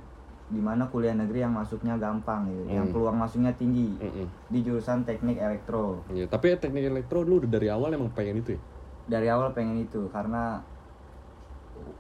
di 0.45 0.62
mana 0.62 0.86
kuliah 0.86 1.17
negeri 1.17 1.41
yang 1.41 1.49
masuknya 1.51 1.97
gampang 1.97 2.45
gitu 2.45 2.69
yang 2.69 2.86
Hmm. 2.86 2.93
peluang 2.93 3.17
masuknya 3.17 3.49
tinggi 3.57 3.97
Mm-mm. 3.97 4.27
di 4.47 4.59
jurusan 4.62 5.01
teknik 5.01 5.41
elektro 5.41 6.05
Iya, 6.13 6.29
tapi 6.29 6.53
teknik 6.55 6.86
elektro 6.86 7.25
lu 7.25 7.41
udah 7.41 7.49
dari 7.49 7.73
awal 7.73 7.89
emang 7.89 8.13
pengen 8.13 8.38
itu 8.38 8.53
ya? 8.53 8.62
dari 9.03 9.27
awal 9.27 9.49
pengen 9.51 9.81
itu 9.81 10.05
karena 10.13 10.62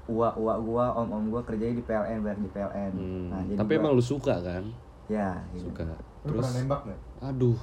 uak 0.05 0.33
uak 0.37 0.57
gua 0.61 0.85
om 0.93 1.09
om 1.09 1.23
gua 1.33 1.41
kerjanya 1.41 1.73
di 1.73 1.83
PLN 1.83 2.19
bayar 2.21 2.37
di 2.37 2.49
PLN 2.51 2.91
Hmm, 2.93 3.25
nah 3.33 3.41
jadi 3.41 3.57
tapi 3.57 3.71
gua- 3.73 3.79
emang 3.81 3.91
lu 3.97 4.03
suka 4.05 4.35
kan? 4.37 4.63
ya 5.09 5.29
gitu. 5.51 5.67
Suka. 5.67 5.83
Lu 6.23 6.29
Terus 6.29 6.45
pernah 6.45 6.53
nembak 6.55 6.81
nggak? 6.85 6.99
Aduh. 7.23 7.55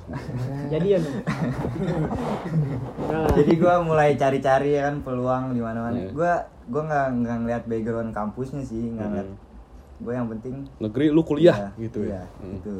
Jadi 0.69 0.87
ya. 0.91 0.99
Nah, 3.11 3.27
jadi 3.35 3.53
gua 3.59 3.83
mulai 3.83 4.15
cari-cari 4.15 4.73
ya 4.73 4.87
kan 4.87 5.03
peluang 5.03 5.53
di 5.53 5.61
mana-mana 5.61 5.99
Iya. 5.99 6.11
gua 6.15 6.33
gua 6.67 6.83
nggak 6.87 7.07
nggak 7.21 7.37
ngeliat 7.43 7.65
background 7.67 8.11
kampusnya 8.11 8.63
sih 8.63 8.89
nggak 8.89 9.03
Hmm. 9.03 9.13
ngeliat 9.13 9.29
gue 10.01 10.13
yang 10.15 10.29
penting 10.31 10.55
Negeri 10.79 11.07
lu 11.11 11.21
kuliah 11.21 11.53
iya, 11.53 11.69
gitu 11.77 12.01
iya, 12.03 12.17
ya. 12.17 12.25
Hmm. 12.41 12.53
gitu 12.55 12.75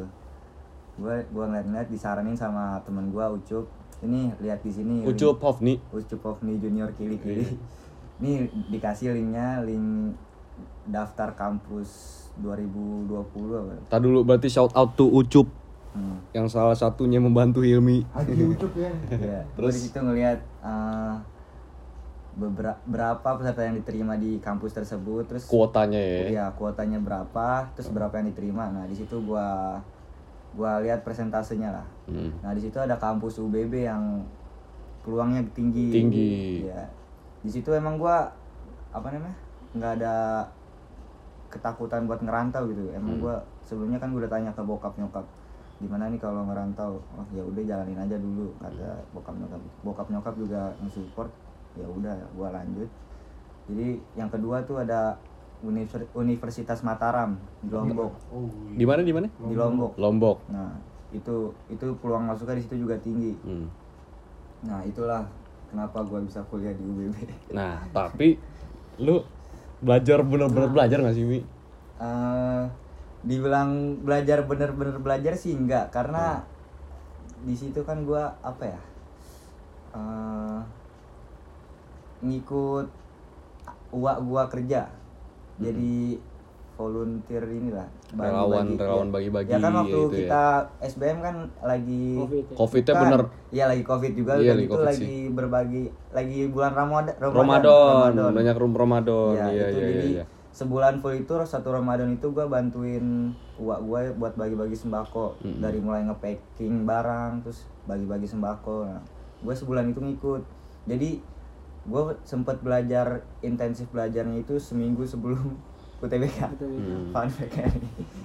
gue 0.97 1.15
gua 1.29 1.45
ngeliat-ngeliat 1.47 1.87
disaranin 1.87 2.33
sama 2.33 2.79
temen 2.81 3.11
gua 3.11 3.29
Ucup 3.29 3.67
ini 4.01 4.33
lihat 4.39 4.59
di 4.59 4.71
sini 4.71 5.03
Ucup 5.03 5.37
Hofni. 5.37 5.77
Ucup 5.91 6.17
Hofni 6.23 6.57
Junior 6.57 6.89
Kili 6.91 7.19
Kili 7.19 7.43
Iya. 7.43 7.53
ini 8.23 8.31
dikasih 8.69 9.13
linknya 9.13 9.61
link 9.61 10.15
daftar 10.83 11.35
kampus 11.35 11.89
2020 12.39 13.11
apa 13.53 13.71
Tadi 13.87 14.01
dulu 14.01 14.19
berarti 14.23 14.47
shout 14.47 14.71
out 14.71 14.95
to 14.95 15.05
Ucup 15.05 15.45
hmm. 15.95 16.17
yang 16.35 16.47
salah 16.47 16.75
satunya 16.75 17.19
membantu 17.19 17.61
Hilmi. 17.63 18.03
Haji 18.11 18.43
Ucup 18.55 18.71
ya 18.75 18.91
Iya, 19.11 19.41
Terus? 19.55 19.73
di 19.75 19.79
situ 19.89 19.97
ngelihat 19.99 20.39
beberapa 22.31 22.79
berapa 22.87 23.29
peserta 23.37 23.61
yang 23.67 23.75
diterima 23.75 24.15
di 24.15 24.39
kampus 24.39 24.71
tersebut, 24.71 25.27
terus 25.27 25.43
Kuotanya 25.51 25.99
ya. 25.99 26.19
Iya, 26.31 26.45
kuotanya 26.55 26.97
berapa, 27.03 27.67
terus 27.75 27.91
berapa 27.91 28.15
yang 28.23 28.31
diterima. 28.31 28.71
Nah, 28.71 28.87
di 28.87 28.95
situ 28.95 29.19
gua 29.19 29.75
gua 30.55 30.79
lihat 30.79 31.03
persentasenya 31.03 31.75
lah. 31.75 31.87
Hmm. 32.07 32.31
Nah, 32.39 32.55
di 32.55 32.63
situ 32.63 32.79
ada 32.79 32.95
kampus 32.95 33.35
UBB 33.39 33.83
yang 33.83 34.23
peluangnya 35.03 35.43
tinggi. 35.51 35.91
Tinggi. 35.91 36.31
Iya. 36.71 36.87
Di 37.43 37.51
situ 37.51 37.67
emang 37.75 37.99
gua 37.99 38.31
apa 38.95 39.07
namanya? 39.11 39.35
nggak 39.71 40.03
ada 40.03 40.43
ketakutan 41.47 42.03
buat 42.07 42.19
ngerantau 42.23 42.67
gitu. 42.71 42.91
Emang 42.95 43.19
Hmm. 43.19 43.23
gua 43.27 43.35
sebelumnya 43.67 43.99
kan 43.99 44.15
gua 44.15 44.23
udah 44.23 44.31
tanya 44.31 44.51
ke 44.55 44.63
bokap 44.63 44.95
nyokap 44.95 45.23
gimana 45.81 46.07
nih 46.07 46.21
kalau 46.21 46.45
ngerantau? 46.45 47.01
Oh 47.11 47.25
ya 47.33 47.41
udah 47.41 47.63
jalanin 47.65 47.97
aja 47.97 48.15
dulu 48.15 48.53
kata 48.57 48.89
bokap 49.11 49.35
nyokap. 49.35 49.61
Bokap 49.81 50.07
nyokap 50.07 50.33
juga 50.37 50.61
nge-support. 50.79 51.31
Ya 51.75 51.87
udah 51.87 52.15
gua 52.37 52.53
lanjut. 52.53 52.89
Jadi 53.65 53.87
yang 54.13 54.29
kedua 54.29 54.61
tuh 54.61 54.79
ada 54.79 55.17
Univer- 55.61 56.09
Universitas 56.13 56.81
Mataram 56.81 57.37
di 57.61 57.69
Lombok. 57.69 58.11
oh 58.29 58.49
Di 58.73 58.85
mana 58.85 59.01
di 59.01 59.13
mana? 59.13 59.27
di 59.29 59.55
Lombok. 59.55 59.97
Lombok. 59.97 60.37
nah 60.49 60.69
itu 61.11 61.35
itu 61.67 61.85
peluang 61.99 62.23
masuknya 62.23 62.55
di 62.57 62.63
situ 62.63 62.75
juga 62.87 62.95
tinggi. 62.97 63.35
Hmm. 63.43 63.67
nah 64.61 64.79
itulah 64.85 65.25
kenapa 65.67 66.05
gua 66.05 66.21
bisa 66.21 66.39
kuliah 66.45 66.69
di 66.71 66.85
UBB 66.85 67.15
Nah, 67.57 67.81
tapi 67.89 68.37
lu 69.01 69.19
belajar 69.81 70.21
bener-bener 70.21 70.69
belajar 70.69 71.01
gak 71.01 71.15
sih, 71.17 71.25
Mi? 71.25 71.41
Eh, 71.97 72.63
dibilang 73.21 73.69
belajar 73.99 74.41
bener-bener 74.41 74.97
belajar 74.97 75.33
sih 75.33 75.53
enggak 75.53 75.89
karena 75.89 76.41
di 77.41 77.53
situ 77.53 77.81
kan 77.81 78.01
gua 78.01 78.33
apa 78.41 78.63
ya 78.67 78.79
eh, 79.93 80.59
ngikut 82.21 82.85
uak 83.91 84.17
gua 84.21 84.43
kerja 84.47 84.89
jadi 85.57 86.17
volunteer 86.73 87.45
inilah 87.45 87.85
Relawan- 88.11 88.73
bagi-bagi. 88.73 88.81
relawan 88.81 89.05
Ya. 89.05 89.13
bagi-bagi 89.13 89.49
ya 89.51 89.57
kan 89.59 89.73
waktu 89.75 89.91
gitu 89.91 90.01
ya. 90.07 90.17
kita 90.17 90.43
SBM 90.81 91.17
kan 91.21 91.35
lagi 91.61 92.05
Covid 92.51 92.83
ya. 92.83 92.95
Bener 92.97 93.21
Iya 93.51 93.65
lagi 93.67 93.83
covid 93.83 94.11
juga 94.15 94.31
Iya, 94.33 94.41
dan 94.41 94.55
lagi 94.55 94.65
itu 94.65 94.73
Covid 94.73 94.87
lagi 94.87 95.13
berbagi 95.29 95.81
lagi 96.09 96.39
bulan 96.47 96.71
Ramadan 96.73 97.13
Ramadan, 97.21 98.11
banyak 98.33 98.55
rum 98.57 98.73
Ramadan. 98.73 99.31
Ya, 99.31 99.45
Iya, 99.45 99.65
itu 99.67 99.77
iya, 99.77 99.85
jadi 99.85 100.07
iya. 100.09 100.25
Sebulan 100.51 100.99
full 100.99 101.15
itu 101.15 101.31
satu 101.41 101.71
Ramadan 101.71 102.11
itu 102.11 102.27
gua 102.29 102.45
bantuin 102.45 103.31
uak 103.55 103.79
gue 103.81 104.01
buat 104.13 104.33
bagi-bagi 104.33 104.73
sembako 104.73 105.39
Mm-mm. 105.39 105.59
dari 105.59 105.77
mulai 105.77 106.03
nge-packing 106.03 106.83
barang 106.83 107.41
terus 107.41 107.63
bagi-bagi 107.83 108.25
sembako. 108.25 108.83
Nah, 108.83 109.01
gue 109.39 109.53
sebulan 109.53 109.87
itu 109.87 109.99
ngikut. 109.99 110.43
Jadi 110.85 111.21
gue 111.83 112.03
sempet 112.21 112.59
belajar 112.59 113.21
intensif 113.39 113.87
belajarnya 113.89 114.39
itu 114.39 114.57
seminggu 114.57 115.01
sebelum 115.03 115.55
UTBK. 116.03 116.39
Hmm. 116.51 117.09
Fun 117.11 117.29
fact 117.29 117.55
ya. 117.55 117.69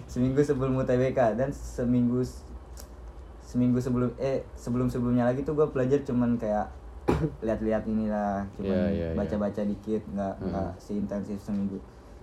seminggu 0.07 0.41
sebelum 0.41 0.77
UTBK 0.77 1.37
dan 1.37 1.51
seminggu 1.51 2.25
seminggu 3.41 3.79
sebelum 3.79 4.11
eh 4.17 4.43
sebelum 4.53 4.89
sebelumnya 4.89 5.25
lagi 5.25 5.41
tuh 5.41 5.55
gue 5.55 5.67
belajar 5.67 6.03
cuman 6.03 6.35
kayak 6.35 6.67
lihat-lihat 7.41 7.87
inilah 7.87 8.43
cuman 8.53 8.67
Iya, 8.67 8.83
iya, 8.91 9.07
iya. 9.07 9.15
baca-baca 9.15 9.63
dikit 9.63 10.03
nggak 10.09 10.35
Hmm. 10.37 10.51
nggak 10.51 10.71
seintensif 10.77 11.39
seminggu 11.39 11.79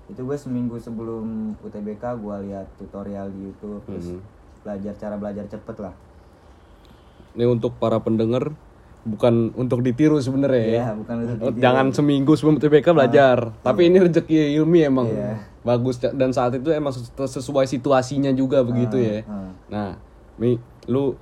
itu 0.05 0.19
gue 0.19 0.35
seminggu 0.35 0.75
sebelum 0.77 1.55
UTBK 1.59 2.03
gue 2.15 2.35
lihat 2.45 2.67
tutorial 2.75 3.29
di 3.29 3.39
YouTube 3.45 3.79
terus 3.83 4.05
Mhm. 4.09 4.19
belajar 4.61 4.93
cara 4.95 5.15
belajar 5.15 5.45
cepet 5.47 5.77
lah 5.79 5.95
Ini 7.33 7.45
untuk 7.47 7.73
para 7.75 7.97
pendengar 7.97 8.53
bukan 9.03 9.51
untuk 9.55 9.81
ditiru 9.81 10.15
sebenarnya 10.17 10.61
ya. 10.61 10.71
Iya, 10.71 10.87
bukan 10.93 11.15
untuk 11.19 11.35
ditiru. 11.49 11.59
Jangan 11.59 11.85
seminggu 11.89 12.31
sebelum 12.33 12.55
TBK 12.55 12.87
belajar. 12.89 13.37
Tapi 13.59 13.81
ini 13.83 13.97
rezeki 13.99 14.53
Ilmi 14.55 14.79
emang 14.81 15.09
Iya. 15.09 15.41
bagus 15.59 15.97
dan 15.97 16.29
saat 16.29 16.53
itu 16.53 16.69
emang 16.69 16.93
ses- 16.93 17.09
sesuai 17.09 17.65
situasinya 17.65 18.29
juga 18.31 18.61
begitu 18.61 18.95
ya. 18.95 19.25
ah. 19.25 19.49
Nah, 19.67 19.89
Mi, 20.33 20.55
lu 20.85 21.17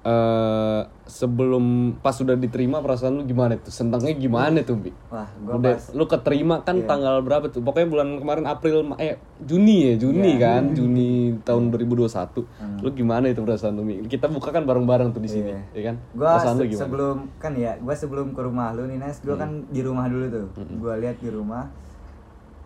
eh 0.00 0.80
sebelum 1.04 1.64
pas 1.98 2.12
sudah 2.12 2.32
diterima 2.32 2.78
perasaan 2.78 3.18
lu 3.18 3.24
gimana 3.24 3.56
tuh? 3.56 3.68
Senangnya 3.68 4.14
gimana 4.14 4.62
tuh, 4.62 4.76
Mi? 4.76 4.94
wah 5.08 5.26
gue 5.26 5.50
Udah, 5.52 5.74
pas 5.74 5.82
lu 5.90 6.04
keterima 6.04 6.62
kan 6.62 6.76
Iya. 6.76 6.86
tanggal 6.86 7.14
berapa 7.18 7.48
tuh? 7.48 7.60
Pokoknya 7.60 7.88
bulan 7.88 8.08
kemarin 8.16 8.44
April 8.44 8.76
eh 8.96 9.16
Juni 9.40 9.76
ya, 9.84 9.94
Juni 9.96 10.30
Iya. 10.32 10.40
kan, 10.40 10.62
Juni 10.72 11.10
tahun 11.42 11.70
2021. 11.70 12.46
Hmm. 12.54 12.78
Lu 12.78 12.92
gimana 12.92 13.26
itu 13.26 13.40
perasaan 13.40 13.74
lu? 13.74 13.82
Mi? 13.82 13.98
Kita 14.02 14.26
buka 14.26 14.48
kan 14.50 14.62
bareng-bareng 14.62 15.10
tuh 15.10 15.18
di 15.18 15.28
sini, 15.28 15.50
Iya. 15.50 15.60
ya 15.72 15.82
kan? 15.84 15.96
Gua 16.12 16.28
perasaan 16.32 16.54
lu 16.54 16.60
se- 16.60 16.68
gimana? 16.68 16.82
sebelum 16.84 17.16
kan 17.36 17.52
ya, 17.54 17.72
gua 17.76 17.94
sebelum 17.94 18.26
ke 18.30 18.40
rumah 18.40 18.68
lu 18.72 18.82
nih 18.84 18.98
Nes, 18.98 19.18
gua 19.20 19.34
Hmm. 19.34 19.42
kan 19.42 19.50
di 19.66 19.80
rumah 19.80 20.06
dulu 20.06 20.24
tuh. 20.28 20.46
Gua 20.76 20.94
lihat 20.96 21.16
di 21.16 21.28
rumah. 21.28 21.66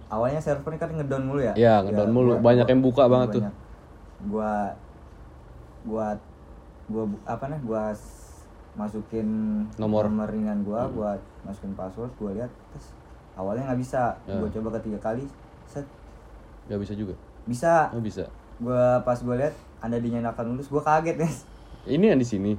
Awalnya 0.09 0.39
servernya 0.39 0.77
kan 0.79 0.91
ngedown 0.93 1.25
mulu 1.25 1.41
ya. 1.41 1.55
Iya, 1.55 1.75
ngedown 1.83 2.11
mulu. 2.11 2.33
Banyak 2.39 2.67
yang 2.67 2.81
buka 2.81 3.09
banget 3.09 3.29
tuh. 3.31 3.43
banyak. 3.43 3.57
Gua 4.25 4.53
gua 5.83 6.07
gua 6.87 7.05
apa 7.25 7.45
nih? 7.47 7.61
Gua 7.63 7.93
masukin 8.73 9.29
Nomor. 9.77 10.09
Hmm. 10.09 10.25
ringan 10.25 10.65
gua, 10.65 10.89
gua 10.89 11.11
masukin 11.45 11.77
password, 11.77 12.09
gua 12.17 12.33
lihat 12.33 12.49
terus 12.73 12.87
awalnya 13.37 13.69
nggak 13.69 13.81
bisa. 13.81 14.17
Ya. 14.25 14.41
Gua 14.41 14.49
coba 14.49 14.81
ketiga 14.81 14.99
kali, 15.03 15.25
set 15.69 15.85
Gak 16.63 16.79
bisa 16.79 16.95
juga. 16.95 17.15
bisa. 17.43 17.91
Oh, 17.91 17.99
bisa. 17.99 18.25
Gua 18.63 19.03
pas 19.03 19.19
gua 19.19 19.35
lihat 19.35 19.53
Anda 19.83 19.99
dinyatakan 19.99 20.47
lulus, 20.47 20.71
gua 20.71 20.79
kaget, 20.81 21.19
Nes. 21.19 21.43
Ini 21.85 22.15
yang 22.15 22.21
di 22.21 22.25
sini. 22.25 22.53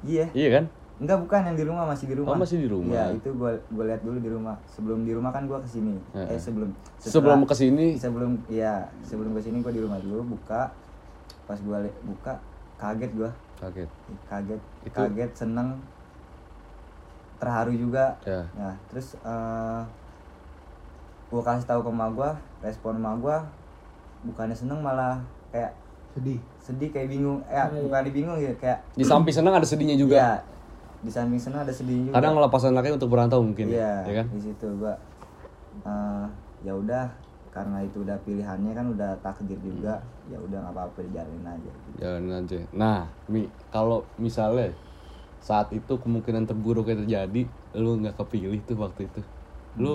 Iya. 0.00 0.32
Iya 0.32 0.48
kan? 0.58 0.64
Enggak 0.96 1.20
bukan 1.20 1.40
yang 1.44 1.56
di 1.56 1.64
rumah 1.64 1.84
masih 1.84 2.08
di 2.08 2.16
rumah. 2.16 2.32
Oh, 2.32 2.40
masih 2.40 2.56
di 2.60 2.68
rumah. 2.68 2.92
Iya 2.92 3.04
itu 3.14 3.28
gua 3.36 3.52
gua 3.68 3.84
lihat 3.88 4.00
dulu 4.00 4.16
di 4.16 4.30
rumah. 4.32 4.56
Sebelum 4.66 5.04
di 5.04 5.12
rumah 5.12 5.28
kan 5.28 5.44
gua 5.44 5.60
ke 5.60 5.68
sini. 5.68 5.96
Heeh. 6.16 6.36
Eh 6.36 6.40
sebelum 6.40 6.72
Sebelum 6.98 7.40
setelah- 7.40 7.48
ke 7.48 7.54
sini 7.56 7.86
sebelum 7.96 8.32
iya 8.48 8.84
sebelum 9.00 9.32
ke 9.32 9.40
sini 9.40 9.60
gua 9.60 9.72
di 9.72 9.80
rumah 9.80 10.00
dulu 10.00 10.36
buka. 10.36 10.72
Pas 11.44 11.60
gua 11.60 11.84
buka 12.00 12.40
kaget 12.76 13.12
gua 13.12 13.28
kaget. 13.60 13.90
kaget 14.26 14.60
Itu- 14.82 14.96
kaget 14.98 15.30
seneng 15.36 15.68
terharu 17.36 17.72
juga. 17.72 18.16
Ya. 18.22 18.44
Nah 18.52 18.74
terus 18.86 19.16
eh 19.16 19.82
gua 21.28 21.42
kasih 21.42 21.64
tahu 21.64 21.80
ke 21.80 21.90
emak 21.90 22.10
gua 22.12 22.30
respon 22.58 22.96
emak 22.96 23.16
gua 23.18 23.38
bukannya 24.22 24.52
seneng 24.52 24.80
malah 24.80 25.16
kayak 25.48 25.72
sedih 26.10 26.36
sedih 26.58 26.90
kayak 26.90 27.08
bingung 27.08 27.38
eh 27.46 27.56
Oh, 27.56 27.70
iya. 27.70 27.80
bukan 27.86 28.10
bingung 28.10 28.36
ya 28.36 28.52
kayak 28.54 28.82
Di 28.92 29.04
samping 29.04 29.30
senang 29.30 29.54
ada 29.54 29.64
sedihnya 29.64 29.94
juga. 29.94 30.16
Iya, 30.16 30.32
di 31.00 31.08
samping 31.08 31.38
seneng 31.38 31.62
ada 31.62 31.72
sedihnya 31.72 32.10
juga 32.10 32.16
Kadang 32.18 32.32
ngelepas 32.34 32.62
anaknya 32.66 32.92
untuk 32.96 33.08
berantau 33.08 33.40
mungkin 33.40 33.70
iya 33.70 34.02
ya, 34.02 34.10
ya 34.10 34.14
kan? 34.20 34.26
di 34.28 34.40
situ 34.42 34.66
gua 34.76 34.94
eh, 35.80 36.24
ya 36.60 36.72
udah 36.74 37.06
karena 37.54 37.76
itu 37.86 37.96
udah 38.04 38.18
pilihannya 38.26 38.70
kan 38.78 38.86
udah 38.94 39.08
takdir 39.24 39.58
juga 39.68 39.90
ya 40.30 40.36
udah 40.46 40.56
nggak 40.62 40.74
apa-apa 40.76 40.98
dijalanin 41.06 41.46
aja 41.54 41.72
gitu. 41.88 42.00
Jalanin 42.00 42.32
aja. 42.38 42.56
Nah, 42.80 42.96
Mi, 43.32 43.38
kalau 43.72 43.96
misalnya 44.26 44.64
saat 45.48 45.68
itu 45.76 45.92
kemungkinan 46.02 46.44
terburuk 46.48 46.84
yang 46.90 47.00
terjadi, 47.02 47.38
lu 47.82 47.88
nggak 48.00 48.14
kepilih 48.20 48.58
tuh 48.68 48.76
waktu 48.84 49.00
itu. 49.08 49.18
Lu 49.82 49.88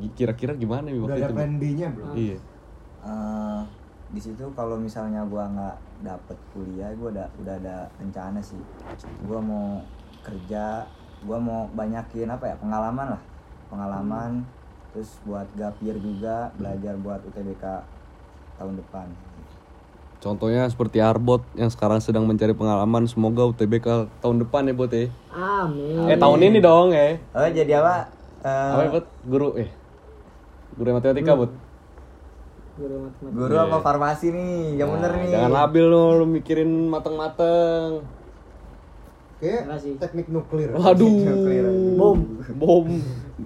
gi- 0.00 0.12
kira-kira 0.18 0.52
gimana 0.62 0.86
Mi 0.94 0.98
udah 1.04 1.14
waktu 1.14 1.18
ada 1.18 1.28
itu? 1.28 1.32
Mi? 1.38 1.44
plan 1.44 1.50
B 1.60 1.62
nya 1.78 1.88
belum 1.96 2.20
Iya. 2.20 2.34
Eh, 3.04 3.60
di 4.14 4.20
situ 4.26 4.44
kalau 4.58 4.76
misalnya 4.86 5.20
gua 5.32 5.44
nggak 5.54 5.74
dapet 6.08 6.38
kuliah 6.52 6.88
gua 6.98 7.08
udah 7.14 7.26
udah 7.40 7.54
ada 7.60 7.72
rencana 8.00 8.38
sih 8.50 8.62
gua 9.28 9.38
mau 9.50 9.66
kerja 10.26 10.58
gua 11.26 11.38
mau 11.48 11.60
banyakin 11.78 12.28
apa 12.34 12.44
ya 12.50 12.56
pengalaman 12.62 13.06
lah 13.14 13.22
pengalaman 13.70 14.30
terus 14.94 15.18
buat 15.22 15.50
gap 15.52 15.74
year 15.82 15.98
juga 15.98 16.54
belajar 16.54 16.94
buat 16.96 17.20
UTBK 17.26 17.64
tahun 18.56 18.78
depan 18.78 19.06
Contohnya 20.16 20.64
seperti 20.64 21.04
Arbot 21.04 21.44
yang 21.52 21.68
sekarang 21.68 22.00
sedang 22.00 22.24
mencari 22.24 22.56
pengalaman, 22.56 23.04
semoga 23.04 23.44
UTBK 23.44 24.08
tahun 24.24 24.40
depan 24.40 24.64
ya, 24.64 24.72
Bot 24.72 24.88
ya. 24.88 25.12
Amin. 25.28 26.08
Eh, 26.08 26.16
tahun 26.16 26.40
ini 26.40 26.64
dong, 26.64 26.96
ya. 26.96 27.20
oh 27.36 27.44
jadi 27.44 27.84
apa 27.84 28.08
Eh, 28.40 28.48
Apa 28.48 28.82
ya, 28.84 28.90
Bot? 28.92 29.06
Guru 29.28 29.48
eh. 29.56 29.68
Guru 30.76 30.88
matematika, 30.96 31.36
Bot. 31.36 31.52
Guru 32.80 32.96
matematika. 33.04 33.36
guru 33.36 33.52
Iya. 33.52 33.64
apa 33.68 33.76
farmasi 33.80 34.26
nih 34.32 34.80
yang 34.80 34.96
bener 34.96 35.12
Nah, 35.12 35.20
nih 35.20 35.28
Jangan 35.28 35.52
labil 35.52 35.84
lu, 35.84 36.04
lu 36.16 36.24
mikirin 36.24 36.70
mateng-mateng. 36.88 38.00
Makasih. 39.64 39.92
teknik 40.00 40.26
nuklir 40.28 40.70
Waduh. 40.72 41.14
Bom. 41.94 42.18
Bom. 42.56 42.84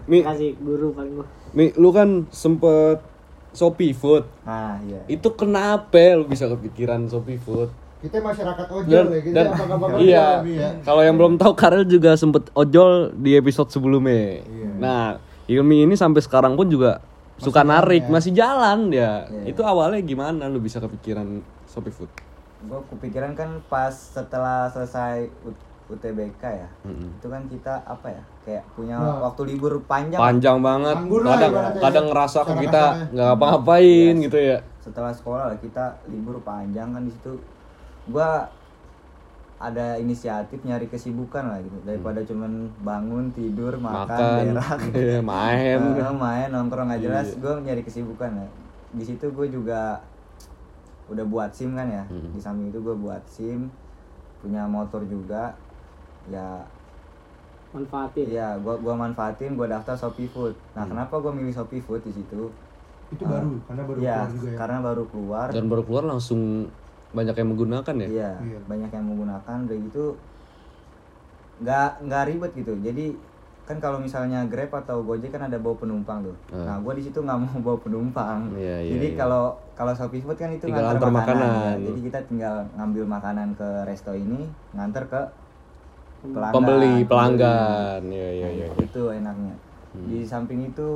Mi, 0.04 0.20
Kasih 0.20 0.54
guru 0.60 0.92
paling 0.92 1.12
gua. 1.18 1.26
Mi, 1.52 1.72
lu 1.74 1.90
kan 1.90 2.28
sempet 2.30 3.00
Shopee 3.50 3.96
Food. 3.96 4.28
nah 4.44 4.76
iya 4.84 5.00
Itu 5.08 5.32
kenapa 5.32 6.14
lu 6.14 6.28
bisa 6.28 6.46
kepikiran 6.46 7.08
Shopee 7.08 7.40
Food? 7.40 7.70
kita 7.98 8.22
masyarakat 8.22 8.66
ojol 8.70 8.86
Dan, 8.86 9.06
ya 9.10 9.20
kita 9.26 9.34
dan 9.34 9.46
ojol 9.74 9.98
iya, 10.06 10.26
ya 10.46 10.68
kalau 10.86 11.02
yang 11.02 11.18
belum 11.18 11.34
tahu 11.34 11.50
Karel 11.58 11.82
juga 11.82 12.14
sempet 12.14 12.46
ojol 12.54 13.10
di 13.10 13.34
episode 13.34 13.74
sebelumnya. 13.74 14.38
Iya. 14.46 14.70
Nah, 14.78 15.02
Ilmi 15.50 15.82
ini 15.82 15.98
sampai 15.98 16.22
sekarang 16.22 16.54
pun 16.54 16.70
juga 16.70 17.02
suka 17.42 17.66
jalan 17.66 17.74
narik, 17.74 18.06
ya. 18.06 18.10
masih 18.12 18.30
jalan 18.30 18.78
dia. 18.94 19.26
Iya. 19.26 19.50
Itu 19.50 19.66
awalnya 19.66 19.98
gimana 20.06 20.46
lu 20.46 20.62
bisa 20.62 20.78
kepikiran 20.78 21.42
Shopee 21.66 21.90
Food? 21.90 22.10
gue 22.58 22.80
kepikiran 22.90 23.38
kan 23.38 23.62
pas 23.70 23.94
setelah 23.94 24.66
selesai 24.70 25.30
UTBK 25.88 26.42
ya 26.44 26.68
Mm-mm. 26.84 27.16
itu 27.16 27.26
kan 27.26 27.42
kita 27.44 27.74
apa 27.82 28.06
ya 28.08 28.22
kayak 28.42 28.64
punya 28.72 28.96
Nah. 28.96 29.24
waktu 29.24 29.42
libur 29.46 29.80
panjang 29.82 30.20
Panjang 30.20 30.60
banget. 30.60 30.96
Nganggur 30.96 31.20
lah 31.20 31.32
Kadang 31.34 31.50
ibaratnya 31.50 31.80
kadang 31.80 32.04
ya. 32.04 32.10
ngerasa 32.10 32.38
kok 32.42 32.58
kita 32.58 32.82
nggak 33.10 33.30
apa-ngapain 33.32 34.14
Yes. 34.14 34.24
gitu 34.24 34.38
ya. 34.38 34.58
setelah 34.78 35.12
sekolah 35.12 35.44
lah 35.46 35.58
kita 35.58 35.84
libur 36.06 36.40
panjang 36.40 36.88
kan 36.90 37.02
di 37.02 37.10
situ 37.10 37.36
gua 38.06 38.48
ada 39.58 39.96
inisiatif 39.96 40.62
nyari 40.62 40.86
kesibukan 40.86 41.44
lah 41.44 41.58
gitu 41.58 41.76
daripada 41.82 42.22
cuman 42.22 42.52
bangun 42.78 43.28
tidur 43.32 43.74
makan, 43.74 44.06
Makan, 44.06 44.44
berak 44.54 44.80
iya, 44.94 45.18
main. 45.34 45.78
Eh, 45.92 46.14
main 46.14 46.48
nongkrong 46.48 46.86
nggak 46.86 47.02
jelas 47.02 47.26
Iya. 47.28 47.38
gue 47.38 47.52
nyari 47.64 47.82
kesibukan 47.82 48.30
ya 48.34 48.48
di 48.88 49.04
situ 49.04 49.28
gue 49.28 49.46
juga 49.46 49.98
udah 51.06 51.24
buat 51.26 51.50
sim 51.50 51.72
kan 51.72 51.84
ya 51.86 52.04
Hmm. 52.06 52.30
di 52.30 52.38
samping 52.38 52.68
itu 52.68 52.78
gue 52.78 52.94
buat 52.94 53.20
sim 53.26 53.66
punya 54.38 54.64
motor 54.64 55.02
juga 55.02 55.52
ya 56.28 56.62
Manfaatin. 57.68 58.26
Iya, 58.26 58.56
gua 58.58 58.74
gua 58.76 58.96
manfaatin, 58.96 59.52
gua 59.52 59.68
daftar 59.68 59.92
Shopee 59.92 60.24
Food. 60.26 60.56
Nah, 60.72 60.82
Hmm. 60.82 60.90
kenapa 60.90 61.14
gua 61.18 61.30
milih 61.30 61.52
Shopee 61.52 61.78
Food 61.78 62.00
di 62.02 62.12
situ? 62.14 62.48
itu 63.08 63.24
Ah. 63.24 63.40
baru 63.40 63.56
karena 63.62 63.82
baru 63.82 63.98
Iya, 63.98 64.12
keluar 64.14 64.28
juga 64.30 64.46
ya 64.46 64.58
karena 64.58 64.78
baru 64.82 65.02
keluar. 65.06 65.46
Dan 65.48 65.64
baru 65.66 65.82
keluar 65.82 66.04
langsung 66.06 66.40
banyak 67.10 67.34
yang 67.34 67.48
menggunakan 67.48 67.94
ya. 67.98 68.06
Iya, 68.06 68.30
Iya. 68.38 68.58
banyak 68.62 68.90
yang 68.90 69.04
menggunakan 69.06 69.56
udah 69.64 69.76
gitu 69.82 70.04
nggak 71.58 71.90
nggak 72.04 72.22
ribet 72.26 72.52
gitu. 72.54 72.72
Jadi 72.78 73.06
kan 73.64 73.76
kalau 73.78 73.96
misalnya 73.98 74.44
Grab 74.44 74.72
atau 74.74 75.00
Gojek 75.02 75.28
kan 75.28 75.40
ada 75.42 75.56
bawa 75.56 75.76
penumpang 75.76 76.20
tuh. 76.22 76.36
Ah. 76.50 76.64
Nah, 76.64 76.76
gua 76.80 76.92
di 76.94 77.02
situ 77.02 77.18
nggak 77.18 77.38
mau 77.38 77.56
bawa 77.66 77.78
penumpang. 77.78 78.38
Iya, 78.54 78.76
iya, 78.78 78.92
Jadi 78.92 79.08
iya. 79.08 79.16
kalau 79.16 79.42
kalau 79.72 79.92
Shopee 79.92 80.20
Food 80.20 80.36
kan 80.36 80.48
itu 80.50 80.64
Tinggal 80.64 80.84
nganter 80.92 81.08
makanan. 81.10 81.36
makanan. 81.40 81.74
ya. 81.74 81.86
Jadi 81.86 82.00
kita 82.02 82.18
tinggal 82.24 82.54
ngambil 82.74 83.04
makanan 83.06 83.48
ke 83.54 83.68
resto 83.84 84.12
ini, 84.12 84.44
nganter 84.72 85.04
ke 85.06 85.20
pelanggan. 86.20 86.52
Pembeli, 86.52 86.94
pelanggan. 87.04 88.00
Iya, 88.04 88.28
iya, 88.32 88.46
Nah, 88.46 88.52
iya. 88.54 88.66
Itu 88.80 89.02
enaknya. 89.08 89.54
Hmm. 89.88 90.04
Di 90.04 90.18
samping 90.22 90.60
itu 90.64 90.88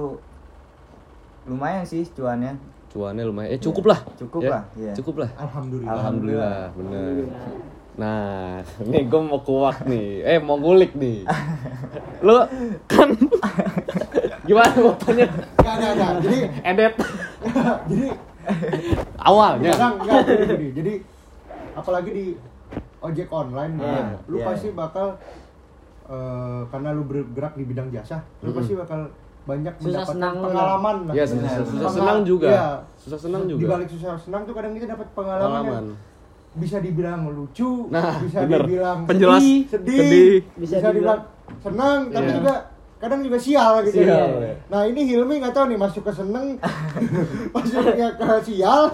lumayan 1.44 1.82
sih 1.82 2.06
cuannya. 2.08 2.54
cuannya 2.88 3.24
lumayan 3.24 3.50
eh 3.50 3.58
cukup 3.58 3.88
lah 3.88 4.00
Cukup 4.14 4.40
Ya, 4.42 4.50
lah, 4.52 4.62
iya. 4.74 4.92
cukup 4.92 5.14
lah 5.18 5.30
Alhamdulillah. 5.34 5.90
alhamdulillah 5.90 6.58
bener 6.76 7.24
nah 7.92 8.60
nih 8.82 9.04
gue 9.04 9.20
mau 9.22 9.40
kuak 9.40 9.84
nih 9.84 10.20
eh 10.22 10.36
mau 10.36 10.56
ngulik 10.56 10.92
nih 10.94 11.24
lu 12.20 12.36
kan 12.86 13.08
gimana 14.44 14.72
mau 14.76 14.92
tanya 14.98 15.24
Enggak, 15.24 15.72
enggak, 15.72 15.90
enggak. 15.90 16.12
Jadi 16.20 16.38
edet 16.62 16.94
jadi 17.86 18.06
awalnya 19.18 19.70
Enggak, 19.72 19.92
enggak, 19.98 20.20
jadi, 20.22 20.44
jadi, 20.44 20.66
jadi 20.74 20.94
apalagi 21.72 22.10
di 22.12 22.24
ojek 23.02 23.28
online 23.28 23.74
Iya, 23.76 23.90
ya, 23.90 24.04
lu 24.24 24.36
iya, 24.36 24.44
pasti 24.46 24.68
bakal 24.70 25.06
eh, 26.04 26.62
karena 26.66 26.88
lu 26.90 27.02
bergerak 27.02 27.54
di 27.54 27.64
bidang 27.64 27.88
jasa, 27.88 28.18
lu 28.38 28.46
Mm-mm. 28.46 28.56
pasti 28.56 28.72
bakal 28.74 29.00
banyak 29.42 29.74
Susah 29.74 29.82
mendapatkan 29.84 30.14
senang 30.14 30.34
pengalaman 30.40 30.96
lah. 31.02 31.12
Iya, 31.12 31.24
susah- 31.24 31.42
Iya. 31.42 31.58
susah 31.60 31.72
Pengal- 31.74 31.96
senang 31.96 32.18
juga. 32.22 32.48
iya. 32.48 32.66
Susah 32.96 33.18
senang 33.18 33.42
juga. 33.44 33.58
Di 33.58 33.66
balik 33.68 33.88
susah 33.88 34.12
senang 34.16 34.42
tuh 34.42 34.54
kadang 34.54 34.72
kita 34.72 34.86
dapat 34.88 35.08
pengalaman, 35.12 35.50
pengalaman 35.52 35.84
yang 35.84 35.86
bisa 36.54 36.76
dibilang 36.78 37.20
lucu, 37.28 37.70
Nah, 37.88 38.12
bisa 38.20 38.38
bener. 38.40 38.60
dibilang 38.62 38.98
Penjelas, 39.02 39.40
sedih, 39.40 39.60
sedih, 39.66 39.98
sedih. 39.98 40.34
bisa, 40.54 40.74
Bisa 40.76 40.88
dibilang 40.90 41.20
senang, 41.58 41.98
tapi 42.08 42.22
Iya. 42.24 42.36
juga 42.36 42.54
kadang 43.02 43.18
juga 43.26 43.34
sial 43.34 43.82
gitu. 43.82 43.98
Sial, 43.98 44.30
ya. 44.38 44.46
ya. 44.46 44.54
Nah 44.70 44.86
ini 44.86 45.00
Hilmi 45.10 45.42
nggak 45.42 45.50
tahu 45.50 45.74
nih 45.74 45.78
masuk 45.82 46.06
ke 46.06 46.12
seneng, 46.14 46.54
masuknya 47.54 48.14
ke 48.14 48.26
sial, 48.46 48.86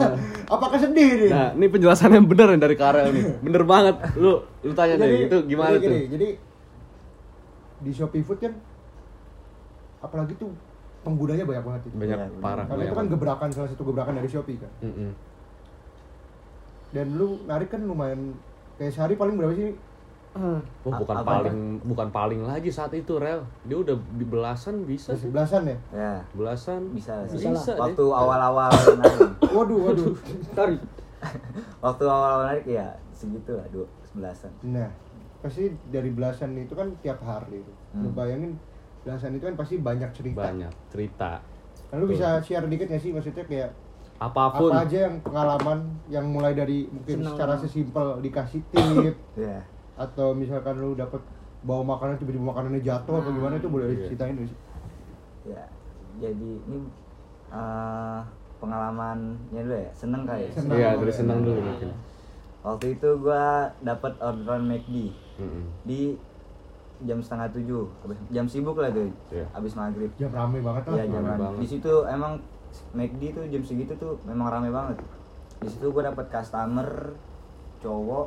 apakah 0.49 0.81
sedih 0.81 1.29
nih? 1.29 1.31
nah 1.31 1.53
ini 1.53 1.67
penjelasan 1.69 2.17
yang 2.17 2.25
bener 2.25 2.57
dari 2.57 2.73
Karel 2.73 3.13
nih 3.13 3.37
bener 3.45 3.63
banget 3.69 4.01
lu 4.17 4.41
lu 4.65 4.73
tanya 4.73 4.97
deh 4.97 5.29
itu 5.29 5.37
gimana 5.45 5.77
jadi 5.77 5.85
tuh 5.85 5.93
gini, 5.93 6.01
jadi 6.09 6.29
di 7.85 7.91
Shopee 7.93 8.25
Food 8.25 8.41
kan 8.41 8.57
apalagi 10.01 10.33
tuh 10.41 10.51
penggunanya 11.07 11.45
banyak 11.47 11.65
banget 11.65 11.83
itu. 11.89 11.97
banyak 11.97 12.19
Iya, 12.19 12.41
parah 12.43 12.65
Karena 12.67 12.81
banyak 12.81 12.91
itu 12.91 12.99
kan 12.99 13.07
gebrakan 13.13 13.49
salah 13.55 13.69
satu 13.71 13.83
gebrakan 13.87 14.15
dari 14.19 14.29
Shopee 14.29 14.59
kan. 14.59 14.73
Mm-mm. 14.83 15.11
Dan 16.91 17.07
lu 17.21 17.45
narik 17.45 17.69
kan 17.71 17.85
lumayan 17.85 18.35
kayak 18.81 18.93
sehari 18.97 19.15
paling 19.15 19.37
berapa 19.37 19.55
sih? 19.55 19.77
Oh, 20.31 20.61
bukan 20.85 21.17
apa 21.17 21.25
paling 21.25 21.59
bukan 21.83 22.09
paling 22.09 22.41
lagi 22.43 22.69
saat 22.69 22.93
itu 22.93 23.17
rel 23.17 23.43
dia 23.65 23.75
udah 23.75 23.97
di 24.13 24.23
belasan 24.23 24.85
bisa 24.85 25.11
sih 25.13 25.29
Belasan 25.29 25.65
ya? 25.65 25.79
Ya, 25.91 26.15
belasan 26.31 26.93
bisa. 26.93 27.25
Bisa 27.27 27.51
lah. 27.51 27.65
deh. 27.65 27.77
Waktu 27.81 28.05
awal-awal 28.07 28.71
narik. 29.01 29.31
Waduh, 29.49 29.79
waduh. 29.85 30.13
Sorry. 30.53 30.77
Waktu 31.85 32.03
awal-awal 32.05 32.45
narik 32.47 32.67
ya 32.67 32.87
segitu 33.11 33.51
lah, 33.53 33.67
dua 33.69 33.87
sebelasan. 34.05 34.53
Nah, 34.65 34.93
pasti 35.39 35.69
dari 35.89 36.09
belasan 36.09 36.55
itu 36.55 36.73
kan 36.73 36.93
tiap 36.99 37.19
hari 37.21 37.59
itu. 37.59 37.73
Lu 37.97 38.07
Hmm. 38.07 38.15
bayangin 38.15 38.53
belasan 39.01 39.33
itu 39.33 39.45
kan 39.45 39.57
pasti 39.57 39.75
banyak 39.77 40.11
cerita. 40.13 40.45
banyak 40.45 40.73
cerita 40.89 41.33
Nah, 41.89 41.97
lu 41.97 42.05
bisa 42.07 42.37
share 42.39 42.69
dikit 42.69 42.85
gak 42.87 43.01
sih 43.01 43.11
maksudnya 43.11 43.43
kayak 43.43 43.73
apa 44.19 44.43
pun 44.53 44.69
apa 44.69 44.85
aja 44.85 45.09
yang 45.09 45.17
pengalaman 45.19 45.79
yang 46.07 46.27
mulai 46.27 46.53
dari 46.53 46.85
mungkin 46.85 47.23
Senang. 47.23 47.33
secara 47.33 47.55
sesimpel 47.57 48.07
dikasih 48.21 48.61
tip 48.69 49.15
Ya. 49.33 49.63
Atau 49.99 50.31
misalkan 50.33 50.79
lu 50.79 50.95
dapat 50.95 51.19
bawa 51.61 51.83
makanan 51.85 52.17
tiba-tiba 52.17 52.47
makanannya 52.47 52.81
jatuh 52.81 53.19
atau 53.19 53.31
gimana 53.31 53.55
itu 53.57 53.67
boleh 53.67 53.87
Iya. 53.89 53.95
diceritain 53.99 54.33
nggak 54.33 54.47
sih? 54.47 54.59
Ya. 55.49 55.63
Jadi 56.19 56.51
ini 56.61 56.79
eh, 57.49 58.21
pengalamannya 58.59 59.35
dulu 59.61 59.77
ya, 59.77 59.91
seneng 59.93 60.23
kali 60.23 60.47
ya. 60.47 60.53
Seneng. 60.53 60.77
iya 60.77 60.91
dari 60.95 61.13
senang 61.13 61.41
dulu 61.41 61.61
mungkin 61.61 61.91
Waktu 62.59 62.87
itu 62.93 63.09
gua 63.17 63.45
dapat 63.81 64.13
orderan 64.19 64.67
McD 64.67 65.15
Mm-mm. 65.39 65.63
di 65.85 66.19
jam 67.01 67.19
setengah 67.19 67.47
tujuh, 67.53 67.87
habis- 68.01 68.27
jam 68.29 68.45
sibuk 68.45 68.75
lah 68.77 68.91
tuh, 68.91 69.07
Iya. 69.29 69.47
habis 69.49 69.73
maghrib. 69.73 70.11
Jam 70.17 70.31
rame 70.31 70.59
banget 70.59 70.83
lah. 70.85 70.95
Iya 70.97 71.05
jam 71.09 71.15
rame 71.17 71.29
rame. 71.29 71.41
banget. 71.41 71.59
Di 71.59 71.67
situ 71.69 71.93
emang 72.05 72.33
McD 72.93 73.23
tuh 73.33 73.45
jam 73.47 73.63
segitu 73.63 73.93
tuh 73.95 74.19
memang 74.23 74.51
rame 74.51 74.69
banget. 74.69 74.99
Di 75.57 75.69
situ 75.69 75.87
gua 75.89 76.03
dapat 76.05 76.27
customer 76.29 77.15
cowok 77.79 78.27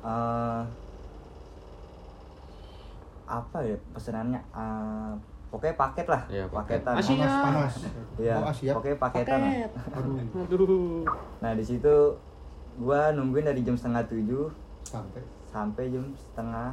eh 0.00 0.62
apa 3.26 3.58
ya 3.60 3.76
pesenannya 3.90 4.40
Eh, 4.50 5.12
pokoknya 5.48 5.74
paket 5.76 6.06
lah 6.06 6.22
Iya, 6.26 6.44
paket. 6.46 6.82
paketan 6.82 6.94
Asia. 6.96 7.14
Panas 7.14 7.34
panas. 7.40 7.74
Iya, 8.16 8.34
Oh, 8.36 8.46
Asia. 8.46 8.72
pokoknya 8.72 8.98
paketan 8.98 9.38
lah. 9.40 9.52
Aduh, 9.92 10.16
aduh 10.36 11.02
Nah 11.38 11.52
di 11.54 11.62
situ 11.62 11.94
gua 12.76 13.10
nungguin 13.10 13.44
dari 13.44 13.60
jam 13.60 13.74
setengah 13.74 14.02
tujuh 14.04 14.50
sampai. 14.82 15.22
sampai 15.44 15.84
jam 15.90 16.04
setengah 16.14 16.70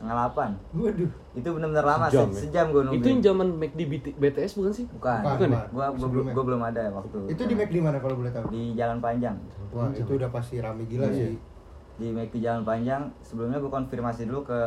setengah 0.00 0.16
delapan. 0.16 0.50
Waduh. 0.72 1.10
Itu 1.30 1.48
benar-benar 1.52 1.84
lama 1.86 2.06
Sejam 2.08 2.24
se- 2.24 2.32
ya? 2.32 2.40
sejam 2.42 2.66
gua 2.66 2.82
nungguin. 2.82 2.98
itu 2.98 3.06
yang 3.06 3.20
zaman 3.22 3.48
McD 3.54 3.80
BT- 3.84 4.16
BTS 4.16 4.52
bukan 4.56 4.72
sih 4.72 4.84
bukan. 4.88 5.20
Bukan, 5.20 5.28
Bukan 5.30 5.44
ya? 5.44 5.52
bukan. 5.52 5.68
Gua, 5.70 5.84
gua, 5.86 6.00
Sebelumnya. 6.00 6.32
gua 6.32 6.44
belum 6.46 6.62
ada 6.64 6.82
waktu. 6.90 7.18
Itu 7.28 7.42
di 7.44 7.54
McD 7.54 7.76
mana 7.78 7.98
kalau 7.98 8.16
boleh 8.16 8.32
tahu? 8.32 8.44
di 8.48 8.62
Jalan 8.72 8.98
Panjang. 8.98 9.36
Wah, 9.70 9.92
itu 9.92 10.08
udah 10.10 10.30
pasti 10.30 10.56
rame 10.56 10.82
gila 10.84 11.04
Iya. 11.04 11.12
sih. 11.12 11.36
Di 11.94 12.06
McD 12.08 12.40
Jalan 12.40 12.64
Panjang 12.64 13.12
sebelumnya 13.20 13.58
gua 13.58 13.70
konfirmasi 13.70 14.24
dulu 14.24 14.40
ke 14.42 14.60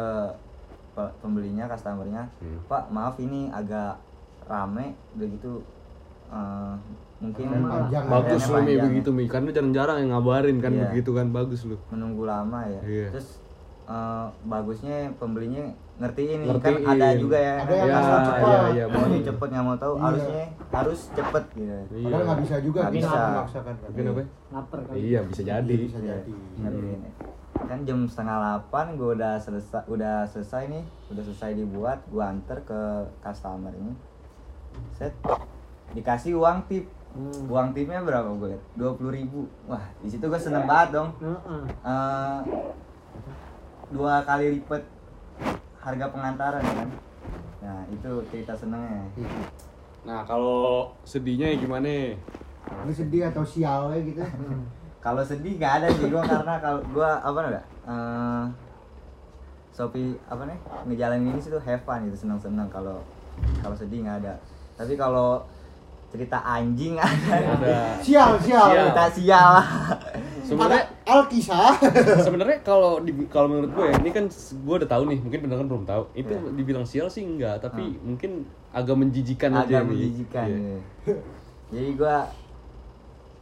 pe- 0.94 1.14
pembelinya, 1.20 1.66
customernya. 1.66 2.30
Hmm. 2.38 2.62
Pak, 2.64 2.84
maaf 2.88 3.18
ini 3.18 3.50
agak 3.50 3.98
rame 4.44 4.94
udah 5.12 5.28
gitu 5.28 5.52
eh, 6.30 6.74
mungkin 7.20 7.46
panjang. 7.64 8.04
bagus 8.06 8.42
lu 8.44 8.58
Mi 8.60 8.74
begitu 8.76 9.10
Mi 9.10 9.26
karena 9.26 9.50
jarang-jarang 9.50 9.98
yang 9.98 10.12
ngabarin 10.12 10.58
kan 10.58 10.72
Iya. 10.72 10.90
begitu 10.90 11.12
kan 11.12 11.30
bagus 11.30 11.62
lu 11.64 11.78
menunggu 11.88 12.24
lama 12.24 12.64
ya. 12.64 12.82
Iya. 12.82 13.08
Terus 13.12 13.38
eh, 13.86 14.26
bagusnya 14.44 14.98
pembelinya 15.16 15.64
ngertiin 15.94 16.38
nih 16.40 16.50
Ngertiin. 16.50 16.78
kan 16.82 16.92
ada 16.92 17.08
juga 17.14 17.38
ya. 17.38 17.56
Ada 17.60 17.74
yang 17.74 17.86
Ya, 17.86 17.96
asal 17.96 18.18
cepat. 18.20 18.42
iya, 18.44 18.60
iya, 18.68 18.86
maunya 18.88 19.20
cepet 19.24 19.48
nggak 19.48 19.64
mau 19.64 19.78
tahu 19.78 19.94
Iya. 19.94 20.04
harusnya 20.04 20.44
harus 20.72 21.00
cepet 21.10 21.44
gitu. 21.54 21.74
Iya. 21.92 22.04
Padahal 22.04 22.24
nggak 22.24 22.40
bisa 22.42 22.56
juga 22.60 22.80
Nggak 22.82 22.94
bisa. 22.96 23.20
memaksakan 23.24 23.64
kan. 23.64 23.86
mungkin 23.86 24.06
apa? 24.06 24.22
Laper 24.50 24.80
kali. 24.84 24.98
iya 25.00 25.20
bisa 25.22 25.42
jadi 25.44 25.76
Bisa 25.80 25.98
Iya, 25.98 26.08
jadi. 26.18 26.32
ngertiin. 26.60 27.02
Kan 27.54 27.80
jam 27.84 28.00
setengah 28.04 28.36
delapan 28.36 28.86
gue 28.94 29.10
udah 29.14 29.34
selesai 29.38 29.82
udah 29.86 30.16
selesai 30.26 30.64
nih 30.68 30.84
udah 31.08 31.24
selesai 31.24 31.52
dibuat 31.54 32.00
gue 32.06 32.20
anter 32.20 32.58
ke 32.62 32.82
customer 33.20 33.72
ini 33.72 33.94
set 34.92 35.14
dikasih 35.92 36.34
uang 36.36 36.66
tip 36.66 36.86
Hmm. 37.14 37.46
uang 37.46 37.70
tipnya 37.72 38.02
berapa 38.02 38.26
gue 38.34 38.58
dua 38.74 38.90
puluh 38.92 39.14
ribu 39.14 39.46
wah 39.64 39.86
di 40.02 40.10
situ 40.10 40.26
gue 40.26 40.34
seneng 40.36 40.66
banget 40.66 40.98
dong 40.98 41.14
Heeh. 41.22 42.38
Dua 43.94 44.26
kali 44.26 44.58
lipat 44.58 44.82
harga 45.78 46.06
pengantaran 46.10 46.66
ya 46.66 46.74
kan? 46.82 46.90
Nah 47.62 47.80
itu 47.94 48.12
cerita 48.34 48.58
senengnya. 48.58 49.06
Nah 50.02 50.26
kalau 50.26 50.90
sedihnya 51.06 51.54
ya 51.54 51.58
gimana? 51.62 52.18
Lu 52.84 52.92
sedih 52.92 53.30
atau 53.30 53.46
sial 53.46 53.94
ya 53.94 54.02
gitu. 54.02 54.26
kalau 55.06 55.22
sedih 55.22 55.60
gak 55.60 55.84
ada 55.84 55.88
sih 55.92 56.08
gua 56.08 56.24
karena 56.24 56.56
kalau 56.64 56.80
gua 56.96 57.20
apa 57.20 57.40
enggak 57.44 57.66
eh 57.84 58.46
Shopee 59.74 60.16
apa 60.30 60.46
nih 60.46 60.58
ngejalanin 60.86 61.34
ini 61.34 61.42
sih 61.42 61.50
tuh 61.50 61.60
have 61.66 61.82
fun 61.82 62.06
gitu 62.06 62.14
seneng 62.24 62.38
seneng 62.38 62.70
kalau 62.70 63.02
kalau 63.60 63.74
sedih 63.74 64.06
nggak 64.06 64.22
ada. 64.22 64.34
Tapi 64.78 64.94
kalau 64.94 65.42
cerita 66.14 66.38
anjing 66.46 66.94
ada. 67.02 67.10
Ada. 67.58 67.78
Sial, 67.98 68.38
sial. 68.38 68.70
Sial. 68.70 68.86
cerita 68.86 69.06
sial 69.10 69.54
sebenarnya 70.56 70.86
Alkisah. 71.04 71.72
sebenarnya 72.26 72.58
kalau 72.62 72.98
di 72.98 73.12
kalau 73.28 73.48
menurut 73.48 73.72
gue 73.72 73.86
ya, 73.86 73.96
ini 73.98 74.10
kan 74.10 74.26
gue 74.30 74.76
udah 74.76 74.90
tahu 74.90 75.04
nih 75.06 75.20
mungkin 75.20 75.40
kan 75.44 75.66
belum 75.66 75.84
tahu 75.84 76.04
itu 76.14 76.32
Iya. 76.32 76.52
dibilang 76.54 76.84
sial 76.84 77.08
sih 77.08 77.22
enggak 77.22 77.60
tapi 77.60 78.00
mungkin 78.00 78.44
agak 78.70 78.96
menjijikan 78.96 79.52
aja 79.54 79.62
agak 79.62 79.82
nih. 79.82 79.90
menjijikan 79.90 80.48
ya. 80.48 80.78
jadi 81.70 81.90
gua 81.94 82.16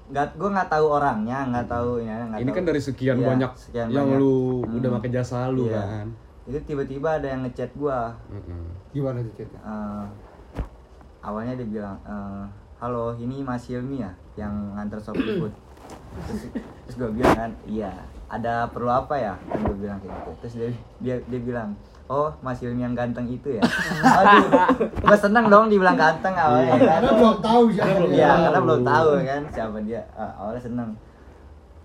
nggak 0.07 0.27
gua 0.35 0.49
nggak 0.51 0.69
tahu 0.69 0.85
orangnya 0.91 1.37
nggak 1.47 1.67
tahu 1.67 1.91
ini 1.97 2.11
nggak 2.11 2.39
ini 2.39 2.45
tahu. 2.45 2.57
kan 2.57 2.63
dari 2.65 2.81
sekian 2.81 3.15
Iya, 3.15 3.27
banyak 3.27 3.51
sekian 3.55 3.87
yang 3.89 4.07
banyak. 4.07 4.19
lu 4.19 4.35
Hmm. 4.61 4.77
udah 4.77 4.89
pakai 4.97 5.09
jasa 5.11 5.39
lu 5.47 5.65
Iya. 5.65 5.79
kan 5.79 6.07
itu 6.43 6.59
tiba-tiba 6.65 7.09
ada 7.13 7.27
yang 7.27 7.41
ngechat 7.43 7.71
gua 7.73 8.11
Mm-mm. 8.27 8.65
Gimana 8.91 9.21
tuh 9.21 9.31
ceritanya? 9.37 9.61
Eh, 9.63 10.05
awalnya 11.21 11.53
dia 11.55 11.67
bilang 11.69 11.95
eh, 12.03 12.43
halo 12.77 13.13
ini 13.15 13.39
Mas 13.39 13.63
Hilmi 13.63 14.01
ya 14.01 14.11
yang 14.35 14.51
nganter 14.73 14.97
Shopee 14.97 15.37
Food 15.37 15.53
terus, 16.85 16.95
gue 16.95 17.09
bilang 17.15 17.35
kan 17.35 17.51
iya 17.65 17.91
ada 18.31 18.67
perlu 18.71 18.91
apa 18.91 19.15
ya 19.15 19.33
kan 19.49 19.59
gue 19.63 19.77
bilang 19.79 19.97
kayak 19.99 20.13
gitu 20.15 20.31
terus 20.43 20.53
dia 20.55 20.69
dia 20.99 21.15
dia 21.27 21.39
bilang 21.41 21.69
oh 22.11 22.27
Mas 22.43 22.59
Hilmi 22.59 22.83
yang 22.83 22.91
ganteng 22.91 23.23
itu 23.31 23.55
ya 23.55 23.63
aduh 24.03 24.43
gue 24.91 25.17
seneng 25.17 25.47
dong 25.47 25.71
dibilang 25.71 25.95
ganteng 25.95 26.35
awalnya 26.35 26.75
kan 26.75 26.79
Karena 26.99 27.11
belum 27.15 27.37
tahu 27.39 27.63
siapa 27.71 28.03
dia. 28.03 28.15
Iya, 28.19 28.31
karena 28.47 28.59
belum 28.67 28.81
tahu 28.83 29.09
kan 29.23 29.41
siapa 29.51 29.77
dia. 29.83 30.01
Ah, 30.15 30.31
awalnya 30.39 30.61
seneng. 30.61 30.89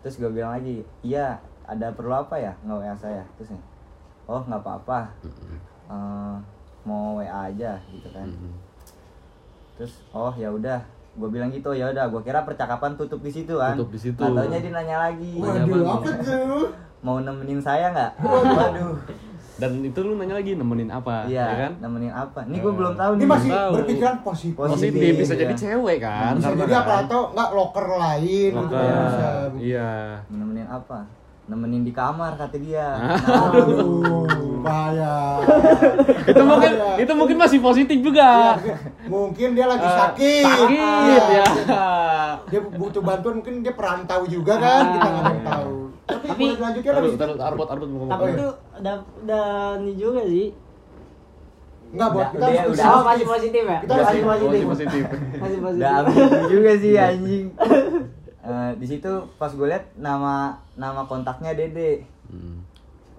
Terus 0.03 0.15
gue 0.23 0.31
bilang 0.31 0.53
lagi, 0.55 0.77
iya 1.03 1.39
ada 1.67 1.91
perlu 1.91 2.15
apa 2.15 2.39
ya 2.39 2.53
nggak 2.63 2.79
WA 2.79 2.95
saya? 2.95 3.23
Terus 3.39 3.55
nih, 3.55 3.63
oh 4.31 4.43
nggak 4.47 4.63
apa-apa, 4.63 5.01
Eh, 5.87 6.37
mau 6.83 7.19
WA 7.23 7.51
aja 7.51 7.79
gitu 7.91 8.09
kan. 8.11 8.27
Terus 9.79 10.03
oh 10.11 10.35
ya 10.35 10.51
udah, 10.51 10.83
gue 11.17 11.29
bilang 11.29 11.49
gitu 11.49 11.73
ya 11.73 11.89
udah. 11.89 12.05
Gue 12.07 12.23
kira 12.23 12.43
percakapan 12.43 12.95
tutup 12.95 13.19
di 13.19 13.31
situ 13.31 13.57
kan. 13.57 13.73
Tutup 13.73 13.91
di 13.91 14.01
situ. 14.01 14.21
Nggak 14.21 14.37
taunya 14.39 14.59
dia 14.59 14.73
nanya 14.73 14.97
lagi, 15.03 15.33
Waduh, 15.35 15.57
apa 15.57 15.97
apa 15.99 16.09
tuh? 16.21 16.67
mau 17.01 17.17
nemenin 17.19 17.59
saya 17.59 17.91
nggak? 17.91 18.13
Waduh. 18.21 18.95
Dan 19.57 19.81
itu 19.81 19.97
lu 19.99 20.15
nanya 20.15 20.37
lagi 20.37 20.53
nemenin 20.53 20.91
apa, 20.91 21.25
Iya, 21.25 21.41
ya 21.43 21.57
kan? 21.59 21.73
nemenin 21.81 22.13
apa? 22.13 22.45
Ini 22.45 22.57
gue 22.59 22.73
belum 22.75 22.93
tahu 22.95 23.13
Ini 23.15 23.19
nih. 23.19 23.29
masih 23.31 23.51
tahu. 23.51 23.71
berpikiran 23.75 24.17
positif. 24.21 24.57
Positif 24.59 24.77
Positif, 24.93 25.13
bisa 25.17 25.33
iya. 25.33 25.41
jadi 25.41 25.55
cewek 25.57 25.99
kan? 25.99 26.33
Bisa 26.35 26.51
jadi 26.53 26.75
apa 26.75 26.85
kan- 26.87 27.03
atau 27.03 27.21
enggak 27.33 27.51
loker 27.51 27.87
lain 27.91 28.53
Loker. 28.53 28.85
bisa. 29.01 29.29
Iya. 29.57 29.91
Nemenin 30.29 30.69
apa? 30.69 30.99
Nemenin 31.47 31.87
di 31.87 31.95
kamar 31.95 32.35
kata 32.35 32.59
dia. 32.59 32.99
Ah. 32.99 33.55
Aduh, 33.55 34.27
bahaya. 34.67 35.39
itu 36.31 36.43
mungkin 36.43 36.73
Bahaya. 36.75 36.99
itu 36.99 37.13
mungkin 37.15 37.37
masih 37.39 37.59
positif 37.63 37.99
juga. 38.03 38.59
Mungkin 39.07 39.55
dia 39.55 39.67
lagi 39.71 39.87
Eh, 39.87 39.95
sakit. 39.95 40.43
Sakit 40.43 40.81
Iya. 41.07 41.25
ya. 41.31 41.47
Dia 42.51 42.61
butuh 42.67 42.99
bantuan 42.99 43.39
mungkin 43.39 43.63
dia 43.63 43.71
perantau 43.71 44.27
juga 44.27 44.59
kan, 44.59 44.83
kita 44.93 45.09
nggak 45.09 45.39
tahu. 45.47 45.75
Tapi, 46.07 46.27
Tapi- 46.27 46.47
lagi. 46.59 46.81
taruh, 46.83 47.39
arbot, 47.39 47.69
arbot. 47.69 47.89
Tapi 47.89 48.25
iya. 48.25 48.35
itu 48.35 48.47
udah 48.83 48.97
udah 49.23 49.47
ini 49.79 49.93
juga 49.95 50.23
sih. 50.27 50.47
Enggak, 51.87 52.09
buat 52.11 52.27
Udah, 52.27 52.31
kita 52.35 52.43
udah, 52.43 52.59
harus 52.59 52.75
udah. 52.75 52.83
Oh, 52.83 52.91
positif. 52.91 53.07
masih 53.07 53.27
positif 53.31 53.63
ya? 53.63 53.79
Kita 53.79 53.93
masih 53.95 54.03
masih 54.03 54.23
positif. 54.27 54.67
Oh, 54.67 54.71
positif. 54.75 55.03
Masih 55.39 55.59
positif. 55.63 55.87
Udah 55.87 56.43
juga 56.51 56.71
sih 56.75 56.93
anjing. 56.99 57.47
Eh, 58.47 58.71
di 58.77 58.87
situ 58.87 59.11
pas 59.35 59.51
gue 59.51 59.67
liat 59.67 59.83
nama 59.97 60.55
nama 60.75 61.03
kontaknya 61.03 61.51
Dede. 61.53 62.07
Hmm. 62.27 62.63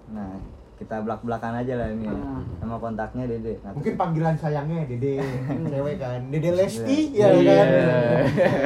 Nah, 0.08 0.40
kita 0.74 0.98
belak-belakan 0.98 1.58
aja 1.58 1.74
lah 1.74 1.88
ini. 1.90 2.02
ya. 2.02 2.14
Ah. 2.14 2.40
Nama 2.58 2.76
kontaknya 2.78 3.24
Dede. 3.26 3.60
Nah, 3.60 3.72
Mungkin 3.72 3.94
panggilan 3.94 4.32
sayangnya 4.32 4.86
Dede, 4.86 5.20
cewek 5.66 5.96
kan. 5.96 6.20
Dede 6.28 6.50
Lesti, 6.50 7.12
Iya. 7.12 7.28
ya 7.28 7.44
kan. 7.44 7.68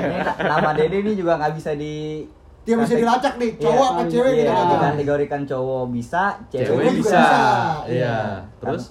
ini 0.04 0.18
na- 0.20 0.38
nama 0.48 0.70
Dede 0.72 0.96
ini 0.98 1.12
juga 1.14 1.34
nggak 1.36 1.52
bisa 1.52 1.74
di 1.74 2.22
Dia 2.62 2.78
bisa 2.78 2.94
dilacak 2.94 3.42
nih, 3.42 3.58
cowok 3.58 3.86
apa 3.88 4.00
Iya, 4.00 4.10
cewek 4.12 4.22
iya, 4.28 4.38
kita 4.38 4.52
nggak 4.52 4.62
tahu. 4.62 4.74
dikategorikan 4.76 5.42
cowok 5.44 5.84
bisa, 5.90 6.22
cewek, 6.46 6.62
Cewek 6.64 6.84
juga 6.84 6.94
bisa. 6.94 7.18
bisa. 7.18 7.42
Iya. 7.90 8.16
Terus 8.56 8.82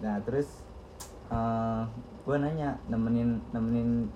Nah, 0.00 0.16
terus 0.20 0.48
eh 1.28 1.82
gue 2.20 2.36
nanya 2.36 2.74
nemenin 2.86 3.38
nemenin 3.50 4.10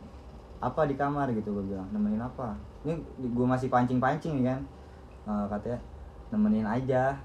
apa 0.59 0.83
di 0.83 0.94
kamar 0.94 1.31
gitu 1.31 1.53
gue 1.53 1.64
bilang 1.68 1.87
nemenin 1.90 2.18
apa 2.18 2.59
ini 2.84 2.92
gue 3.18 3.46
masih 3.46 3.68
pancing 3.68 3.98
pancing 3.98 4.38
nih 4.38 4.46
kan 4.46 4.60
Eh, 5.24 5.44
katanya 5.48 5.78
nemenin 6.28 6.64
aja 6.64 7.16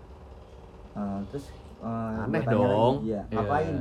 Eh, 0.92 1.20
terus 1.28 1.52
eh, 1.78 2.16
gua 2.18 2.26
Aneh 2.26 2.42
tanya 2.42 2.56
lagi, 2.58 2.74
dong. 2.74 2.96
iya 3.02 3.22
Iya. 3.22 3.34
ngapain 3.34 3.76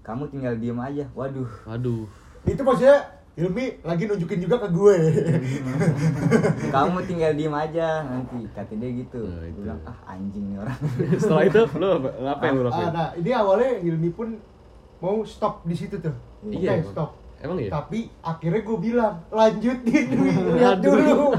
kamu 0.00 0.22
tinggal 0.28 0.54
diem 0.56 0.78
aja 0.78 1.04
waduh 1.12 1.50
Aduh. 1.64 2.04
Itu 2.42 2.60
maksudnya 2.60 2.98
Hilmi 3.32 3.80
lagi 3.80 4.04
nunjukin 4.04 4.40
juga 4.40 4.60
ke 4.60 4.68
gue. 4.68 4.92
kamu 6.68 6.98
tinggal 7.02 7.32
diem 7.32 7.54
aja 7.54 8.04
nanti 8.04 8.44
kata 8.50 8.72
dia 8.74 8.90
gitu 8.94 9.22
Nah, 9.22 9.40
gue 9.46 9.62
bilang 9.62 9.80
ah 9.84 9.96
anjing 10.06 10.44
nih 10.46 10.58
orang 10.58 10.76
Setelah 11.22 11.44
itu 11.46 11.60
lu 11.72 11.86
apa- 11.92 12.14
apa 12.28 12.42
yang 12.44 12.56
lu 12.58 12.68
Ah, 12.68 12.90
nah, 12.90 13.08
ini 13.14 13.30
awalnya 13.32 13.70
Hilmi 13.78 14.10
pun 14.10 14.28
mau 14.98 15.24
stop 15.24 15.64
di 15.64 15.72
situ 15.72 15.96
tuh. 15.96 16.14
Oke, 16.42 16.58
Iya, 16.58 16.78
emang. 16.78 16.92
stop. 16.92 17.10
Emang 17.42 17.58
iya? 17.58 17.70
Tapi 17.70 18.06
akhirnya 18.22 18.62
gue 18.62 18.78
bilang, 18.80 19.14
lanjutin 19.28 20.06
lihat 20.54 20.78
dulu. 20.78 21.34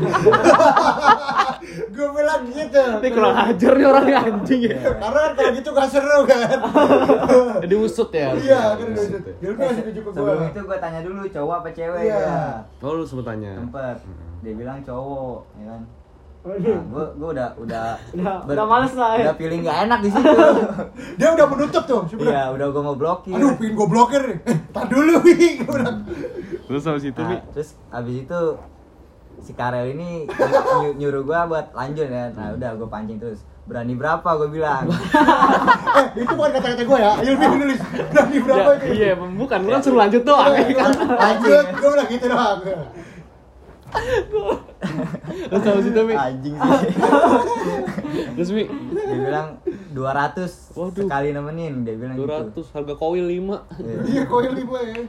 gue 1.95 2.07
bilang 2.09 2.41
gitu. 2.45 2.83
Ini 2.99 3.09
kurang 3.09 3.35
ajar 3.39 3.71
nih 3.73 3.87
orangnya 3.87 4.17
anjing 4.21 4.61
ya. 4.65 4.77
Karena 4.93 5.19
kan 5.21 5.31
kalau 5.33 5.51
gitu 5.53 5.69
gak 5.71 5.87
seru 5.87 6.19
kan. 6.25 6.57
Diusut 7.71 8.09
ya. 8.11 8.35
Iya, 8.35 8.61
kan 8.75 8.87
Diusut 8.89 9.23
ya. 9.23 9.33
Hilmi 9.39 9.61
masih 9.61 9.83
ke 9.85 9.91
gue. 9.95 10.11
sebelum 10.11 10.43
itu 10.45 10.59
gue 10.61 10.77
tanya 10.77 10.99
dulu 11.01 11.19
cowok 11.25 11.55
apa 11.55 11.69
cewek 11.71 12.01
Iya. 12.03 12.19
ya 12.19 12.43
Oh 12.81 12.91
lu 12.93 13.03
sempet 13.03 13.25
tanya. 13.25 13.51
sempet 13.55 13.97
dia 14.43 14.53
bilang 14.53 14.79
cowok 14.83 15.39
ya 15.55 15.65
kan. 15.69 15.81
Nah, 16.43 16.55
gue 16.59 17.05
gue 17.13 17.29
udah 17.29 17.49
udah 17.55 17.85
Udah- 18.13 18.39
udah 18.45 18.65
males 18.65 18.93
lah, 18.93 19.15
ya. 19.15 19.23
udah 19.23 19.35
feeling 19.35 19.61
gak 19.61 19.77
enak 19.81 19.99
di 19.99 20.09
situ 20.09 20.27
Dia 21.17 21.29
udah 21.31 21.45
menutup 21.47 21.83
tuh 21.83 22.01
iya 22.19 22.49
udah 22.49 22.67
gue 22.67 22.81
mau 22.81 22.93
blokir 22.93 23.31
Aduh, 23.33 23.55
pingin 23.55 23.73
gue 23.73 23.87
blokir 23.87 24.21
nih. 24.21 24.37
Eh, 24.45 24.57
tar 24.69 24.85
dulu, 24.85 25.13
Wi. 25.21 25.63
Terus 26.63 26.83
habis 26.83 27.03
itu 27.05 27.17
nah, 27.17 27.39
terus 27.49 27.69
abis 27.89 28.15
itu 28.21 28.39
si 29.39 29.51
Karel 29.51 29.91
ini 29.91 30.27
ny- 30.27 30.95
nyuruh 30.97 31.21
gue 31.21 31.39
buat 31.45 31.71
lanjut 31.71 32.05
ya 32.05 32.31
nah 32.31 32.51
udah 32.51 32.69
gue 32.73 32.87
pancing 32.87 33.17
terus 33.17 33.39
berani 33.63 33.91
berapa 33.93 34.29
gue 34.37 34.49
bilang 34.51 34.87
Eh, 35.93 36.07
itu 36.19 36.33
bukan 36.33 36.51
kata-kata 36.51 36.83
gue 36.83 36.97
ya. 36.97 37.11
Hilmi 37.17 37.39
yang 37.39 37.55
nulis. 37.55 37.79
Berani 38.09 38.37
berapa 38.41 38.59
Ya, 38.65 38.75
itu? 38.75 38.85
iya, 38.93 39.11
bukan, 39.15 39.57
lu 39.61 39.69
kan 39.69 39.79
suruh 39.79 39.99
lanjut 39.99 40.23
doang 40.23 40.51
kan. 40.51 40.91
Lanjut, 41.15 41.65
gue 41.71 41.89
bilang 41.89 42.09
gitu 42.09 42.25
doang. 42.27 42.59
Terus 45.45 45.63
habis 45.63 45.85
itu 45.87 46.01
Mi. 46.01 46.13
anjing 46.13 46.55
sih 46.55 46.89
Terus 48.35 48.49
Mi, 48.51 48.63
dia 48.89 49.17
bilang 49.17 49.47
200 49.91 50.73
Waduh. 50.73 50.91
sekali 50.99 51.29
nemenin 51.29 51.81
dia 51.81 51.95
bilang 51.95 52.15
gitu 52.15 52.29
200 52.61 52.75
harga 52.75 52.93
koil 52.95 53.25
5. 53.25 53.33
Iya. 53.79 53.97
Iya, 54.03 54.23
koil 54.25 54.51
lima 54.51 54.79
ya. 54.81 55.03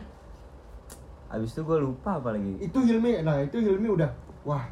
abis 1.30 1.50
itu 1.50 1.62
gue 1.62 1.78
lupa 1.80 2.16
apa 2.16 2.30
lagi 2.30 2.62
Itu 2.62 2.78
Hilmi, 2.78 3.18
nah 3.20 3.37
itu 3.37 3.58
Hilmi 3.58 3.90
udah, 3.90 4.06
wah, 4.42 4.62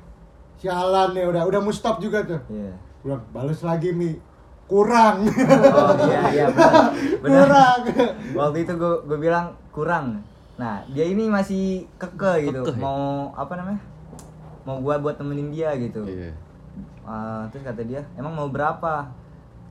sialan 0.56 1.10
ya 1.10 1.26
udah, 1.26 1.42
udah 1.42 1.58
mau 1.58 1.70
stop 1.70 1.98
juga 1.98 2.22
tuh. 2.22 2.38
iya 2.48 2.70
Bilang, 3.02 3.22
balas 3.28 3.58
lagi 3.60 3.90
Mi, 3.90 4.14
kurang. 4.64 5.26
oh 5.26 5.94
iya 6.06 6.22
iya 6.30 6.46
benar 6.48 6.94
benar 7.24 7.44
kurang. 7.44 7.80
waktu 8.32 8.58
itu 8.62 8.72
gue 8.72 8.94
gue 9.04 9.18
bilang 9.18 9.46
kurang 9.68 10.22
nah 10.54 10.84
dia 10.86 11.02
ini 11.02 11.26
masih 11.26 11.64
keke 11.96 12.46
gitu 12.46 12.62
Kekeh 12.62 12.76
ya? 12.76 12.80
mau 12.80 13.32
apa 13.34 13.52
namanya 13.54 13.82
mau 14.62 14.78
gua 14.78 14.98
buat 14.98 15.16
temenin 15.16 15.50
dia 15.50 15.74
gitu 15.76 16.02
Iya. 16.04 16.30
Ah, 17.02 17.44
terus 17.50 17.62
kata 17.62 17.82
dia 17.82 18.00
emang 18.14 18.32
mau 18.32 18.48
berapa 18.48 19.10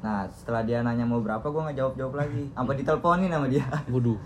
nah 0.01 0.25
setelah 0.27 0.65
dia 0.65 0.81
nanya 0.81 1.05
mau 1.05 1.21
berapa 1.21 1.45
gue 1.45 1.61
nggak 1.61 1.77
jawab 1.77 1.93
jawab 1.93 2.13
lagi 2.17 2.49
apa 2.51 2.73
diteleponin 2.73 3.29
sama 3.29 3.47
dia 3.47 3.65
Waduh. 3.87 4.17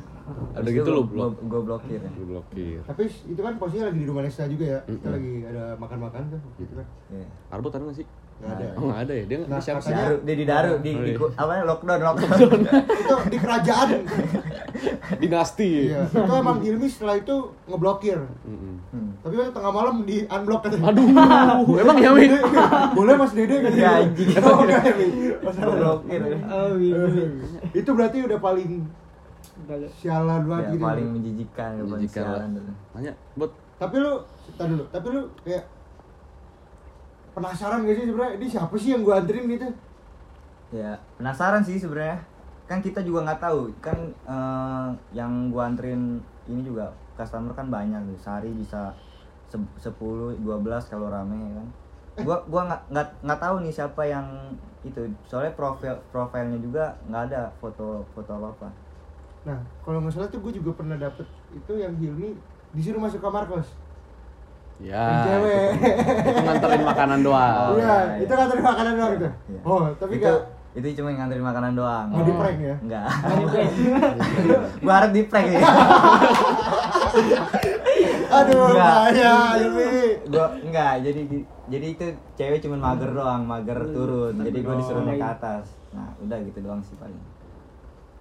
Ada 0.58 0.70
gitu 0.74 0.90
lo 0.90 1.06
blok. 1.06 1.38
gue 1.38 1.62
blokir 1.62 2.02
ya. 2.02 2.10
Lu 2.18 2.26
blokir. 2.26 2.82
Tapi 2.82 3.06
itu 3.06 3.38
kan 3.38 3.62
posisinya 3.62 3.94
lagi 3.94 4.00
di 4.02 4.08
rumah 4.10 4.26
Nesta 4.26 4.50
juga 4.50 4.66
ya. 4.66 4.80
Kita 4.82 5.06
Mm-mm. 5.06 5.14
lagi 5.14 5.34
ada 5.46 5.64
makan-makan 5.78 6.22
tuh, 6.34 6.42
gitu 6.58 6.74
kan. 6.82 6.88
Iya. 7.14 7.28
Arbot 7.54 7.70
ada 7.70 7.86
nggak 7.86 7.98
sih? 8.02 8.08
Nggak 8.46 8.56
ada. 8.56 8.68
Oh 8.78 8.92
ada 8.94 9.10
ya? 9.12 9.24
Dia 9.26 9.38
nggak 9.42 9.50
Nah, 9.50 9.58
siapa 9.60 9.80
sih? 9.82 9.90
Daru, 9.90 10.16
dia 10.22 10.36
di 10.38 10.46
daru 10.46 10.72
di, 10.78 10.92
Oh, 10.92 11.02
di, 11.02 11.12
iya. 11.12 11.28
apa 11.34 11.52
lockdown 11.74 12.00
lockdown 12.00 12.60
itu 12.94 13.16
di 13.28 13.38
kerajaan. 13.42 13.90
Dinasti. 15.22 15.72
iya. 15.90 16.06
Itu 16.06 16.32
emang 16.32 16.62
Hilmi 16.62 16.86
setelah 16.86 17.16
itu 17.16 17.36
ngeblokir. 17.66 18.20
Mm-mm. 18.46 18.76
Hmm. 18.92 19.10
Tapi 19.20 19.34
kan 19.36 19.50
tengah 19.52 19.72
malam 19.72 19.96
di 20.04 20.18
unblock 20.24 20.62
katanya. 20.64 20.94
Aduh, 20.94 21.08
emang 21.82 21.98
ya 21.98 22.10
Mi? 22.12 22.22
Dede, 22.28 22.40
Boleh 22.94 23.14
Mas 23.16 23.34
Dede 23.34 23.56
kan? 23.60 23.72
Iya, 23.72 23.90
anjing. 24.04 24.30
Oh, 24.38 24.58
enggak 24.62 24.82
ya? 24.86 24.94
Gua 24.94 25.50
Masalah. 25.50 25.76
blokir 25.76 26.22
Oh, 26.46 26.68
gitu. 26.78 27.22
Itu 27.74 27.90
berarti 27.92 28.18
udah 28.22 28.40
paling 28.40 28.72
sialan 29.96 30.42
banget 30.46 30.64
ya, 30.64 30.72
gitu. 30.76 30.84
paling 30.84 31.08
menjijikan 31.10 31.72
Menjijikan 31.82 32.24
sialan. 32.28 32.50
Tanya, 32.92 33.14
buat 33.34 33.52
Tapi 33.76 33.96
lu, 34.00 34.14
tar 34.56 34.68
dulu, 34.68 34.84
tapi 34.88 35.08
lu 35.12 35.22
kayak 35.42 35.64
penasaran 37.36 37.86
gak 37.88 37.96
sih 38.00 38.06
sebenarnya? 38.10 38.34
Ini 38.40 38.48
siapa 38.54 38.76
sih 38.82 38.90
yang 38.94 39.02
gua 39.06 39.16
anterin 39.22 39.46
gitu? 39.52 39.68
ya 40.74 40.98
penasaran 41.18 41.62
sih 41.66 41.78
sebenarnya. 41.80 42.20
Kan 42.70 42.82
kita 42.82 43.00
juga 43.06 43.20
nggak 43.26 43.42
tahu. 43.46 43.60
Kan 43.82 43.98
eh, 44.26 44.88
yang 45.14 45.54
gua 45.54 45.70
anterin 45.70 46.18
ini 46.50 46.62
juga 46.66 46.86
customer 47.18 47.54
kan 47.54 47.68
banyak 47.70 48.02
tuh. 48.14 48.18
Sehari 48.20 48.52
bisa 48.54 48.92
se- 49.50 49.72
10 49.80 50.36
12 50.42 50.84
kalau 50.92 51.08
rame 51.14 51.38
ya 51.38 51.52
kan? 51.60 51.68
Gua 52.26 52.38
gua 52.50 52.62
nggak 52.70 52.82
nggak 52.94 53.08
nggak 53.26 53.40
tahu 53.42 53.56
nih 53.64 53.74
siapa 53.74 54.02
yang 54.08 54.28
itu. 54.84 55.02
Soalnya 55.30 55.54
profil 55.60 55.94
profilnya 56.14 56.58
juga 56.62 56.84
nggak 57.10 57.24
ada 57.32 57.42
foto 57.62 58.06
foto 58.14 58.32
apa 58.38 58.48
apa 58.56 58.70
Nah, 59.46 59.62
kalau 59.86 60.02
nggak 60.02 60.14
salah 60.18 60.30
tuh 60.34 60.42
gue 60.42 60.58
juga 60.58 60.74
pernah 60.74 60.98
dapet 60.98 61.22
itu 61.54 61.74
yang 61.78 61.94
Hilmi 62.02 62.34
disuruh 62.74 62.98
masuk 62.98 63.22
kamar 63.22 63.46
kos. 63.46 63.70
Ya 64.78 65.06
cewek. 65.24 65.68
itu, 65.72 65.90
itu 66.26 66.40
nganterin 66.42 66.84
makanan 66.84 67.20
doang. 67.22 67.56
Oh, 67.56 67.76
iya, 67.76 67.96
iya, 68.12 68.16
itu 68.18 68.28
iya. 68.28 68.36
kan 68.36 68.46
tadi 68.48 68.62
makanan 68.62 68.94
doang 68.94 69.12
gitu. 69.14 69.28
Iya. 69.48 69.60
Oh, 69.64 69.82
tapi 69.96 70.14
itu 70.14 70.26
gak 70.26 70.40
itu 70.76 70.88
cuma 70.94 71.08
yang 71.08 71.20
nganterin 71.24 71.46
makanan 71.46 71.72
doang 71.74 72.06
mau 72.10 72.20
di 72.20 72.34
prank 72.34 72.60
ya? 72.60 72.76
enggak 72.78 73.06
Di 73.08 73.46
prank. 73.48 73.72
gua 74.84 74.94
harap 74.94 75.12
di 75.12 75.22
prank 75.24 75.48
ya 75.50 75.60
Aduh, 78.36 78.76
bahaya 78.76 79.34
Hilmi. 79.56 79.88
gua 80.28 80.46
enggak 80.54 80.94
jadi 81.02 81.20
jadi 81.66 81.86
itu 81.90 82.06
cewek 82.36 82.60
cuman 82.60 82.80
mager 82.84 83.10
doang 83.10 83.42
mager 83.46 83.80
turun 83.88 84.36
jadi 84.38 84.60
gua 84.60 84.76
disuruh 84.76 85.04
naik 85.04 85.16
ke 85.18 85.28
atas 85.32 85.66
nah 85.90 86.12
udah 86.20 86.38
gitu 86.44 86.60
doang 86.60 86.82
sih 86.82 86.96
paling 86.98 87.16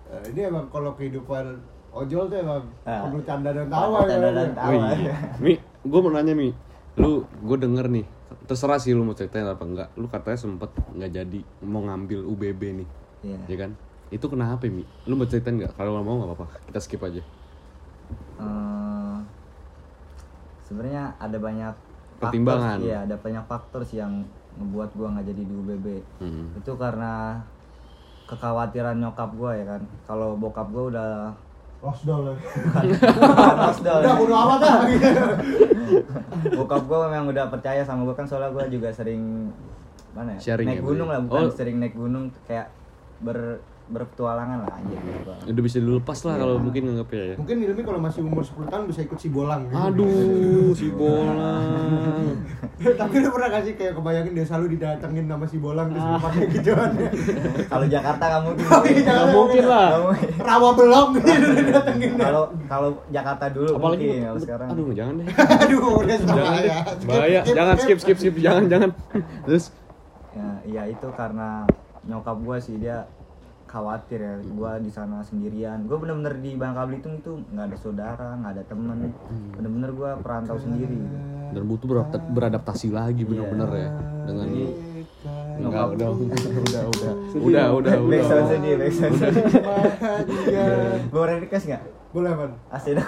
Eh, 0.05 0.21
ini 0.31 0.47
emang 0.47 0.69
kalau 0.69 0.93
kehidupan 0.93 1.59
ojol 1.91 2.29
tuh 2.29 2.37
emang 2.37 2.63
Ah. 2.85 3.03
perlu 3.03 3.25
canda 3.25 3.51
dan 3.51 3.67
tawa 3.67 4.05
Canda 4.05 4.15
ya. 4.21 4.31
dan 4.31 4.47
ya. 4.47 4.55
tawa. 4.55 4.69
Oh 4.69 4.93
iya. 4.95 5.15
Mi, 5.41 5.53
gue 5.85 5.99
mau 6.01 6.09
nanya 6.11 6.33
Mi, 6.33 6.49
lu 6.97 7.23
gue 7.45 7.57
denger 7.61 7.87
nih, 7.87 8.07
terserah 8.45 8.81
sih 8.81 8.97
lu 8.97 9.05
mau 9.05 9.13
ceritain 9.13 9.45
apa 9.45 9.63
enggak. 9.63 9.89
Lu 9.95 10.09
katanya 10.09 10.39
sempet 10.41 10.73
nggak 10.91 11.11
jadi 11.13 11.41
mau 11.63 11.85
ngambil 11.85 12.25
UBB 12.25 12.63
nih, 12.75 12.89
Iya. 13.23 13.39
ya 13.47 13.57
kan? 13.61 13.71
Itu 14.09 14.27
kenapa 14.27 14.65
Mi? 14.67 14.83
Lu 15.05 15.15
mau 15.15 15.29
ceritain 15.29 15.61
nggak? 15.61 15.77
Kalau 15.77 16.01
mau 16.01 16.17
nggak 16.19 16.31
apa-apa, 16.33 16.47
kita 16.65 16.81
skip 16.81 17.05
aja. 17.05 17.21
Eh, 18.35 19.17
sebenarnya 20.65 21.15
ada 21.21 21.37
banyak 21.37 21.75
faktor- 22.17 22.33
Pertimbangan. 22.33 22.79
iya 22.81 23.05
ada 23.05 23.17
banyak 23.21 23.45
faktor 23.45 23.81
sih 23.85 24.01
yang 24.01 24.25
ngebuat 24.55 24.91
gua 24.95 25.09
nggak 25.13 25.27
jadi 25.29 25.43
di 25.45 25.55
UBB 25.55 25.87
Hmm. 26.23 26.47
itu 26.55 26.73
karena 26.79 27.43
kekhawatiran 28.25 28.97
nyokap 28.97 29.37
gue 29.37 29.53
ya 29.53 29.65
kan 29.69 29.83
kalau 30.09 30.33
bokap 30.35 30.73
gue 30.73 30.97
udah 30.97 31.37
Lost 31.85 32.03
doll. 32.03 32.33
bukan 32.33 33.57
osdol. 33.69 34.01
Udah 34.01 34.15
bodo 34.17 34.35
amat 34.35 34.59
dah. 34.59 34.77
bokap 36.51 36.83
gue 36.83 36.99
memang 37.07 37.27
udah 37.29 37.45
percaya 37.47 37.83
sama 37.83 38.03
gue 38.03 38.15
kan 38.15 38.25
soalnya 38.25 38.51
gue 38.51 38.65
juga 38.73 38.89
sering 38.89 39.53
mana 40.11 40.33
ya 40.33 40.41
Sharing 40.43 40.67
naik 40.67 40.81
ya, 40.81 40.85
gunung 40.85 41.07
Bro? 41.07 41.13
lah 41.13 41.21
bukan 41.23 41.43
Oh. 41.43 41.53
sering 41.53 41.77
naik 41.77 41.95
gunung 41.95 42.25
kayak 42.43 42.73
ber 43.21 43.61
berpetualangan 43.85 44.65
lah 44.65 44.81
gitu 44.89 45.09
gua. 45.29 45.37
Udah 45.45 45.63
bisa 45.63 45.77
dilepas 45.77 46.19
lah 46.25 46.35
kalau 46.41 46.57
mungkin 46.57 46.89
nganggapnya 46.89 47.21
ya. 47.21 47.35
Mungkin 47.37 47.57
Ilmi 47.69 47.83
kalau 47.85 48.01
masih 48.01 48.21
umur 48.25 48.41
10 48.41 48.73
tahun 48.73 48.85
bisa 48.89 49.01
ikut 49.05 49.19
si 49.21 49.29
bolang 49.29 49.69
gitu. 49.69 49.77
Aduh, 49.77 50.73
si 50.73 50.89
bolang. 50.89 52.33
Tapi 53.01 53.15
lu 53.21 53.29
pernah 53.29 53.51
kasih 53.53 53.73
kayak 53.77 53.93
kebayangin 54.01 54.33
dia 54.33 54.47
selalu 54.49 54.67
didatengin 54.77 55.25
sama 55.29 55.47
si 55.47 55.57
bolang 55.61 55.87
terus 55.93 56.05
pakai 56.21 56.45
gituan 56.49 56.91
kalau 57.73 57.87
Jakarta 57.87 58.25
jangan 58.25 58.53
Nggak 58.57 59.27
mungkin 59.37 59.65
lah. 59.69 59.89
Rawa 60.41 60.69
belum 60.73 61.07
gitu 61.21 61.49
didatengin. 61.53 62.13
kalau 62.17 62.45
kalau 62.65 62.89
Jakarta 63.13 63.45
dulu 63.53 63.71
Apalagi 63.77 64.05
mungkin 64.09 64.25
kalau 64.25 64.41
sekarang 64.41 64.69
Aduh, 64.73 64.89
jangan 64.97 65.15
deh. 65.21 65.27
Aduh, 65.69 65.85
udah 66.01 66.17
ya. 66.65 66.79
Bahaya. 67.05 67.41
Jangan 67.45 67.77
skip 67.77 67.99
skip 68.01 68.17
skip 68.17 68.35
jangan 68.41 68.65
jangan. 68.73 68.91
Terus 69.45 69.65
ya, 70.33 70.49
ya 70.65 70.83
itu 70.89 71.09
karena 71.13 71.69
nyokap 72.09 72.37
gue 72.41 72.57
sih 72.61 72.77
dia 72.81 73.05
khawatir 73.75 74.19
ya. 74.23 74.35
Gue 74.39 74.73
di 74.87 74.91
sana 74.95 75.19
sendirian. 75.27 75.91
Gue 75.91 75.99
bener-bener 75.99 76.39
di 76.39 76.55
Bangka 76.55 76.87
Belitung 76.87 77.19
itu 77.19 77.43
nggak 77.51 77.67
ada 77.75 77.77
saudara 77.83 78.29
nggak 78.39 78.53
ada 78.55 78.63
temen. 78.71 78.99
Bener-bener 79.59 79.91
gue 79.91 80.11
perantau 80.23 80.57
sendiri. 80.63 81.03
Dan 81.51 81.63
butuh 81.67 81.87
beradaptasi, 81.91 82.27
beradaptasi 82.31 82.89
lagi 82.95 83.23
bener-bener 83.27 83.71
ya 83.75 83.91
dengan 84.25 84.47
Jadi, 84.49 84.65
enggak 85.55 85.85
udah 85.95 86.09
udah 86.11 86.41
udah 86.65 86.83
udah 86.91 87.13
udah 87.39 87.67
udah 87.79 87.95
udah 88.07 88.45
sedih 88.51 88.73
back 88.79 88.93
sound 88.95 89.17
sedih. 89.19 89.45
Iya. 90.51 90.67
boleh 91.11 91.35
request 91.43 91.67
nggak? 91.67 91.83
Boleh, 92.15 92.31
Man. 92.31 92.55
asli 92.71 92.95
dah 92.95 93.07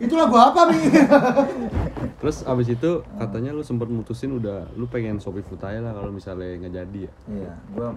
Itu 0.00 0.14
lagu 0.16 0.36
apa, 0.40 0.72
Mi? 0.72 0.80
terus 2.22 2.46
abis 2.46 2.70
itu 2.70 2.90
katanya 3.18 3.50
lu 3.50 3.66
sempat 3.66 3.90
mutusin 3.90 4.38
udah 4.38 4.70
lu 4.78 4.86
pengen 4.86 5.18
Shopee 5.18 5.42
Food 5.42 5.58
aja 5.58 5.82
lah 5.82 5.90
kalau 5.90 6.14
misalnya 6.14 6.54
nggak 6.54 6.70
jadi 6.70 6.98
ya? 7.02 7.12
Iya 7.26 7.52
gue 7.74 7.88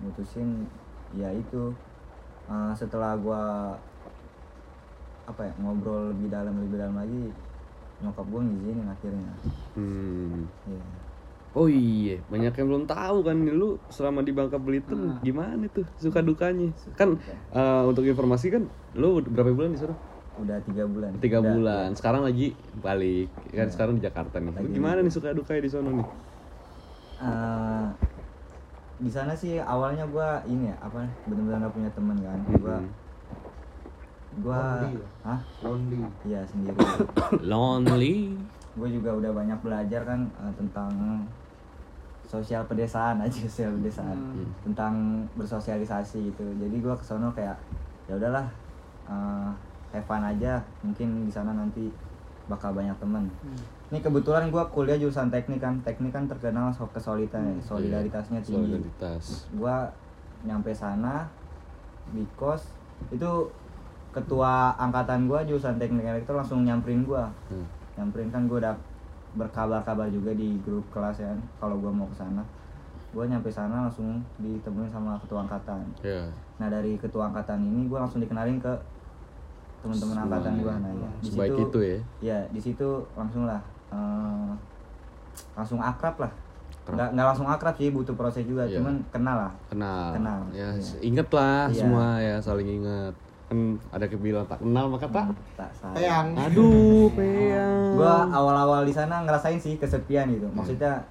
mutusin 0.00 0.64
ya 1.12 1.28
itu. 1.28 1.76
Eh, 2.44 2.72
setelah 2.72 3.12
gue 3.20 3.42
apa 5.24 5.40
ya 5.40 5.52
ngobrol 5.60 6.12
lebih 6.12 6.28
dalam 6.28 6.56
lebih 6.56 6.76
dalam 6.76 6.96
lagi 6.96 7.22
nyokap 8.00 8.26
gue 8.28 8.40
ngizinin 8.44 8.86
akhirnya. 8.88 9.32
Hmm. 9.76 10.44
Iya. 10.64 10.84
oh 11.54 11.70
iya 11.70 12.18
banyak 12.26 12.50
yang 12.50 12.66
belum 12.66 12.84
tahu 12.84 13.22
kan 13.22 13.36
lu 13.38 13.78
selama 13.86 14.26
di 14.26 14.34
Bangka 14.34 14.58
Belitung 14.58 15.20
gimana 15.20 15.68
tuh 15.68 15.84
suka 15.96 16.24
dukanya? 16.24 16.72
Kan 16.96 17.20
eh, 17.52 17.82
untuk 17.84 18.08
informasi 18.08 18.48
kan 18.48 18.64
lu 18.96 19.20
berapa 19.20 19.52
bulan 19.52 19.76
di 19.76 19.80
sana? 19.84 19.94
Udah 20.34 20.58
tiga 20.66 20.82
bulan. 20.82 21.14
Tiga 21.22 21.38
Udah- 21.38 21.52
bulan 21.54 21.88
sekarang 21.94 22.26
lagi 22.26 22.58
balik. 22.84 23.28
Kan 23.48 23.64
Iya. 23.64 23.72
sekarang 23.72 23.94
di 23.96 24.04
Jakarta 24.04 24.36
nih. 24.36 24.52
Lu 24.52 24.56
Lagi 24.60 24.68
gimana 24.70 24.98
nih 25.00 25.08
suka 25.10 25.32
dukanya 25.32 25.62
di 25.64 25.70
sana 25.72 25.88
nih? 25.90 26.06
Eh, 27.16 27.86
di 28.96 29.10
sana 29.10 29.32
sih 29.32 29.56
awalnya 29.56 30.04
gua 30.04 30.38
ini 30.44 30.68
ya 30.68 30.76
apa 30.78 31.00
benar-benar 31.24 31.64
gak 31.64 31.74
punya 31.74 31.90
teman 31.90 32.16
kan. 32.18 32.38
Gua 32.54 32.76
Mhm. 32.76 32.88
gua 34.36 34.60
Lonely 34.82 34.92
ya? 34.94 35.08
hah? 35.24 35.40
Lonely. 35.62 36.00
iya 36.24 36.40
sendiri. 36.44 36.76
Lonely. 37.50 38.16
Gue 38.74 38.90
juga 38.90 39.14
udah 39.14 39.30
banyak 39.32 39.58
belajar 39.60 40.02
kan 40.02 40.20
eh, 40.36 40.52
tentang 40.54 40.90
sosial 42.26 42.66
pedesaan 42.66 43.22
aja 43.22 43.38
sosial 43.46 43.72
pedesaan. 43.74 44.18
Hmm. 44.18 44.50
tentang 44.62 44.94
bersosialisasi 45.34 46.28
gitu. 46.28 46.44
Jadi 46.58 46.76
gua 46.78 46.94
kesono 46.94 47.30
kayak 47.30 47.54
ya 48.04 48.18
udahlah 48.18 48.44
eh, 49.06 49.48
have 49.92 50.04
fun 50.04 50.20
aja. 50.20 50.58
Mungkin 50.82 51.24
di 51.24 51.32
sana 51.32 51.54
nanti 51.54 51.86
bakal 52.46 52.76
banyak 52.76 52.94
temen. 53.00 53.24
Ini 53.88 53.98
kebetulan 54.04 54.52
gua 54.52 54.68
kuliah 54.68 54.98
jurusan 55.00 55.32
teknik 55.32 55.60
kan. 55.60 55.80
Teknik 55.80 56.12
kan 56.12 56.28
terkenal 56.28 56.68
so 56.74 56.84
kesulitan 56.92 57.56
solidaritasnya 57.64 58.40
tinggi. 58.44 58.80
Solidaritas 58.80 59.48
gua 59.56 59.88
nyampe 60.44 60.76
sana 60.76 61.24
di 62.12 62.20
kos 62.36 62.68
itu 63.08 63.48
ketua 64.12 64.76
angkatan 64.76 65.24
gua 65.24 65.40
jurusan 65.42 65.80
teknik 65.80 66.04
elektro 66.04 66.36
langsung 66.36 66.64
nyamperin 66.64 67.04
gua. 67.04 67.28
Hmm. 67.48 67.66
nyamperin 67.94 68.26
kan 68.28 68.50
gua 68.50 68.58
udah 68.58 68.76
berkabar-kabar 69.38 70.10
juga 70.10 70.34
di 70.34 70.58
grup 70.66 70.82
kelas 70.90 71.22
ya 71.22 71.30
kalau 71.62 71.78
gua 71.80 71.94
mau 71.94 72.06
ke 72.10 72.16
sana. 72.18 72.44
Gua 73.14 73.24
nyampe 73.24 73.48
sana 73.48 73.86
langsung 73.86 74.20
ditemuin 74.42 74.90
sama 74.90 75.16
ketua 75.22 75.46
angkatan. 75.46 75.82
Ya 76.02 76.28
nah 76.54 76.70
dari 76.70 76.94
ketua 76.94 77.34
angkatan 77.34 77.66
ini 77.66 77.90
gua 77.90 78.06
langsung 78.06 78.22
dikenalin 78.22 78.62
ke 78.62 78.70
teman-teman 79.84 80.14
Semua 80.14 80.24
angkatan 80.26 80.50
ya. 80.50 80.60
gua. 80.64 80.74
Nah 80.74 80.90
ya 80.90 81.08
di 81.14 81.28
Sebaik 81.28 81.50
situ 81.50 81.60
itu 81.62 81.78
ya. 81.78 81.98
ya 82.24 82.38
di 82.48 82.60
situ 82.60 82.88
langsung 83.12 83.44
lah 83.44 83.60
eh, 83.92 84.50
langsung 85.52 85.78
akrab 85.78 86.16
lah. 86.18 86.32
Nggak 86.84 87.08
nggak 87.12 87.26
langsung 87.26 87.46
akrab 87.46 87.74
sih 87.76 87.88
butuh 87.88 88.12
proses 88.12 88.44
juga. 88.44 88.64
Iya. 88.64 88.80
cuman 88.80 88.94
kenal 89.08 89.36
lah. 89.38 89.52
Kenal, 89.68 90.12
Kenal, 90.12 90.40
ya 90.50 90.68
iya. 90.72 90.96
inget 91.00 91.28
lah 91.28 91.68
Iya. 91.68 91.76
semua 91.78 92.06
ya 92.18 92.36
saling 92.38 92.68
inget 92.74 93.14
kan 93.44 93.58
ada 93.90 94.08
kebilang 94.08 94.48
tak 94.48 94.56
kenal 94.58 94.88
maka 94.88 95.04
tak 95.06 95.28
tak 95.54 95.70
sayang. 95.74 96.32
Aduh 96.34 97.12
peyang 97.12 97.92
gua 97.94 98.24
awal-awal 98.26 98.82
di 98.82 98.90
sana 98.90 99.20
ngerasain 99.20 99.56
sih 99.56 99.76
kesepian 99.76 100.28
gitu. 100.28 100.48
Maksudnya 100.50 101.04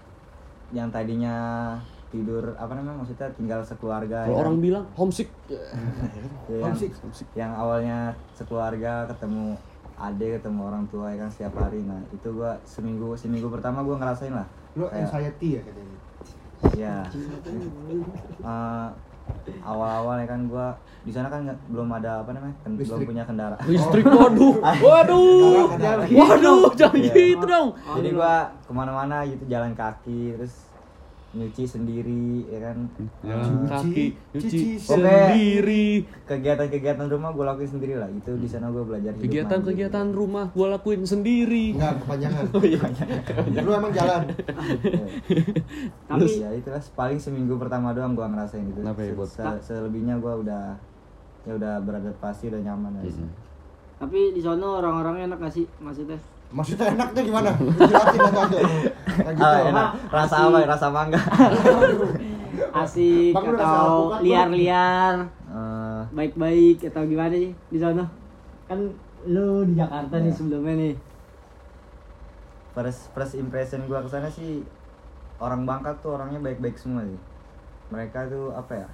yang 0.70 0.90
tadinya 0.90 1.38
tidur 2.14 2.54
apa 2.54 2.72
namanya 2.72 3.02
maksudnya 3.02 3.28
tinggal 3.34 3.60
sekeluarga 3.60 4.24
kalau 4.24 4.32
ya 4.32 4.40
orang 4.40 4.56
bilang 4.62 4.86
homesick. 4.94 5.34
Ya, 6.44 6.60
yang, 6.60 6.76
Homesick. 6.76 6.92
yang 7.34 7.52
awalnya 7.52 7.98
sekeluarga 8.32 9.08
ketemu 9.08 9.56
adik 9.96 10.38
ketemu 10.38 10.60
orang 10.62 10.84
tua 10.88 11.08
ya 11.10 11.18
kan 11.18 11.30
setiap 11.30 11.54
hari. 11.58 11.82
Nah 11.82 12.04
itu 12.10 12.28
gua 12.30 12.60
seminggu 12.64 13.16
seminggu 13.16 13.48
pertama 13.48 13.82
gua 13.82 13.98
ngerasain 13.98 14.30
lah. 14.30 14.46
Lu 14.76 14.86
Kayak- 14.86 15.08
anxiety 15.08 15.50
ya 15.56 15.62
katanya. 15.64 15.98
ya 16.76 16.96
Eh, 19.24 19.56
awal-awal 19.64 20.20
ya 20.20 20.28
kan 20.28 20.52
gua 20.52 20.76
di 21.00 21.12
sana 21.12 21.32
kan 21.32 21.48
belum 21.72 21.88
ada 21.90 22.20
apa 22.20 22.36
namanya 22.36 22.60
kan 22.60 22.76
belum 22.76 23.08
punya 23.08 23.24
kendaraan. 23.24 23.64
Listrik 23.64 24.04
waduh. 24.04 24.60
Waduh. 24.84 25.64
Ada. 25.72 26.04
waduh 26.12 26.68
jangan 26.76 27.00
Iya. 27.00 27.16
gitu 27.32 27.46
dong. 27.48 27.72
Jadi 27.72 28.10
gua 28.12 28.52
ke 28.60 28.72
mana-mana 28.72 29.24
gitu 29.24 29.48
jalan 29.48 29.72
kaki 29.72 30.36
terus 30.36 30.68
nyuci 31.34 31.66
sendiri 31.66 32.46
ya 32.46 32.60
kan? 32.64 32.78
Jalan 33.20 33.50
Cuci, 33.50 33.66
kaki 33.68 34.06
nyuci 34.32 34.48
cuci 34.48 34.68
sendiri. 34.78 35.86
Kegiatan-kegiatan 36.24 37.08
rumah 37.08 37.30
gua 37.30 37.46
lakuin 37.50 37.66
sendiri 37.68 37.94
lah. 37.96 38.06
Itu 38.08 38.38
di 38.38 38.46
sana 38.46 38.70
gua 38.70 38.84
belajar 38.84 39.18
kegiatan-kegiatan 39.18 40.08
rumah 40.10 40.54
gua 40.54 40.78
lakuin 40.78 41.02
sendiri. 41.02 41.74
Enggak, 41.74 42.00
kepanjangan. 42.00 42.44
Lu 43.66 43.72
emang 43.72 43.92
jalan. 43.92 44.22
tapi 46.04 46.22
Tapi- 46.22 46.38
ya 46.38 46.50
itulah 46.54 46.82
paling 46.94 47.18
seminggu 47.18 47.58
pertama 47.58 47.92
doang 47.92 48.14
gua 48.14 48.30
ngerasain 48.30 48.64
gitu 48.64 48.80
Kenapa 48.80 49.02
ya, 49.02 49.10
Se- 49.10 49.16
Bot? 49.16 49.28
se- 49.28 49.62
selebihnya 49.64 50.16
gua 50.18 50.38
udah 50.38 50.64
ya 51.44 51.54
udah 51.54 51.74
beradaptasi 51.82 52.48
udah 52.48 52.62
nyaman 52.62 52.94
ya 53.00 53.10
Mm-mm. 53.10 53.30
Tapi 53.96 54.32
di 54.32 54.40
sana 54.40 54.80
orang-orangnya 54.80 55.28
enak 55.28 55.40
gak 55.42 55.54
sih 55.54 55.66
maksudnya? 55.78 56.20
Maksudnya 56.54 56.86
enak 56.94 57.10
tuh 57.12 57.24
gimana? 57.26 57.50
Jelasin 57.58 58.20
satu-satu. 58.22 58.58
Kayak 59.10 59.34
gitu. 59.34 59.42
Ah, 59.44 59.60
enak. 59.66 59.88
Rasa 60.08 60.36
apa? 60.40 60.58
ya? 60.62 60.68
Rasa 60.70 60.88
mangga. 60.90 61.22
Asik 62.74 63.34
Bang, 63.34 63.54
atau 63.54 64.18
liar-liar, 64.22 65.16
Eh, 65.50 66.02
baik-baik 66.10 66.82
atau 66.90 67.06
gimana 67.06 67.34
sih 67.34 67.54
di 67.70 67.78
sana? 67.78 68.06
Kan 68.66 68.90
lu 69.26 69.62
di 69.64 69.74
Jakarta 69.74 70.18
nih 70.18 70.30
Iya. 70.30 70.38
sebelumnya 70.38 70.74
nih. 70.76 70.96
first 72.74 73.14
first 73.14 73.38
impression 73.38 73.86
gua 73.86 74.02
ke 74.02 74.10
sana 74.10 74.26
sih 74.26 74.66
orang 75.38 75.62
Bangka 75.62 75.94
tuh 76.02 76.18
orangnya 76.18 76.42
baik-baik 76.42 76.74
semua 76.74 77.06
sih. 77.06 77.22
Mereka 77.90 78.26
tuh 78.26 78.50
apa 78.50 78.74
ya? 78.76 78.90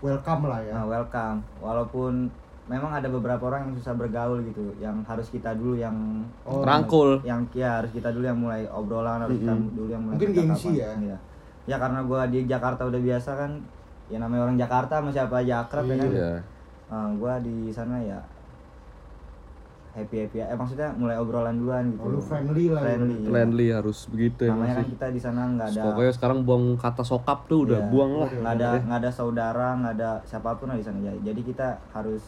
Welcome 0.00 0.44
lah 0.44 0.60
ya. 0.60 0.76
Nah, 0.76 0.84
welcome. 0.84 1.40
Walaupun 1.58 2.28
memang 2.68 2.92
ada 2.92 3.08
beberapa 3.08 3.40
orang 3.42 3.60
yang 3.64 3.74
susah 3.74 3.92
bergaul 3.92 4.44
gitu, 4.44 4.60
yang 4.76 5.00
harus 5.02 5.26
kita 5.26 5.52
dulu 5.52 5.74
yang 5.74 5.96
Oh, 6.44 6.60
rangkul 6.60 7.16
yang 7.22 7.42
ya 7.50 7.80
harus 7.80 7.88
kita 7.90 8.08
dulu 8.08 8.24
yang 8.24 8.36
mulai 8.36 8.68
obrolan 8.68 9.18
harus 9.18 9.36
kita 9.36 9.50
Mm-mm. 9.50 9.72
dulu 9.72 9.88
yang 9.88 10.02
mulai 10.02 10.14
Mungkin 10.14 10.30
gengsi 10.30 10.70
ya? 10.76 10.92
Iya. 10.94 11.16
ya 11.64 11.76
karena 11.76 12.00
gua 12.02 12.24
di 12.24 12.44
Jakarta 12.44 12.84
udah 12.84 12.96
biasa 12.98 13.30
kan 13.34 13.50
ya 14.06 14.16
namanya 14.16 14.42
orang 14.42 14.56
Jakarta 14.56 15.00
sama 15.00 15.08
siapa 15.08 15.34
aja 15.38 15.60
akrab 15.62 15.84
ya 15.84 15.96
kan 15.96 16.08
Iya. 16.08 16.32
Eh, 16.88 17.08
gua 17.16 17.34
di 17.38 17.68
sana 17.68 17.96
ya 17.98 18.20
happy 19.90 20.16
happy 20.22 20.38
eh 20.38 20.54
maksudnya 20.54 20.88
mulai 20.94 21.16
obrolan 21.16 21.58
duluan 21.58 21.90
gitu 21.90 22.00
Oh, 22.00 22.08
lu 22.08 22.20
friendly 22.20 22.70
lah 22.70 22.78
ya. 22.78 22.94
friendly, 22.94 23.16
iya. 23.16 23.28
friendly 23.28 23.66
harus 23.72 23.98
begitu 24.06 24.40
ya 24.42 24.52
namanya 24.54 24.74
kan 24.76 24.86
kita 24.86 25.06
di 25.10 25.18
sana 25.18 25.40
nggak 25.50 25.68
ada 25.68 25.82
pokoknya 25.82 26.12
sekarang 26.14 26.38
buang 26.44 26.64
kata 26.76 27.02
sokap 27.02 27.38
tuh 27.46 27.66
udah 27.66 27.80
Iya, 27.80 27.88
buang 27.88 28.12
lah 28.14 28.28
nggak 28.30 28.54
ada 28.54 28.68
nggak 28.78 28.98
ada 29.00 29.10
saudara 29.10 29.68
nggak 29.74 29.94
ada 29.94 30.10
siapa 30.22 30.54
pun 30.54 30.68
lah 30.68 30.76
di 30.76 30.84
sana 30.84 30.98
jadi 31.02 31.18
jadi 31.24 31.40
kita 31.42 31.68
harus 31.90 32.22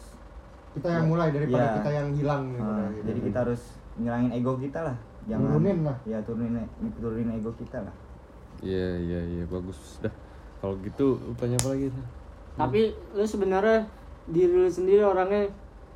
Kita 0.71 0.89
yang 0.89 1.07
mulai 1.07 1.29
daripada 1.31 1.65
Iya. 1.65 1.75
kita 1.77 1.91
yang 1.91 2.09
hilang 2.13 2.43
gitu. 2.49 2.63
eh, 2.63 2.87
gitu. 2.89 3.05
jadi 3.05 3.21
kita 3.23 3.39
harus 3.41 3.63
ngilangin 3.97 4.31
ego 4.33 4.53
kita 4.57 4.81
lah 4.83 4.97
jangan 5.23 5.47
Turunin 5.51 5.79
lah. 5.83 5.97
ya 6.05 6.19
turunin 6.23 6.55
turunin 6.95 7.29
ego 7.33 7.51
kita 7.55 7.79
lah 7.81 7.95
Iya 8.61 8.89
iya 8.99 9.21
iya 9.27 9.45
bagus 9.47 9.99
dah. 9.99 10.13
Kalau 10.59 10.77
gitu 10.79 11.17
lu 11.19 11.33
tanya 11.35 11.57
apa 11.57 11.69
lagi? 11.71 11.89
tuh? 11.89 12.07
Tapi 12.55 12.81
lu 13.11 13.25
sebenarnya 13.25 13.89
diri 14.27 14.53
lu 14.55 14.69
sendiri 14.69 15.01
orangnya 15.03 15.49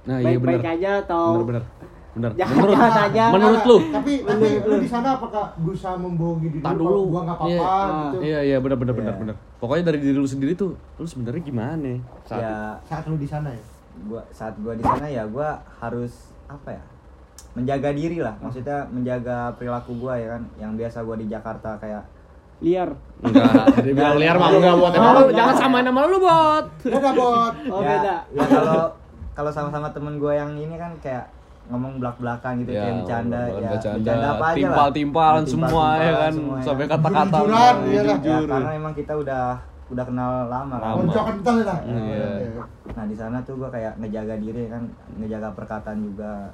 Nah, 0.05 0.17
iya 0.19 0.33
baik-baik 0.33 0.61
benar. 0.61 0.75
aja 0.75 0.91
atau 1.01 1.25
Bener 1.35 1.49
bener. 1.51 1.65
Bener. 2.15 2.31
Jahat 2.35 2.55
Menurut 2.55 2.73
jahat 2.75 2.97
aja. 3.05 3.25
menurut 3.29 3.63
lu? 3.65 3.77
Tapi 3.91 4.13
tapi 4.23 4.47
lu 4.63 4.75
di 4.79 4.87
sana 4.87 5.09
apakah 5.15 5.45
berusaha 5.59 5.95
membohongi 5.95 6.49
diri 6.49 6.63
Tar 6.63 6.75
lu? 6.75 7.01
Gua 7.07 7.21
nggak 7.23 7.37
apa-apa 7.37 7.53
Iya. 7.53 7.93
gitu. 8.09 8.19
Iya 8.23 8.39
iya 8.45 8.57
benar 8.59 8.77
benar 8.77 8.95
benar 8.95 9.13
Iya. 9.13 9.21
benar. 9.21 9.37
Pokoknya 9.59 9.85
dari 9.85 9.99
diri 10.01 10.15
lu 10.15 10.25
sendiri 10.25 10.53
tuh 10.55 10.71
lu 10.95 11.05
sebenarnya 11.05 11.43
gimana 11.43 12.01
saat 12.25 12.41
ya 12.41 12.55
Saat 12.83 13.05
lu 13.07 13.17
di 13.17 13.27
sana 13.27 13.51
ya. 13.51 13.61
Gua 14.07 14.23
saat 14.35 14.55
gua 14.59 14.75
di 14.75 14.83
sana 14.83 15.07
ya 15.07 15.25
gua 15.27 15.63
harus 15.79 16.35
apa 16.51 16.75
ya 16.75 16.83
menjaga 17.55 17.95
diri 17.95 18.19
lah 18.19 18.35
maksudnya 18.43 18.87
menjaga 18.91 19.55
perilaku 19.55 19.95
gua 19.99 20.19
ya 20.19 20.39
kan 20.39 20.43
yang 20.59 20.73
biasa 20.75 21.07
gua 21.07 21.17
di 21.19 21.27
Jakarta 21.31 21.79
kayak 21.79 22.05
liar. 22.63 22.91
Enggak, 23.21 23.53
dia 23.85 23.93
bilang 23.93 24.17
liar 24.17 24.37
mah 24.39 24.49
enggak 24.53 24.75
buat. 24.79 24.93
Emang 24.95 25.13
lu 25.19 25.25
jangan 25.35 25.55
samain 25.59 25.85
sama 25.85 26.01
lu, 26.07 26.19
Bot. 26.23 26.65
Dadah 26.87 27.13
bot. 27.13 27.55
Oh, 27.69 27.81
ya, 27.83 27.89
beda. 27.99 28.17
ya 28.31 28.45
kalau 28.47 28.81
kalau 29.35 29.51
sama-sama 29.51 29.89
temen 29.91 30.17
gua 30.23 30.33
yang 30.39 30.55
ini 30.55 30.79
kan 30.79 30.95
kayak 31.03 31.27
ngomong 31.65 31.97
belak 31.97 32.17
belakan 32.21 32.61
gitu 32.61 32.77
Ya, 32.77 32.85
kayak 32.85 32.95
bercanda 33.01 33.41
ya 33.49 33.71
bercanda, 33.73 34.13
apa 34.13 34.21
aja 34.21 34.37
lah 34.37 34.53
timpal-timpalan 34.55 35.45
semua 35.49 35.87
ya 35.97 36.13
kan, 36.13 36.33
semua 36.37 36.57
ya 36.61 36.65
sampai 36.65 36.85
Iya, 36.85 36.93
iya 36.93 38.03
lah. 38.05 38.13
ya, 38.13 38.17
jujur. 38.21 38.49
karena 38.53 38.71
emang 38.77 38.95
kita 38.95 39.13
udah 39.17 39.45
udah 39.87 40.01
kenal 40.03 40.31
lama 40.47 40.75
kan 40.75 40.89
Lama. 40.91 40.99
Konco 41.03 41.21
kental 41.25 41.57
lah. 41.63 41.79
Iya. 41.83 42.29
nah 42.95 43.05
di 43.05 43.13
sana 43.13 43.37
tuh 43.43 43.57
gua 43.57 43.69
kayak 43.69 43.99
ngejaga 43.99 44.35
diri 44.39 44.67
kan 44.67 44.81
ngejaga 45.17 45.51
perkataan 45.53 45.99
juga 46.01 46.49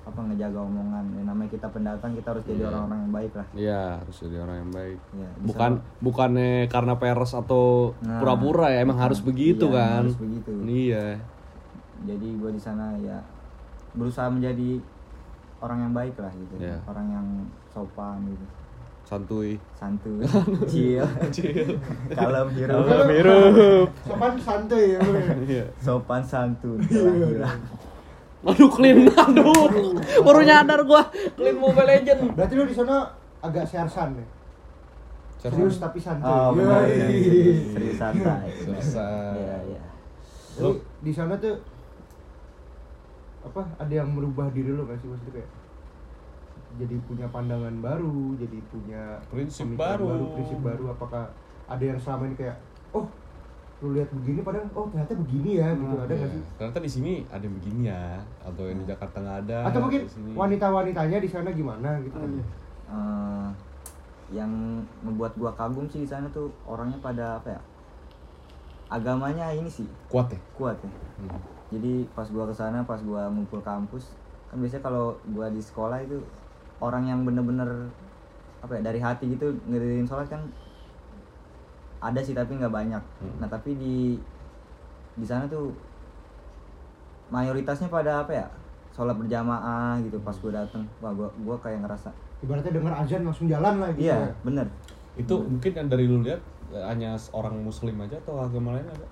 apa 0.00 0.20
ngejaga 0.22 0.56
omongan 0.58 1.04
ya, 1.10 1.22
namanya 1.22 1.50
kita 1.50 1.68
pendatang 1.68 2.12
kita 2.12 2.28
harus 2.30 2.40
jadi 2.42 2.60
Iya. 2.60 2.68
orang-orang 2.70 2.98
yang 2.98 3.12
baik 3.12 3.32
lah 3.34 3.46
Iya, 3.52 3.82
harus 3.98 4.16
jadi 4.18 4.36
orang 4.38 4.56
yang 4.58 4.72
baik. 4.72 4.98
Bisa. 5.04 5.28
Bukan 5.44 5.70
bukannya 6.00 6.50
karena 6.66 6.94
peres 6.96 7.32
atau 7.32 7.92
Nah. 8.00 8.16
pura-pura 8.16 8.66
ya, 8.68 8.80
emang 8.80 8.96
harus 8.96 9.20
begitu 9.20 9.68
Iya, 9.68 9.76
kan. 9.76 10.00
harus 10.02 10.16
begitu. 10.16 10.50
Iya. 10.62 11.04
jadi 11.98 12.28
gue 12.30 12.50
di 12.54 12.62
sana 12.62 12.94
ya 12.96 13.18
berusaha 13.90 14.30
menjadi 14.30 14.78
orang 15.58 15.78
yang 15.82 15.92
baik 15.92 16.14
lah 16.14 16.30
gitu 16.30 16.54
Iya. 16.56 16.78
orang 16.86 17.06
yang 17.10 17.26
sopan 17.68 18.22
gitu 18.24 18.46
Santuy. 19.08 19.56
santuy 19.72 20.20
chill 20.68 21.00
kalem 22.12 22.48
hirup 22.52 22.84
Kalem 22.84 23.08
hirup. 23.08 23.88
Sopan 24.04 24.34
santai 24.36 24.84
ya. 24.92 25.00
bro. 25.00 25.20
Iya. 25.48 25.64
sopan 25.80 26.20
santun 26.20 26.76
telah 26.84 27.14
gila. 27.16 27.50
Aduh, 28.44 28.68
clean 28.68 29.08
aduh. 29.08 29.72
Baru 30.20 30.40
nyadar 30.44 30.84
gua 30.84 31.08
clean 31.32 31.56
Mobile 31.56 31.88
Legend. 31.88 32.36
Berarti 32.36 32.52
lu 32.52 32.68
di 32.68 32.76
sana 32.76 33.08
agak 33.40 33.64
sersan 33.64 34.12
ya. 34.12 34.26
Serius 35.38 35.78
tapi 35.78 35.96
santai. 35.96 36.26
oh 36.26 36.50
benar 36.52 36.82
benar. 36.82 37.08
serius 37.70 37.94
santai 37.96 38.50
Selesai. 38.58 39.38
iya 39.38 39.56
iya 39.70 39.82
Lu 40.58 40.74
di 40.98 41.14
sana 41.14 41.38
tuh 41.38 41.54
apa 43.40 43.62
ada 43.78 43.94
yang 43.94 44.10
merubah 44.10 44.50
diri 44.50 44.68
lu 44.68 44.82
gak 44.82 44.98
sih 44.98 45.06
maksudnya 45.06 45.38
kayak 45.38 45.50
jadi 46.76 46.96
punya 47.02 47.26
pandangan 47.26 47.72
baru, 47.78 48.36
jadi 48.36 48.58
punya 48.66 49.16
Prinsip 49.26 49.64
pemikiran 49.64 49.98
baru. 49.98 50.26
prinsip 50.32 50.58
baru 50.60 50.84
apakah 50.90 51.24
ada 51.64 51.80
yang 51.82 51.96
selama 51.96 52.26
ini 52.26 52.36
kayak 52.36 52.56
oh 52.90 53.08
lu 53.78 53.94
lihat 53.94 54.10
begini 54.12 54.42
padahal 54.42 54.66
oh 54.72 54.86
ternyata 54.86 55.14
begini 55.16 55.50
ya 55.56 55.70
gitu 55.70 55.94
ada 55.96 56.10
nggak 56.10 56.28
sih 56.28 56.40
Iya. 56.40 56.52
Ternyata 56.56 56.78
di 56.78 56.90
sini 56.90 57.12
ada 57.24 57.40
yang 57.40 57.54
begini 57.54 57.80
ya, 57.86 58.02
atau 58.42 58.62
yang 58.64 58.78
di 58.78 58.86
Jakarta 58.86 59.16
nggak 59.16 59.38
ada. 59.42 59.58
atau 59.64 59.80
mungkin 59.80 60.00
di 60.02 60.10
sini. 60.10 60.30
wanita-wanitanya 60.34 61.18
di 61.18 61.28
sana 61.28 61.48
gimana 61.50 61.90
gitu 62.00 62.16
kan 62.16 62.30
Eh, 62.88 63.48
yang 64.30 64.48
membuat 64.98 65.32
gua 65.34 65.52
kagum 65.52 65.84
sih 65.86 66.00
di 66.00 66.08
sana 66.08 66.24
tuh 66.28 66.48
orangnya 66.64 66.96
pada 66.98 67.36
apa 67.36 67.48
ya 67.50 67.60
agamanya 68.88 69.52
ini 69.52 69.68
sih 69.68 69.84
kuat 70.06 70.28
ya. 70.28 70.40
kuat 70.54 70.76
ya 70.78 70.90
Hmm. 71.18 71.34
jadi 71.68 72.06
pas 72.12 72.24
gua 72.26 72.44
ke 72.44 72.54
sana 72.54 72.80
pas 72.82 72.96
gua 73.00 73.26
ngumpul 73.26 73.60
kampus 73.60 74.14
kan 74.46 74.56
biasanya 74.56 74.80
kalau 74.82 75.04
gua 75.28 75.48
di 75.48 75.58
sekolah 75.58 75.98
itu 75.98 76.16
orang 76.78 77.04
yang 77.04 77.20
bener-bener 77.22 77.90
apa 78.58 78.72
ya 78.74 78.82
dari 78.82 78.98
hati 78.98 79.24
gitu 79.28 79.54
ngedirin 79.66 80.02
sholat 80.02 80.26
kan 80.26 80.42
ada 81.98 82.18
sih 82.18 82.32
tapi 82.32 82.54
nggak 82.54 82.70
banyak 82.70 83.02
Hmm. 83.18 83.34
nah 83.38 83.48
tapi 83.48 83.74
di 83.74 84.14
di 85.14 85.26
sana 85.26 85.46
tuh 85.46 85.74
mayoritasnya 87.28 87.88
pada 87.88 88.22
apa 88.22 88.32
ya 88.32 88.46
sholat 88.90 89.14
berjamaah 89.14 89.98
gitu 90.00 90.18
pas 90.20 90.34
gua 90.34 90.52
dateng 90.56 90.86
wah 90.98 91.12
gua 91.12 91.28
gua 91.38 91.56
kayak 91.58 91.82
ngerasa 91.82 92.10
ibaratnya 92.40 92.72
dengar 92.72 92.94
azan 92.96 93.22
langsung 93.22 93.46
jalan 93.46 93.74
lah 93.78 93.90
gitu 93.92 94.06
iya 94.06 94.16
ya. 94.24 94.32
bener 94.42 94.66
Itu 95.14 95.34
mungkin 95.42 95.72
yang 95.74 95.88
dari 95.88 96.06
lu 96.06 96.22
lihat 96.22 96.38
eh, 96.70 96.84
hanya 96.84 97.18
orang 97.32 97.58
muslim 97.58 97.98
aja 97.98 98.14
atau 98.16 98.38
agama 98.38 98.78
lain 98.78 98.86
ada? 98.86 99.06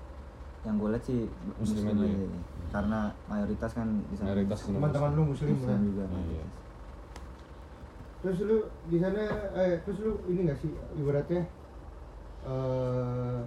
yang 0.63 0.75
gue 0.75 0.89
lihat 0.89 1.03
sih 1.03 1.23
Muslim 1.59 1.83
muslim, 1.85 1.95
aja 1.95 2.07
aja 2.09 2.25
ya? 2.27 2.41
karena 2.67 2.99
mayoritas 3.25 3.71
kan 3.71 3.87
di 4.03 4.15
sana 4.15 4.27
Mayoritas 4.31 4.59
teman-teman 4.65 5.09
lu 5.13 5.23
muslim 5.31 5.47
muslim 5.53 5.67
lah 5.69 5.79
juga 5.81 6.03
Iya. 6.27 6.43
Terus 8.23 8.39
lu 8.41 8.57
di 8.89 8.97
sana 8.97 9.23
eh 9.53 9.77
terus 9.85 9.97
lu 10.01 10.17
ini 10.29 10.49
gak 10.49 10.59
sih 10.61 10.71
ibaratnya 10.97 11.45
eh 12.47 13.39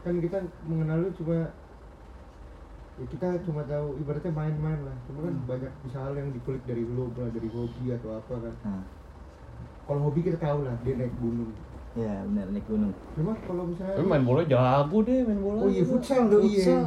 kan 0.00 0.14
kita 0.16 0.38
mengenal 0.66 1.04
lu 1.04 1.10
cuma 1.14 1.52
ya 3.00 3.04
kita 3.08 3.28
cuma 3.48 3.64
tahu 3.64 3.96
ibaratnya 4.00 4.32
main-main 4.32 4.80
lah. 4.84 4.96
Cuma 5.08 5.28
kan 5.28 5.34
banyak 5.48 5.72
bisa 5.88 5.98
hal 6.04 6.12
yang 6.16 6.32
dikulik 6.32 6.60
dari 6.68 6.84
lu 6.84 7.08
dari 7.16 7.48
hobi 7.48 7.92
atau 7.96 8.16
apa 8.16 8.34
kan. 8.44 8.54
Nah 8.64 8.84
kalau 9.90 10.06
hobi 10.06 10.22
kita 10.22 10.38
tahu 10.38 10.62
lah 10.62 10.78
dia 10.86 10.94
naik 10.94 11.10
gunung 11.18 11.50
Iya 11.90 12.22
benar 12.22 12.46
naik 12.54 12.66
gunung. 12.70 12.94
cuma 13.18 13.34
kalau 13.42 13.66
misalnya 13.66 13.98
Tapi 13.98 14.06
main 14.06 14.22
bola 14.22 14.42
jago 14.46 14.98
deh, 15.02 15.26
main 15.26 15.40
bola. 15.42 15.66
Oh 15.66 15.68
iya, 15.68 15.82
futsal 15.82 16.30
tuh, 16.30 16.38
iya. 16.46 16.86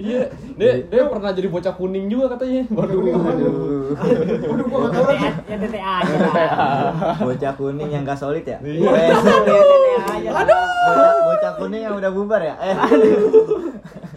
Iya, 0.00 0.20
dia 0.60 0.72
dia 0.84 1.02
pernah 1.08 1.32
jadi 1.32 1.48
bocah 1.48 1.72
kuning 1.72 2.12
juga 2.12 2.36
katanya. 2.36 2.68
Waduh. 2.68 3.00
Waduh. 3.00 3.52
Waduh, 4.44 4.64
gua 4.68 4.78
gak 4.84 4.92
tahu 4.92 5.04
lagi. 5.08 5.28
Ya 5.48 5.56
TTA 5.56 5.92
aja. 6.04 6.16
Bocah 7.24 7.52
kuning 7.56 7.88
yang 7.88 8.02
gak 8.04 8.20
solid 8.20 8.44
ya? 8.44 8.60
Iya. 8.60 8.88
Eh, 8.92 9.08
TTA 9.08 10.04
aja 10.20 10.28
lah. 10.36 10.44
bocah, 10.44 11.12
bocah 11.24 11.52
kuning 11.64 11.80
yang 11.80 11.94
udah 11.96 12.10
bubar 12.12 12.40
ya? 12.44 12.54
Eh. 12.60 12.76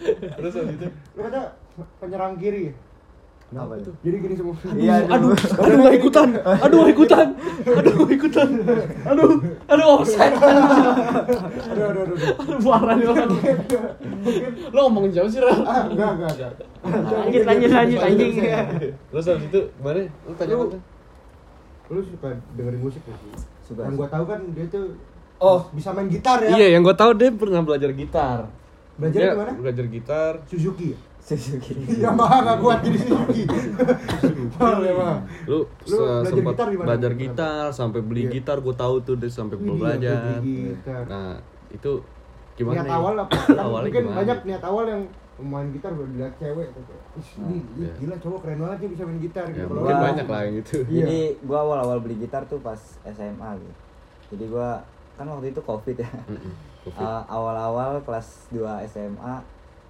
Terus 0.36 0.54
habis 0.60 0.76
itu 0.76 0.88
Lu 1.16 1.22
kata 1.24 1.42
penyerang 2.04 2.36
kiri 2.36 2.76
ya? 3.54 3.60
Apa 3.62 3.74
itu? 3.78 3.92
Jadi 4.02 4.16
gini 4.20 4.34
semua. 4.34 4.56
Iya, 4.74 4.96
aduh, 5.08 5.30
aduh 5.38 5.78
gak 5.80 5.96
ikutan. 5.96 6.28
Aduh 6.42 6.78
gak 6.82 6.92
ikutan. 6.92 7.28
Aduh 7.64 7.94
gak 8.02 8.12
ikutan. 8.12 8.48
Aduh, 9.06 9.30
aduh 9.70 9.86
offside. 9.96 10.36
Aduh, 10.44 11.86
aduh, 11.94 12.02
aduh. 12.04 12.04
aduh. 12.04 12.18
Aduh 12.42 12.60
parah 12.60 12.94
nih 12.98 13.08
orang. 13.08 13.30
Lo 14.74 14.80
ngomongin 14.90 15.12
jauh 15.14 15.30
sih, 15.30 15.40
Ral. 15.40 15.62
Ah, 15.64 15.86
enggak, 15.86 16.10
enggak, 16.18 16.32
enggak. 16.36 16.52
Lanjut 17.14 17.44
lanjut 17.46 17.70
lanjut 17.72 18.00
anjing. 18.02 18.32
Terus 19.14 19.26
habis 19.30 19.48
itu 19.48 19.62
gimana? 19.78 20.02
Lu 20.26 20.34
tanya 20.36 20.54
apa? 20.58 20.78
Lu 21.94 22.00
suka 22.02 22.30
dengerin 22.58 22.82
musik 22.82 23.02
gak 23.06 23.18
sih? 23.22 23.32
Suka. 23.64 23.86
Yang 23.86 23.96
gua 24.02 24.08
tahu 24.10 24.24
kan 24.26 24.42
dia 24.52 24.66
tuh 24.68 24.86
Oh. 25.44 25.68
bisa 25.76 25.92
main 25.92 26.08
gitar 26.08 26.40
ya. 26.40 26.56
Iya, 26.56 26.68
yang 26.80 26.88
gue 26.88 26.96
tahu 26.96 27.12
dia 27.20 27.28
pernah 27.28 27.60
belajar 27.60 27.92
gitar. 27.92 28.48
Belajar 28.96 29.20
di 29.20 29.36
mana? 29.36 29.52
Belajar 29.60 29.86
gitar. 29.92 30.32
Suzuki? 30.48 30.96
Suzuki. 31.24 31.72
Yamaha 31.96 32.38
gak 32.44 32.58
kuat 32.60 32.80
jadi 32.82 33.00
Suzuki. 33.00 33.44
Ya. 34.54 35.24
Lu, 35.46 35.64
Lu 35.88 35.98
belajar 35.98 36.28
sempat 36.28 36.54
gitar 36.54 36.68
belajar 36.70 37.12
gitar 37.14 37.66
sampai 37.72 38.00
beli 38.00 38.22
Iya. 38.24 38.32
gitar 38.34 38.58
gue 38.60 38.76
tahu 38.76 38.96
tuh 39.00 39.16
dia 39.16 39.30
sampai 39.30 39.56
Wih, 39.56 39.66
dia 39.66 39.74
belajar. 39.74 40.40
gitar. 40.40 41.04
Nah, 41.06 41.34
itu 41.70 41.92
gimana? 42.54 42.76
niat 42.76 42.86
nih? 42.86 42.94
awal 42.94 43.14
apa? 43.18 43.34
Kan 43.34 43.56
Awalnya 43.66 43.86
mungkin 43.86 44.04
gimana? 44.04 44.18
banyak 44.20 44.38
niat 44.44 44.64
awal 44.64 44.86
yang 44.86 45.02
main 45.36 45.68
gitar 45.72 45.90
udah 45.92 46.06
dilihat 46.06 46.34
cewek 46.38 46.68
tuh 46.70 46.84
kayak, 46.84 47.04
"Ih, 47.16 47.30
ini, 47.40 47.56
ini 47.74 47.84
iya. 47.84 47.94
gila 47.98 48.16
cowok 48.18 48.40
keren 48.40 48.60
banget 48.60 48.78
nih 48.78 48.90
bisa 48.92 49.04
main 49.04 49.20
gitar 49.20 49.46
Ya, 49.46 49.54
gitu. 49.56 49.74
Mungkin 49.74 49.90
Wah. 49.92 50.04
banyak 50.06 50.28
lah 50.28 50.40
yang 50.42 50.56
gitu. 50.58 50.76
Iya. 50.86 51.00
Jadi 51.00 51.20
gua 51.42 51.58
awal-awal 51.62 51.98
beli 52.00 52.16
gitar 52.18 52.42
tuh 52.46 52.60
pas 52.60 52.78
SMA 53.04 53.50
gitu. 53.56 53.74
Jadi 54.30 54.46
gua 54.48 54.70
kan 55.14 55.26
waktu 55.26 55.48
itu 55.50 55.62
Covid 55.62 55.98
ya. 55.98 56.10
Mm-mm, 56.28 56.54
Covid. 56.84 57.00
Uh, 57.00 57.24
awal-awal 57.28 57.92
kelas 58.02 58.28
2 58.50 58.62
SMA 58.86 59.36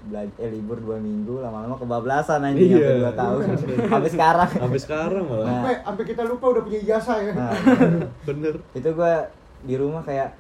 belajar 0.04 0.36
eh, 0.38 0.52
libur 0.52 0.78
dua 0.78 0.98
minggu 0.98 1.40
lama-lama 1.40 1.76
kebablasan 1.76 2.44
anjing 2.44 2.70
Iya. 2.70 2.78
sampai 2.78 3.00
dua 3.00 3.14
tahun 3.14 3.42
sampai 3.90 4.10
sekarang 4.10 4.50
Sampai 4.54 4.80
sekarang 4.80 5.24
malah. 5.24 5.42
Nah. 5.42 5.54
sampai 5.56 5.74
sampai 5.82 6.04
kita 6.06 6.22
lupa 6.24 6.46
udah 6.50 6.62
punya 6.62 6.80
ijazah 6.80 7.18
ya. 7.18 7.32
nah, 7.34 7.52
Bener. 8.28 8.54
itu 8.72 8.90
gua 8.92 9.14
di 9.62 9.76
rumah 9.76 10.02
kayak 10.02 10.36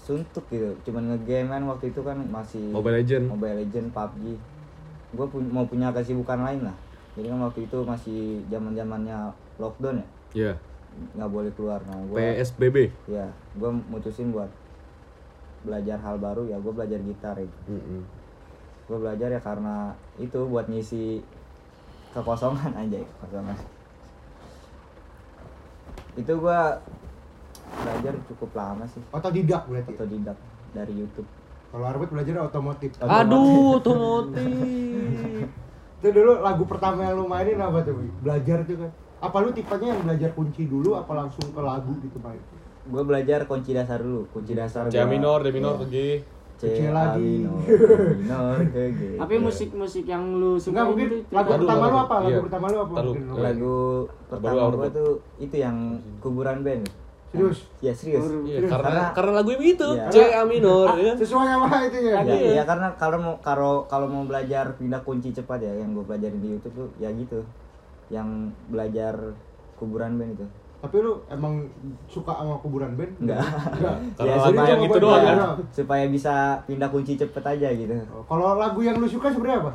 suntuk 0.00 0.44
gitu 0.46 0.68
cuman 0.82 1.02
ngegame 1.10 1.48
kan 1.48 1.62
waktu 1.66 1.88
itu 1.88 2.00
kan 2.00 2.18
masih 2.24 2.60
Mobile 2.68 2.98
Legend. 2.98 3.24
Mobile 3.26 3.56
Legend 3.58 3.86
PUBG 3.88 4.24
gue 5.10 5.26
mau 5.48 5.64
punya 5.64 5.90
kesibukan 5.90 6.38
lain 6.40 6.60
lah 6.62 6.76
jadi 7.12 7.26
kan 7.28 7.40
waktu 7.40 7.60
itu 7.64 7.78
masih 7.80 8.20
zaman 8.46 8.72
zamannya 8.72 9.16
lockdown 9.56 9.96
ya 9.96 10.06
Iya. 10.30 10.52
nggak 11.14 11.30
boleh 11.30 11.50
keluar 11.52 11.80
nah 11.84 11.98
gua 12.04 12.16
PSBB. 12.16 12.76
ya 13.06 13.26
gue 13.54 13.70
mutusin 13.86 14.30
buat 14.30 14.50
belajar 15.60 15.98
hal 15.98 16.16
baru 16.16 16.46
ya 16.46 16.56
gue 16.56 16.70
belajar 16.70 16.98
gitar 16.98 17.36
itu 17.36 17.58
Mm-mm. 17.68 18.02
Gue 18.90 18.98
belajar 18.98 19.30
ya 19.30 19.38
karena 19.38 19.94
itu 20.18 20.42
buat 20.44 20.66
ngisi 20.66 21.22
kekosongan 22.10 22.74
aja 22.74 22.98
kekosongan 22.98 23.54
itu 26.16 26.32
gue 26.34 26.60
belajar 27.80 28.12
cukup 28.26 28.50
lama 28.52 28.84
sih 28.84 28.98
Otodidak 29.08 29.62
berarti. 29.64 29.94
otodidak 29.94 30.34
dari 30.70 30.92
YouTube. 30.92 31.26
Kalau 31.70 31.86
Arbet 31.86 32.10
belajar 32.10 32.42
otomotif. 32.42 32.90
Aduh, 32.98 33.74
otomotif. 33.78 35.46
Itu 35.98 36.08
dulu 36.10 36.42
lagu 36.42 36.66
pertama 36.66 37.06
yang 37.06 37.14
lu 37.14 37.26
mainin 37.26 37.62
apa 37.62 37.86
tuh? 37.86 37.94
Belajar 38.20 38.66
tuh 38.66 38.74
kan. 38.76 38.90
Apa 39.20 39.36
lu 39.38 39.54
tipenya 39.54 39.94
yang 39.94 40.02
belajar 40.02 40.34
kunci 40.34 40.66
dulu 40.66 40.98
apa 40.98 41.14
langsung 41.14 41.46
ke 41.46 41.60
lagu 41.60 41.94
gitu 42.00 42.18
main? 42.18 42.42
Gue 42.90 43.02
belajar 43.06 43.46
kunci 43.46 43.70
dasar 43.70 44.02
dulu, 44.02 44.26
kunci 44.30 44.50
dasar. 44.50 44.90
C 44.90 44.98
minor, 45.06 45.46
D 45.46 45.54
minor 45.54 45.78
Iya. 45.78 45.80
ke 45.80 45.86
G. 45.86 45.96
C 46.60 46.64
lagi. 46.86 47.48
minor, 47.48 48.60
ke 48.66 48.82
G. 48.92 49.00
Tapi 49.16 49.34
musik-musik 49.38 50.04
yang 50.04 50.24
lu 50.34 50.54
suka 50.54 50.76
Enggak 50.76 50.86
mungkin 50.86 51.06
itu- 51.08 51.24
lagu 51.30 51.48
Aduh, 51.48 51.58
pertama 51.58 51.80
lu 51.80 51.88
lagu. 51.88 51.98
apa? 51.98 52.14
Lagu 52.16 52.28
Iya. 52.28 52.40
pertama 52.42 52.64
lu 52.66 52.78
apa? 52.78 52.92
Ntar 52.92 53.00
lu. 53.00 53.10
Mungkin 53.10 53.24
lu- 53.26 53.40
Lagu 53.40 53.76
pertama 54.28 54.60
gue 54.70 54.88
tuh 54.90 55.10
itu 55.38 55.56
yang 55.56 55.76
kuburan 56.18 56.58
band. 56.60 56.84
Serius? 57.30 57.58
Ya 57.78 57.92
serius. 57.92 58.26
Iya, 58.42 58.58
Serius? 58.58 58.68
karena 58.68 58.86
Karena- 58.90 59.10
karena 59.14 59.32
lagu 59.32 59.50
begitu, 59.52 59.86
Iya. 59.88 60.10
C 60.10 60.16
A 60.30 60.42
minor 60.44 60.86
ya 60.92 61.04
kan. 61.06 61.16
Sesuai 61.16 61.46
sama 61.48 61.66
itu 61.86 61.98
ya. 62.02 62.12
Ya, 62.18 62.20
Iya. 62.28 62.50
ya 62.52 62.62
karena 62.64 62.88
kalau 62.94 63.18
mau 63.18 63.34
kalau 63.40 63.72
kalau 63.86 64.06
mau 64.06 64.22
belajar 64.24 64.74
pindah 64.74 65.00
kunci 65.00 65.30
cepat 65.30 65.58
ya 65.60 65.72
yang 65.72 65.90
gue 65.92 66.02
pelajarin 66.02 66.38
di 66.38 66.48
YouTube 66.50 66.74
tuh 66.76 66.88
ya 66.98 67.08
gitu. 67.10 67.40
Yang 68.08 68.28
belajar 68.66 69.14
kuburan 69.76 70.14
band 70.14 70.34
itu. 70.34 70.46
Tapi 70.80 70.96
lu 70.98 71.12
emang 71.28 71.68
suka 72.06 72.32
sama 72.32 72.56
kuburan 72.56 72.96
band? 72.96 73.12
Enggak. 73.20 73.44
Enggak. 73.76 73.96
Ya, 74.26 74.34
supaya- 74.36 74.68
yang 74.70 74.80
itu 74.80 74.90
buat 74.90 75.00
doang 75.00 75.22
kan. 75.22 75.36
Supaya 75.68 76.04
bisa 76.08 76.34
pindah 76.64 76.88
kunci 76.88 77.12
cepet 77.14 77.44
aja 77.46 77.68
gitu. 77.70 77.92
Oh, 78.08 78.24
Kalau 78.24 78.56
lagu 78.56 78.80
yang 78.80 78.96
lu 78.96 79.04
suka 79.04 79.28
sebenarnya 79.28 79.60
apa? 79.60 79.72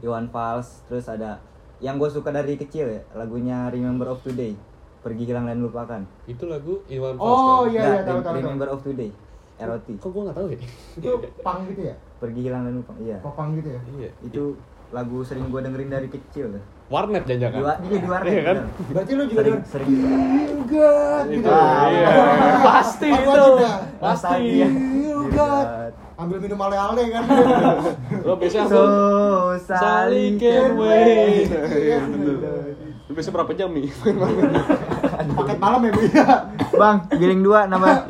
Iwan 0.00 0.28
Fals, 0.28 0.84
terus 0.88 1.04
ada 1.06 1.40
yang 1.78 1.96
gue 1.96 2.08
suka 2.08 2.28
dari 2.28 2.56
kecil 2.56 2.88
ya, 2.90 3.02
lagunya 3.12 3.68
Remember 3.68 4.08
of 4.08 4.20
Today, 4.20 4.56
Pergi 5.00 5.24
Hilang 5.24 5.44
dan 5.44 5.60
Lupakan. 5.60 6.00
Itu 6.24 6.48
lagu 6.48 6.80
Iwan 6.86 7.16
Fals. 7.16 7.24
Oh 7.26 7.64
kan? 7.64 7.72
iya 7.72 7.80
iya 7.82 8.00
tahu 8.02 8.20
tahu. 8.20 8.24
tahu. 8.26 8.34
Remember 8.38 8.68
of 8.70 8.80
Today, 8.80 9.10
ROT, 9.58 9.88
Kok 9.96 10.08
gua 10.08 10.22
enggak 10.24 10.36
tahu 10.36 10.46
ya? 10.48 10.58
Itu 10.94 11.10
pang 11.40 11.60
gitu 11.68 11.82
ya? 11.82 11.94
Pergi 12.16 12.40
Hilang 12.42 12.62
dan 12.64 12.72
Lupakan. 12.74 13.00
Iya. 13.00 13.18
Popang 13.20 13.48
gitu 13.54 13.68
ya? 13.70 13.80
Iya. 13.94 14.10
Itu 14.22 14.42
lagu 14.88 15.20
sering 15.20 15.48
gue 15.48 15.60
dengerin 15.60 15.90
dari 15.90 16.08
kecil 16.08 16.48
tuh. 16.50 16.64
Warnet 16.86 17.24
Di, 17.24 17.34
jangan. 17.36 17.60
wa- 17.60 17.80
iya, 17.80 17.98
di 17.98 18.06
warnet. 18.06 18.30
Iya 18.30 18.42
kan? 18.42 18.56
Berarti 18.88 19.12
lu 19.12 19.24
juga 19.26 19.40
Sering 19.42 19.58
sering 19.66 19.88
Feel 19.90 20.58
good 20.64 21.24
gitu. 21.28 21.48
Ah, 21.48 21.84
Iya. 21.88 22.08
Pasti 22.68 23.08
itu. 23.08 23.46
Pasti. 23.98 24.40
Feel 24.62 25.20
good. 25.28 25.92
Ambil 26.16 26.38
minum 26.40 26.58
ale-ale 26.58 27.02
kan. 27.10 27.24
Lo 28.26 28.32
biasanya 28.34 28.66
So 28.66 28.78
aku 28.78 28.94
saling. 29.66 30.32
Iya. 30.38 31.98
Lu 33.02 33.12
biasanya 33.12 33.34
berapa 33.34 33.52
jam 33.52 33.68
nih? 33.72 33.90
Paket 35.36 35.58
malam 35.58 35.80
ya, 35.80 35.90
Bu 35.90 36.00
ya. 36.06 36.26
Bang, 36.72 36.96
giling 37.10 37.42
dua 37.42 37.66
nama. 37.66 38.06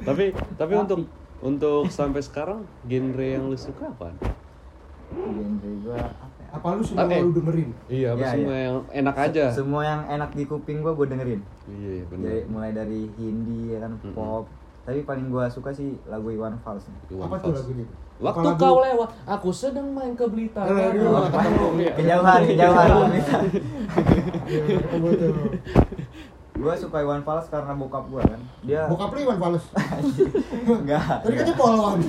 tapi 0.00 0.32
tapi 0.56 0.72
untuk 0.74 1.04
untuk 1.40 1.82
sampai 1.88 2.20
sekarang 2.20 2.64
genre 2.82 3.20
yang 3.22 3.44
lu 3.46 3.54
suka 3.54 3.84
apa? 3.86 4.16
Genre 5.10 5.70
gue 5.80 5.96
apa 5.96 6.24
ya? 6.38 6.46
Apa 6.50 6.66
lu 6.72 6.82
semua 6.82 7.04
Eh. 7.06 7.20
lu 7.20 7.30
dengerin? 7.32 7.70
Iya, 7.86 8.06
apa 8.10 8.16
Iya, 8.16 8.28
semua 8.32 8.52
iya. 8.52 8.64
yang 8.64 8.76
enak 8.96 9.16
aja. 9.20 9.44
Semua 9.50 9.82
yang 9.84 10.00
enak 10.08 10.30
di 10.32 10.44
kuping 10.44 10.78
gue 10.80 10.92
gue 10.92 11.06
dengerin. 11.08 11.40
Iya, 11.68 11.90
iya 11.92 12.04
benar. 12.06 12.24
Jadi 12.24 12.40
mulai 12.46 12.70
dari 12.72 13.00
Hindi 13.16 13.60
ya 13.68 13.78
kan, 13.80 13.92
Mm-mm. 13.96 14.12
pop. 14.12 14.44
Tapi 14.80 14.98
paling 15.02 15.26
gue 15.28 15.44
suka 15.46 15.70
sih 15.70 15.96
lagu 16.04 16.28
Iwan 16.28 16.56
Fals. 16.58 16.84
Iwan 17.08 17.24
Apa 17.24 17.34
tuh 17.38 17.48
Fals. 17.48 17.58
lagunya? 17.64 17.86
Waktu 18.20 18.38
Apa 18.38 18.48
lagu- 18.52 18.60
kau 18.60 18.76
lewat, 18.82 19.08
aku 19.24 19.48
sedang 19.50 19.86
main 19.90 20.12
ke 20.12 20.24
Blitar. 20.26 20.66
Iya, 20.66 20.92
iya. 20.92 21.90
Kejauhan, 21.94 22.40
kejauhan. 22.44 23.10
Gue 26.60 26.74
suka 26.76 27.00
Iwan 27.00 27.24
Fals 27.24 27.48
karena 27.48 27.72
bokap 27.72 28.04
gue 28.12 28.20
kan. 28.20 28.40
Dia 28.60 28.84
Bokap 28.84 29.16
lu 29.16 29.18
Iwan 29.24 29.38
Fals. 29.40 29.64
enggak. 30.84 31.24
Tadi 31.24 31.34
katanya 31.40 31.56
polwan. 31.56 31.98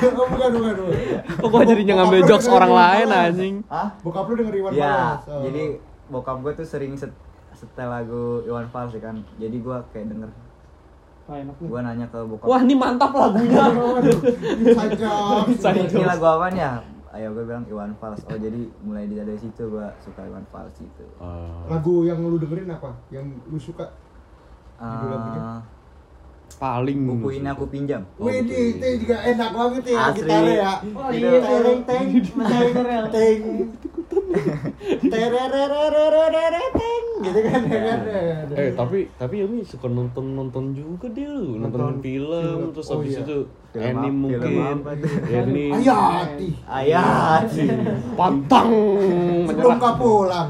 Oh, 0.00 0.28
bukan, 0.28 0.48
bukan, 0.52 0.74
bukan. 0.76 0.96
Kok 1.40 1.48
gua 1.48 1.64
jadinya 1.64 1.94
ngambil 2.04 2.20
jokes 2.28 2.48
orang 2.52 2.72
lain 2.72 3.06
anjing? 3.08 3.54
Hah? 3.72 3.88
Bokap 4.04 4.28
lu 4.28 4.34
denger 4.36 4.54
Iwan 4.60 4.72
Ya, 4.76 5.16
Fals. 5.16 5.24
Oh. 5.32 5.40
jadi 5.48 5.62
bokap 6.12 6.36
gue 6.44 6.52
tuh 6.60 6.66
sering 6.68 6.92
set, 7.00 7.12
setel 7.56 7.88
lagu 7.88 8.44
Iwan 8.44 8.68
Fals 8.68 8.92
ya 8.92 9.00
kan. 9.00 9.24
Jadi 9.40 9.56
gue 9.56 9.76
kayak 9.96 10.06
denger. 10.12 10.30
Wah. 11.24 11.40
Gue 11.56 11.80
nanya 11.80 12.06
ke 12.12 12.20
bokap. 12.20 12.44
Wah, 12.44 12.60
ini 12.60 12.74
mantap 12.76 13.12
lagunya. 13.16 13.64
Ini 14.60 16.04
lagu 16.04 16.26
apa 16.28 16.46
ya? 16.52 16.84
Ayo 17.10 17.34
gue 17.34 17.42
bilang 17.42 17.66
Iwan 17.66 17.98
Fals. 17.98 18.22
Oh 18.22 18.38
jadi 18.38 18.70
mulai 18.86 19.10
dari 19.10 19.34
situ 19.34 19.62
gue 19.66 19.86
suka 19.98 20.22
Iwan 20.30 20.46
Fals 20.54 20.78
itu. 20.78 21.04
Ah, 21.18 21.66
Lagu 21.66 22.06
yang 22.06 22.22
lu 22.22 22.38
dengerin 22.38 22.70
apa? 22.70 22.94
Yang 23.10 23.34
lu 23.50 23.58
suka? 23.58 23.90
Judul 24.78 25.08
lagunya? 25.10 25.42
Eh, 25.42 25.58
paling 26.56 26.98
buku 27.02 27.28
ini 27.36 27.48
aku 27.50 27.66
pinjam. 27.66 28.06
Oh, 28.14 28.30
Wih, 28.30 28.46
betul, 28.46 28.78
itu 28.78 28.86
juga 29.06 29.16
enak 29.22 29.50
banget 29.50 29.84
ya 29.86 29.98
Asli. 30.06 30.16
gitarnya 30.22 30.54
ya. 30.54 30.72
Oh 30.94 31.10
iya, 31.10 31.30
tereng 31.42 31.80
teng, 31.82 32.06
tereng 32.14 32.72
tereng. 32.72 33.06
Teng. 33.10 33.40
Tererererererere, 35.10 36.64
teng. 36.72 37.04
Gitu 37.20 37.38
kan 37.44 37.60
ya 37.68 37.80
kan. 37.84 37.98
Eh 38.56 38.70
tapi 38.72 38.98
tapi 39.14 39.34
Yumi 39.44 39.60
suka 39.60 39.86
nonton 39.86 40.32
nonton 40.32 40.72
juga 40.72 41.06
dia 41.12 41.28
nonton, 41.28 41.68
Nonton 41.68 42.00
film, 42.00 42.44
film. 42.56 42.70
terus 42.72 42.88
Oh, 42.88 42.98
habis 42.98 43.12
iya. 43.14 43.22
itu 43.22 43.38
Film 43.70 43.86
anime 43.86 44.18
mungkin 44.18 44.54
anime 45.38 45.64
Ayati. 45.78 46.48
Ayat. 46.66 47.44
pantang 48.18 48.70
Sebelum 49.46 49.76
kau 49.78 49.94
pulang. 49.94 50.48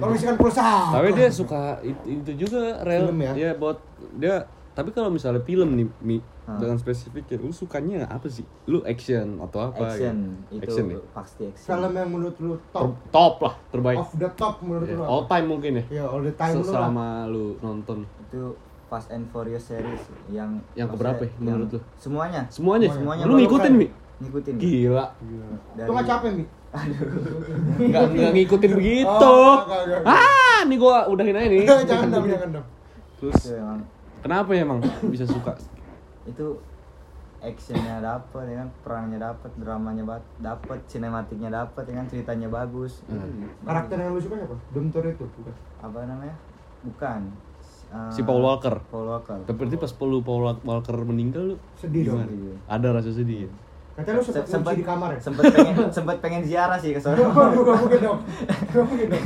Kalau 0.00 0.10
misalkan 0.10 0.36
pulsa. 0.38 0.68
tapi 0.94 1.08
dia 1.12 1.28
suka 1.28 1.76
itu, 1.82 2.30
juga 2.38 2.80
real 2.82 3.10
Film 3.10 3.18
ya? 3.20 3.52
buat 3.54 3.78
dia 4.16 4.46
tapi 4.74 4.90
kalau 4.90 5.06
misalnya 5.06 5.38
film 5.40 5.70
nih 5.72 5.86
Mi, 5.98 6.18
Hah. 6.44 6.58
dengan 6.58 6.74
spesifik 6.76 7.24
ya, 7.28 7.38
lu 7.38 7.50
sukanya 7.50 8.04
apa 8.04 8.26
sih 8.26 8.42
lu 8.64 8.82
action 8.82 9.38
atau 9.40 9.70
apa 9.70 9.86
Action 9.88 10.34
gitu? 10.44 10.54
itu 10.56 10.64
action 10.66 10.84
ya 10.88 10.98
pasti 11.10 11.42
action. 11.46 11.68
film 11.70 11.92
yang 11.92 12.08
menurut 12.08 12.36
lu 12.36 12.54
Ter- 12.58 12.74
top 12.74 12.90
top 13.08 13.34
lah 13.40 13.54
terbaik 13.68 13.96
of 13.96 14.10
the 14.12 14.30
top 14.32 14.58
menurut 14.60 14.84
Ya, 14.84 14.96
lu 14.96 15.02
all 15.04 15.24
time 15.24 15.46
mungkin 15.46 15.72
ya 15.76 15.84
Ya, 15.92 16.04
all 16.04 16.20
the 16.20 16.34
time 16.34 16.58
selama 16.60 17.06
lu 17.26 17.54
nonton 17.60 18.02
itu 18.20 18.58
Fast 18.84 19.08
and 19.08 19.24
Furious 19.28 19.64
series 19.64 20.02
yang 20.28 20.58
Yang 20.72 20.88
keberapa 20.92 21.22
ya, 21.22 21.30
menurut 21.38 21.68
yang- 21.68 21.78
lu? 21.78 21.80
Semuanya. 21.94 22.42
semuanya, 22.48 22.88
Semuanya 22.90 23.24
lu 23.24 23.34
ngikutin 23.36 23.72
mi 23.72 23.86
Ngikutin. 24.16 24.54
gila 24.56 25.06
Lu 25.76 25.90
nggak 25.92 26.06
capek, 26.08 26.30
Mi? 26.34 26.44
nggak 27.80 28.02
nggak 28.10 28.32
ngikutin 28.34 28.70
begitu 28.72 29.06
Oh, 29.06 29.62
enggak, 29.62 29.80
enggak, 29.80 30.00
enggak. 30.02 30.18
ah 30.18 30.60
nih 30.64 30.76
gua 30.76 30.96
udahin 31.06 31.36
aja 31.36 31.46
nih 31.48 31.62
jangan 31.86 32.08
dong, 32.10 32.26
jangan 32.26 32.50
dong. 32.52 32.66
terus 33.16 33.40
kenapa 34.24 34.50
ya 34.50 34.64
emang 34.64 34.80
bisa 35.04 35.22
suka 35.22 35.52
itu 36.24 36.56
actionnya 37.38 38.00
dapet 38.00 38.44
ya 38.48 38.56
kan 38.58 38.68
perangnya 38.80 39.18
dapet 39.22 39.52
dramanya 39.54 40.00
bat 40.02 40.24
dapet 40.40 40.80
sinematiknya 40.88 41.52
dapet 41.52 41.84
ya 41.84 41.94
kan 41.94 42.06
ceritanya 42.08 42.48
bagus 42.48 43.04
Hmm. 43.04 43.44
Karakter 43.60 44.00
yang 44.00 44.10
lu 44.10 44.18
suka 44.18 44.34
siapa? 44.34 44.56
Domtor 44.72 45.02
itu, 45.06 45.24
bukan? 45.28 45.54
apa 45.78 45.98
namanya 46.04 46.36
bukan 46.82 47.20
Eh, 47.84 48.10
Si 48.10 48.24
Paul 48.24 48.40
Walker. 48.40 48.74
Paul 48.88 49.06
Walker 49.06 49.38
Berarti 49.46 49.76
pas 49.76 49.92
Paul 49.92 50.18
Paul 50.18 50.56
Walker 50.58 50.96
meninggal 51.04 51.52
lu 51.52 51.56
Sedih 51.76 52.08
dong. 52.08 52.26
Ada 52.64 52.90
rasa 52.90 53.12
sedih 53.12 53.46
ya? 53.46 53.50
Katanya 53.94 54.18
lu 54.18 54.24
sempat 54.24 54.48
sempet 54.48 54.72
kunci 54.72 54.80
di 54.80 54.84
kamar 54.84 55.10
ya? 55.14 55.20
sempet 55.20 55.42
pengen 55.46 55.74
sempet 56.00 56.16
pengen 56.18 56.42
ziarah 56.42 56.74
sih 56.74 56.90
ke 56.90 56.98
sana 56.98 57.14
Gak 57.14 57.28
mungkin 57.30 58.00
dong. 58.00 58.18
Gak 58.72 58.82
mungkin 58.82 59.06
dong. 59.12 59.24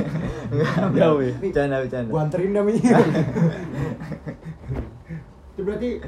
Jauh 0.99 1.21
ya? 1.23 1.33
bercanda 1.39 1.77
bercanda 1.81 2.11
Gua 2.11 2.21
anterin 2.21 2.51
dah, 2.53 2.63
Mi. 2.67 2.75
Itu 5.59 5.67
berarti 5.67 5.99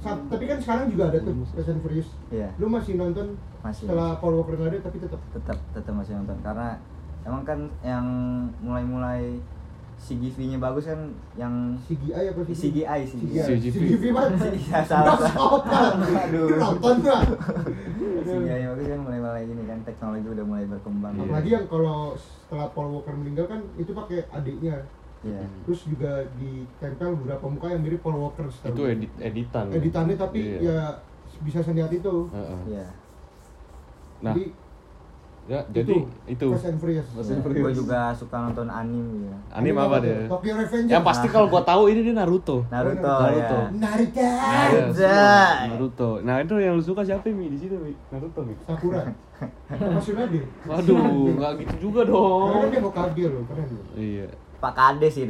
sa- 0.00 0.24
tapi 0.24 0.48
kan 0.48 0.56
sekarang 0.56 0.88
juga 0.88 1.12
ada 1.12 1.20
tuh 1.20 1.36
Fast 1.52 1.68
and 1.68 1.84
Furious. 1.84 2.08
Iya. 2.32 2.48
Lu 2.56 2.72
masih 2.72 2.96
nonton 2.96 3.36
Masih. 3.60 3.84
setelah 3.84 4.16
Paul 4.16 4.40
Walker 4.40 4.56
nggak 4.56 4.72
ada 4.72 4.78
tapi 4.80 4.96
tetap 4.96 5.20
tetap 5.36 5.58
tetap 5.76 5.92
masih 5.92 6.16
nonton 6.16 6.40
karena 6.40 6.80
emang 7.28 7.44
kan 7.44 7.68
yang 7.84 8.06
mulai-mulai 8.64 9.36
CGV-nya 9.98 10.56
bagus 10.56 10.86
kan 10.86 11.12
yang 11.34 11.76
CGI 11.84 12.32
apa 12.32 12.40
sih? 12.48 12.54
CGI 12.56 13.00
CGI. 13.04 13.42
CGV. 13.52 13.74
CGV 13.76 14.02
mana? 14.16 14.32
Salah. 14.88 15.18
Aduh. 15.18 16.16
Aduh. 16.24 16.56
Nonton 16.56 17.04
gak? 17.04 17.22
CGI 18.24 18.64
bagus 18.64 18.86
kan 18.88 19.00
mulai-mulai 19.04 19.44
ini 19.44 19.62
kan 19.66 19.78
teknologi 19.84 20.24
udah 20.24 20.44
mulai 20.46 20.64
berkembang. 20.64 21.12
Apalagi 21.20 21.50
yang 21.52 21.66
kalau 21.68 22.16
setelah 22.16 22.72
Paul 22.72 22.96
Walker 22.96 23.12
meninggal 23.12 23.44
kan 23.44 23.60
itu 23.76 23.92
pakai 23.92 24.24
adiknya. 24.30 24.88
Iya. 25.18 25.42
Terus 25.66 25.80
juga 25.84 26.12
ditempel 26.38 27.08
beberapa 27.18 27.44
muka 27.44 27.66
yang 27.68 27.82
mirip 27.82 28.00
Paul 28.00 28.16
Walker. 28.20 28.46
Itu 28.46 28.82
edit 28.86 29.10
editan. 29.18 29.66
Editannya 29.68 30.14
tapi 30.14 30.40
Iya. 30.58 30.58
ya 30.62 30.78
bisa 31.40 31.58
seniat 31.58 31.90
itu. 31.90 32.14
Heeh. 32.30 32.60
Iya. 32.70 32.86
Nah, 34.18 34.34
Jadi 34.34 34.44
ya 35.48 35.60
jadi 35.72 35.94
itu. 36.28 36.46
Fast 36.52 36.66
and 36.66 36.78
Furious. 36.78 37.08
Fast 37.08 37.30
and 37.32 37.40
Gue 37.42 37.72
juga 37.72 38.12
suka 38.14 38.36
nonton 38.46 38.68
anime 38.68 39.26
gitu. 39.26 39.36
Anime 39.50 39.78
apa 39.80 39.96
dia? 39.98 40.18
Tokyo 40.28 40.52
Revengers. 40.54 40.92
Yang 40.92 41.04
pasti 41.06 41.26
kalau 41.30 41.46
gua 41.48 41.62
tahu 41.64 41.82
ini 41.88 42.00
dia 42.02 42.14
Naruto. 42.14 42.62
Naruto, 42.68 43.06
Naruto. 43.06 43.58
ya. 43.58 43.68
Naruto. 43.74 44.20
Iya, 44.20 44.32
Anjay. 44.86 45.66
Naruto. 45.72 46.10
Nah, 46.22 46.36
itu 46.42 46.54
yang 46.58 46.74
lu 46.76 46.82
suka 46.82 47.02
siapa 47.02 47.26
Mi 47.30 47.50
di 47.50 47.58
situ 47.58 47.74
Mi? 47.74 47.90
Naruto 48.10 48.40
Mi. 48.44 48.54
Sakura. 48.62 49.02
Mas 49.70 50.04
Yunadi. 50.04 50.40
Waduh, 50.64 50.98
nggak 51.32 51.52
gitu 51.58 51.74
juga 51.84 52.00
Karena 52.02 52.10
kan 52.10 52.58
dong. 52.58 52.68
dia 52.68 52.80
Hokage 52.80 53.24
loh, 53.28 53.42
keren 53.44 53.66
loh. 53.68 53.84
Iya. 53.94 54.26
Pak 54.58 54.74
Kades 54.74 55.12
sih. 55.12 55.22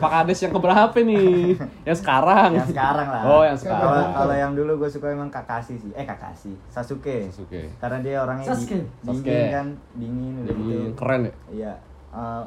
Pak 0.00 0.10
Kades 0.10 0.38
yang 0.40 0.52
keberapa 0.54 0.96
nih? 0.98 1.52
Yang 1.84 1.98
sekarang. 2.00 2.50
yang 2.54 2.64
sekarang 2.66 3.06
lah 3.06 3.22
Oh, 3.22 3.42
yang 3.42 3.52
sekarang. 3.54 4.08
kalau 4.10 4.32
yang 4.34 4.52
dulu 4.52 4.72
gue 4.78 4.88
suka 4.88 5.10
emang 5.10 5.28
Kakashi 5.28 5.76
sih 5.76 5.92
eh 5.92 6.02
Kakashi 6.02 6.56
Sasuke 6.66 7.28
Sasuke. 7.28 7.68
karena 7.76 8.00
dia 8.00 8.16
orangnya 8.18 8.44
di- 8.46 8.50
Sasuke. 8.50 8.78
dingin 9.02 9.20
Sasuke. 9.20 9.38
kan 9.50 9.66
dingin 9.92 10.32
udah 10.40 10.54
gitu 10.56 10.88
keren 10.94 11.20
ya. 11.22 11.32
iya 11.52 11.72
eh, 12.10 12.42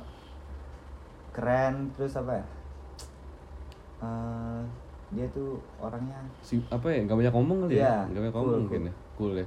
keren 1.31 1.73
terus 1.93 2.13
apa 2.15 2.33
ya 2.33 2.45
Eh, 3.99 4.61
dia 5.11 5.25
tuh 5.29 5.59
orangnya 5.77 6.15
Si 6.39 6.55
apa 6.65 6.87
ya? 6.87 7.03
Gak 7.03 7.17
banyak 7.19 7.33
ngomong 7.35 7.57
kali 7.61 7.75
Iya, 7.75 7.83
ya? 7.83 7.95
Gak 8.07 8.17
banyak 8.17 8.31
cool, 8.31 8.39
ngomong 8.39 8.49
cool. 8.49 8.61
mungkin 8.63 8.81
ya. 8.81 8.93
Cool 9.20 9.36
ya. 9.36 9.45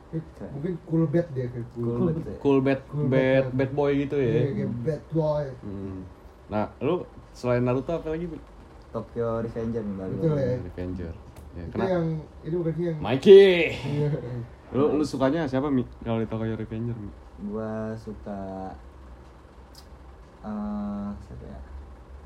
Mungkin 0.52 0.72
cool 0.84 1.04
bad 1.08 1.26
dia 1.32 1.48
kayak 1.48 1.64
cool. 1.72 1.96
cool 1.96 2.06
banget 2.06 2.36
Cool 2.38 2.58
bad 2.60 2.80
Cool 2.86 3.06
bad 3.08 3.44
bad. 3.48 3.56
bad 3.56 3.70
boy 3.72 3.90
gitu 3.96 4.16
Iya, 4.20 4.28
ya. 4.28 4.42
kayak 4.52 4.72
bad 4.84 5.02
boy. 5.10 5.44
Hmm. 5.64 5.98
Nah, 6.46 6.64
lu 6.78 6.94
selain 7.32 7.64
Naruto 7.64 7.88
apa 7.90 8.12
lagi? 8.12 8.28
Tokyo 8.92 9.40
Revenger 9.40 9.80
nih 9.80 9.96
baru 9.96 10.12
Betul 10.14 10.36
ya. 10.36 10.56
Revenger. 10.60 11.12
Ya, 11.52 11.62
Itu 11.62 11.72
kenapa? 11.72 11.88
yang 11.90 12.06
itu 12.42 12.54
bukan 12.60 12.72
sih 12.72 12.84
yang 12.84 12.98
Mikey. 13.00 13.56
Iya. 13.72 14.08
Lu 14.70 14.84
lu 14.92 15.04
sukanya 15.04 15.44
siapa 15.44 15.68
Mi? 15.68 15.84
Kalau 16.00 16.20
di 16.20 16.28
Tokyo 16.28 16.54
Revenger 16.54 16.96
Mi? 16.96 17.10
gua 17.42 17.96
suka 17.96 18.70
eh 20.42 21.08
siapa 21.24 21.44
ya 21.44 21.58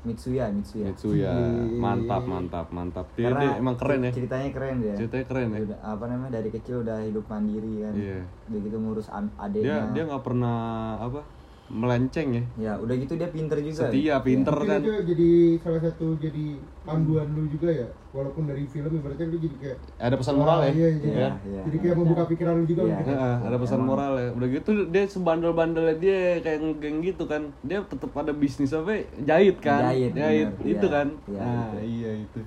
Mitsuya 0.07 0.47
Mitsuya 0.49 0.85
Mitsuya. 0.87 1.29
Iya. 1.29 1.75
Mantap, 1.75 2.23
mantap, 2.23 2.67
mantap. 2.69 3.05
Dia, 3.13 3.29
dia 3.29 3.51
emang 3.55 3.75
keren 3.75 4.01
ya. 4.01 4.11
ceritanya 4.11 4.49
keren 4.49 4.75
dia 4.79 4.95
Ceritanya 4.95 5.25
keren 5.27 5.47
ya. 5.51 5.59
udah 5.61 5.79
apa 5.83 6.03
namanya 6.07 6.31
dari 6.33 6.49
kecil 6.49 6.81
udah 6.81 6.97
hidup 7.03 7.25
mandiri 7.27 7.83
kan 7.83 7.93
Iya. 7.93 8.19
udah 8.47 8.59
gitu 8.63 8.77
ngurus 8.79 9.07
an- 9.09 9.27
Dia 9.27 9.43
adeknya 9.43 9.83
dia 9.91 10.03
nggak 10.07 10.23
pernah 10.23 10.57
apa? 10.97 11.21
Melenceng 11.67 12.29
ya. 12.31 12.43
ya 12.57 12.73
udah 12.79 12.95
gitu 12.95 13.13
dia 13.13 13.27
pinter 13.27 13.59
juga 13.59 13.87
Setia, 13.87 14.15
pinter 14.23 14.55
Mungkin 14.55 14.69
kan. 14.69 14.79
itu 14.81 14.93
jadi 15.05 15.29
salah 15.59 15.81
satu 15.83 16.15
jadi 16.15 16.45
panduan 16.81 17.27
lu 17.35 17.43
juga 17.45 17.67
ya 17.67 17.87
walaupun 18.15 18.47
dari 18.47 18.63
film 18.65 18.87
ibaratnya 18.89 19.27
lu 19.27 19.37
jadi 19.37 19.55
kayak 19.59 19.77
Ada 19.99 20.15
pesan 20.15 20.35
moral 20.37 20.59
ya. 20.63 20.71
iya, 20.71 20.89
iya, 20.89 21.11
ya? 21.11 21.29
Iya. 21.43 21.61
jadi 21.67 21.77
kayak 21.77 21.95
membuka 21.95 22.23
pikiran 22.25 22.53
lu 22.55 22.65
juga 22.65 22.81
Iya. 22.81 22.95
mungkin. 22.95 23.13
Heeh, 23.13 23.35
ada 23.43 23.57
pesan 23.59 23.77
Emang. 23.77 23.89
moral 23.89 24.11
ya. 24.15 24.29
Udah 24.31 24.47
gitu 24.49 24.69
dia 24.87 25.03
sebandel-bandelnya 25.05 25.95
dia 25.97 26.19
kayak 26.39 26.59
ngegeng 26.61 26.97
gitu 27.03 27.23
kan. 27.27 27.41
Dia 27.61 27.79
tetap 27.83 28.11
ada 28.13 28.31
bisnis 28.31 28.71
apa? 28.71 28.89
ya? 28.89 29.03
Jahit 29.27 29.57
kan? 29.59 29.91
Jahit, 29.91 30.11
bener. 30.15 30.51
itu 30.65 30.87
Iya. 30.87 30.95
kan. 30.95 31.07
Iya, 31.25 31.39
nah, 31.39 31.67
itu. 31.67 31.77
iya 31.85 32.11
itu. 32.23 32.39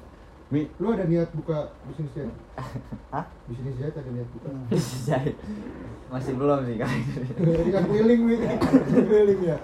Mi, 0.50 0.66
lu 0.76 0.90
ada 0.90 1.06
niat 1.06 1.30
buka 1.30 1.70
bisnis 1.86 2.10
ya 2.12 2.26
Hah? 3.14 3.22
bisnis 3.46 3.78
ya 3.78 3.86
ada 3.88 4.02
niat 4.04 4.26
buka 4.30 4.50
Jahit. 5.06 5.36
masih 6.10 6.34
belum 6.34 6.66
sih 6.66 6.74
kali 6.74 6.98
ini. 6.98 7.28
Tadi 7.54 7.70
kan 7.70 7.82
keliling 7.86 8.20
wi 8.26 8.34
keliling 8.98 9.40
ya 9.46 9.56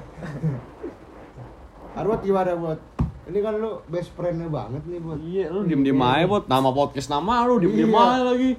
Arwat 1.93 2.23
gimana 2.23 2.55
buat 2.55 2.79
ini 3.27 3.39
kan 3.41 3.59
lu 3.59 3.83
best 3.87 4.15
friendnya 4.15 4.47
banget 4.47 4.87
nih 4.87 5.01
buat 5.01 5.19
iya 5.19 5.51
lu 5.51 5.67
diem-diem 5.67 5.99
aja 5.99 6.25
bot. 6.25 6.47
Nama 6.47 6.71
podcast 6.71 7.11
nama 7.11 7.43
lu 7.45 7.59
diem-diem 7.59 7.91
Iya. 7.91 8.07
aja 8.07 8.23
lagi. 8.25 8.51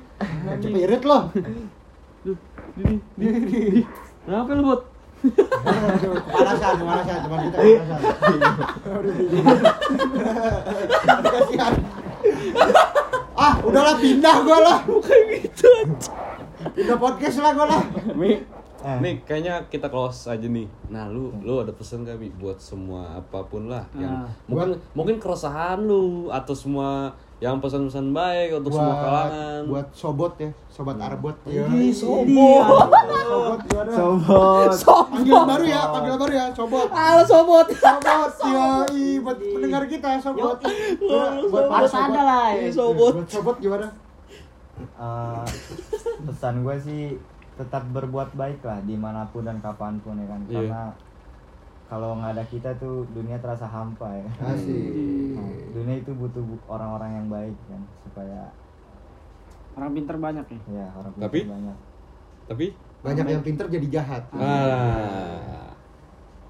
cepet 0.59 0.80
irit 0.84 1.03
loh 1.03 1.23
Duh, 2.28 2.36
Ini, 2.75 2.99
ini, 3.15 3.28
ini. 3.39 3.82
Kenapa 4.21 4.51
lu 4.51 4.63
bot? 4.65 4.82
kepanasan 5.17 6.73
kepanasan 6.78 7.17
teman 7.23 7.39
kita 7.41 7.57
kepanasan 7.57 7.99
Kasihan. 11.25 11.73
Ah 13.35 13.53
udahlah 13.59 13.95
pindah 13.95 14.35
gua 14.41 14.57
lah 14.59 14.77
Kayak 14.99 15.23
gitu. 15.43 15.69
pindah 16.71 16.97
podcast 16.97 17.37
lah 17.39 17.51
gua 17.53 17.65
lah 17.67 17.81
Mi, 18.13 18.41
Eh. 18.77 18.97
nih 19.01 19.15
kayaknya 19.21 19.65
kita 19.67 19.87
close 19.87 20.25
aja 20.27 20.45
nih. 20.45 20.69
Nah, 20.87 21.05
lu 21.05 21.33
lu 21.41 21.57
ada 21.57 21.71
pesan 21.71 22.01
gak 22.01 22.13
Mi 22.15 22.29
buat 22.31 22.57
semua 22.57 23.17
apa 23.17 23.41
pun 23.43 23.65
lah 23.65 23.83
yang 23.93 24.23
Ah. 24.23 24.29
mungkin 24.45 24.77
mungkin 24.93 25.15
keresahan 25.17 25.81
lu 25.81 26.29
atau 26.29 26.53
semua 26.53 27.09
yang 27.38 27.57
pesan-pesan 27.57 28.09
baik 28.11 28.49
untuk 28.55 28.73
semua 28.73 28.97
kalangan. 28.97 29.61
buat 29.65 29.88
sobot 29.91 30.33
ya 30.35 30.49
sobat 30.67 30.97
arbot 30.97 31.38
ya 31.45 31.69
Ih, 31.69 31.93
sobot. 31.93 32.65
sobot 32.65 33.59
gimana 33.63 33.91
Sobot. 33.93 34.69
panggilan 35.07 35.45
baru 35.45 35.65
ya 35.67 35.81
panggilan 35.88 36.17
baru 36.17 36.33
ya 36.33 36.45
sobot 36.51 36.88
Halo 36.89 37.21
sobot. 37.23 37.65
sobot 37.71 38.31
yoi 38.49 39.21
buat 39.21 39.38
pendengar 39.38 39.83
kita 39.85 40.09
sobot 40.17 40.57
buat 41.45 41.65
para 41.67 41.77
Harus 41.77 41.91
sobot. 41.91 42.09
ada 42.09 42.21
lah 42.23 42.47
ya. 42.51 42.69
Sobot. 42.69 43.13
buat 43.15 43.29
sobot 43.29 43.57
gimana 43.59 43.88
Eh, 44.77 45.45
pesan 46.23 46.61
gue 46.61 46.75
sih 46.79 47.17
tetap 47.55 47.81
berbuat 47.88 48.29
baik 48.31 48.61
lah 48.61 48.77
di 48.79 48.93
mana 48.93 49.25
pun 49.27 49.41
dan 49.41 49.57
kapan 49.57 49.97
pun 49.99 50.13
ya 50.15 50.25
kan 50.27 50.41
Iya. 50.43 50.53
karena 50.55 50.81
kalau 51.88 52.15
nggak 52.15 52.31
ada 52.31 52.43
kita 52.45 52.69
tuh 52.75 53.07
dunia 53.09 53.35
terasa 53.38 53.63
hampa 53.63 54.11
ya 54.11 54.27
asik 54.45 54.91
Nah, 55.33 55.45
dunia 55.71 55.95
itu 55.97 56.11
butuh 56.11 56.41
bu- 56.41 56.65
orang-orang 56.67 57.11
yang 57.13 57.27
baik 57.27 57.55
kan 57.63 57.79
supaya 58.01 58.41
Orang 59.71 59.93
pinter 59.93 60.17
banyak 60.17 60.41
ya. 60.43 60.59
ya 60.73 60.88
orang 60.91 61.11
pintar 61.13 61.25
Tapi? 61.27 61.39
banyak 61.45 61.77
Tapi 62.47 62.65
banyak 62.99 63.25
yang 63.29 63.43
pinter 63.43 63.65
jadi 63.69 63.88
jahat 63.91 64.23
ah. 64.33 65.69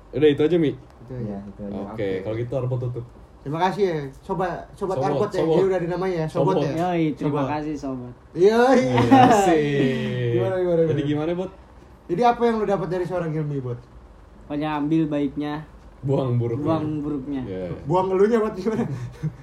Udah 0.09 0.29
itu 0.29 0.41
aja 0.41 0.55
Mi. 0.55 0.71
Itu 0.71 1.13
ya 1.19 1.35
aja. 1.35 1.37
itu 1.45 1.61
aja 1.61 1.75
Oke, 1.75 1.91
Oke. 1.91 2.09
kalau 2.21 2.35
gitu 2.37 2.51
harus 2.53 2.69
tutup. 2.71 3.05
terima 3.37 3.59
kasih 3.61 3.83
ya 3.85 3.97
sobat 4.17 4.51
sobat, 4.73 4.95
Sobot, 4.95 5.05
arbot 5.05 5.29
ya 5.29 5.39
sobot. 5.39 5.53
Jadi 5.53 5.65
udah 5.65 5.79
dinamai 5.79 6.11
ya 6.13 6.25
sobot, 6.25 6.55
Sobot. 6.55 6.65
ya 6.65 6.73
Yoi, 6.89 7.03
terima 7.13 7.31
Sobot. 7.37 7.47
kasih 7.49 7.75
sobat. 7.75 8.13
yoi 8.33 8.81
Asik. 9.07 9.59
Gimana, 10.33 10.55
gimana, 10.57 10.81
Jadi 10.85 11.01
gimana? 11.03 11.27
gimana, 11.27 11.31
Bot? 11.37 11.51
jadi 12.07 12.21
apa 12.25 12.41
yang 12.41 12.55
lu 12.57 12.65
dapat 12.65 12.87
dari 12.87 13.03
seorang 13.03 13.29
ilmi 13.29 13.59
bot 13.59 13.75
Pokoknya 14.47 14.79
ambil 14.79 15.03
baiknya, 15.05 15.53
Buang 15.97 16.37
buruk. 16.37 16.61
buang 16.61 17.01
buruknya. 17.01 17.41
Ya. 17.43 17.67
buang 17.83 18.07
elunya 18.09 18.37
buat 18.37 18.53
gimana 18.53 18.85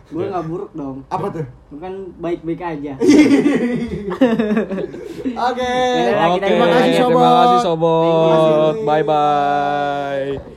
Gue 0.09 0.25
nggak 0.25 0.47
buruk 0.47 0.71
dong. 0.73 1.03
apa 1.07 1.27
tuh 1.29 1.45
Bukan 1.69 1.93
baik-baik 2.17 2.63
aja. 2.63 2.93
oke 5.45 5.61
Oke, 5.61 5.73
kita 6.33 6.47
terima 6.47 6.67
kasih, 6.71 6.91
terima 6.95 7.05
Sobot. 7.05 7.37
kasih 7.37 7.61
Sobot. 7.61 8.75
Bye 8.83 9.05
bye. 9.05 10.54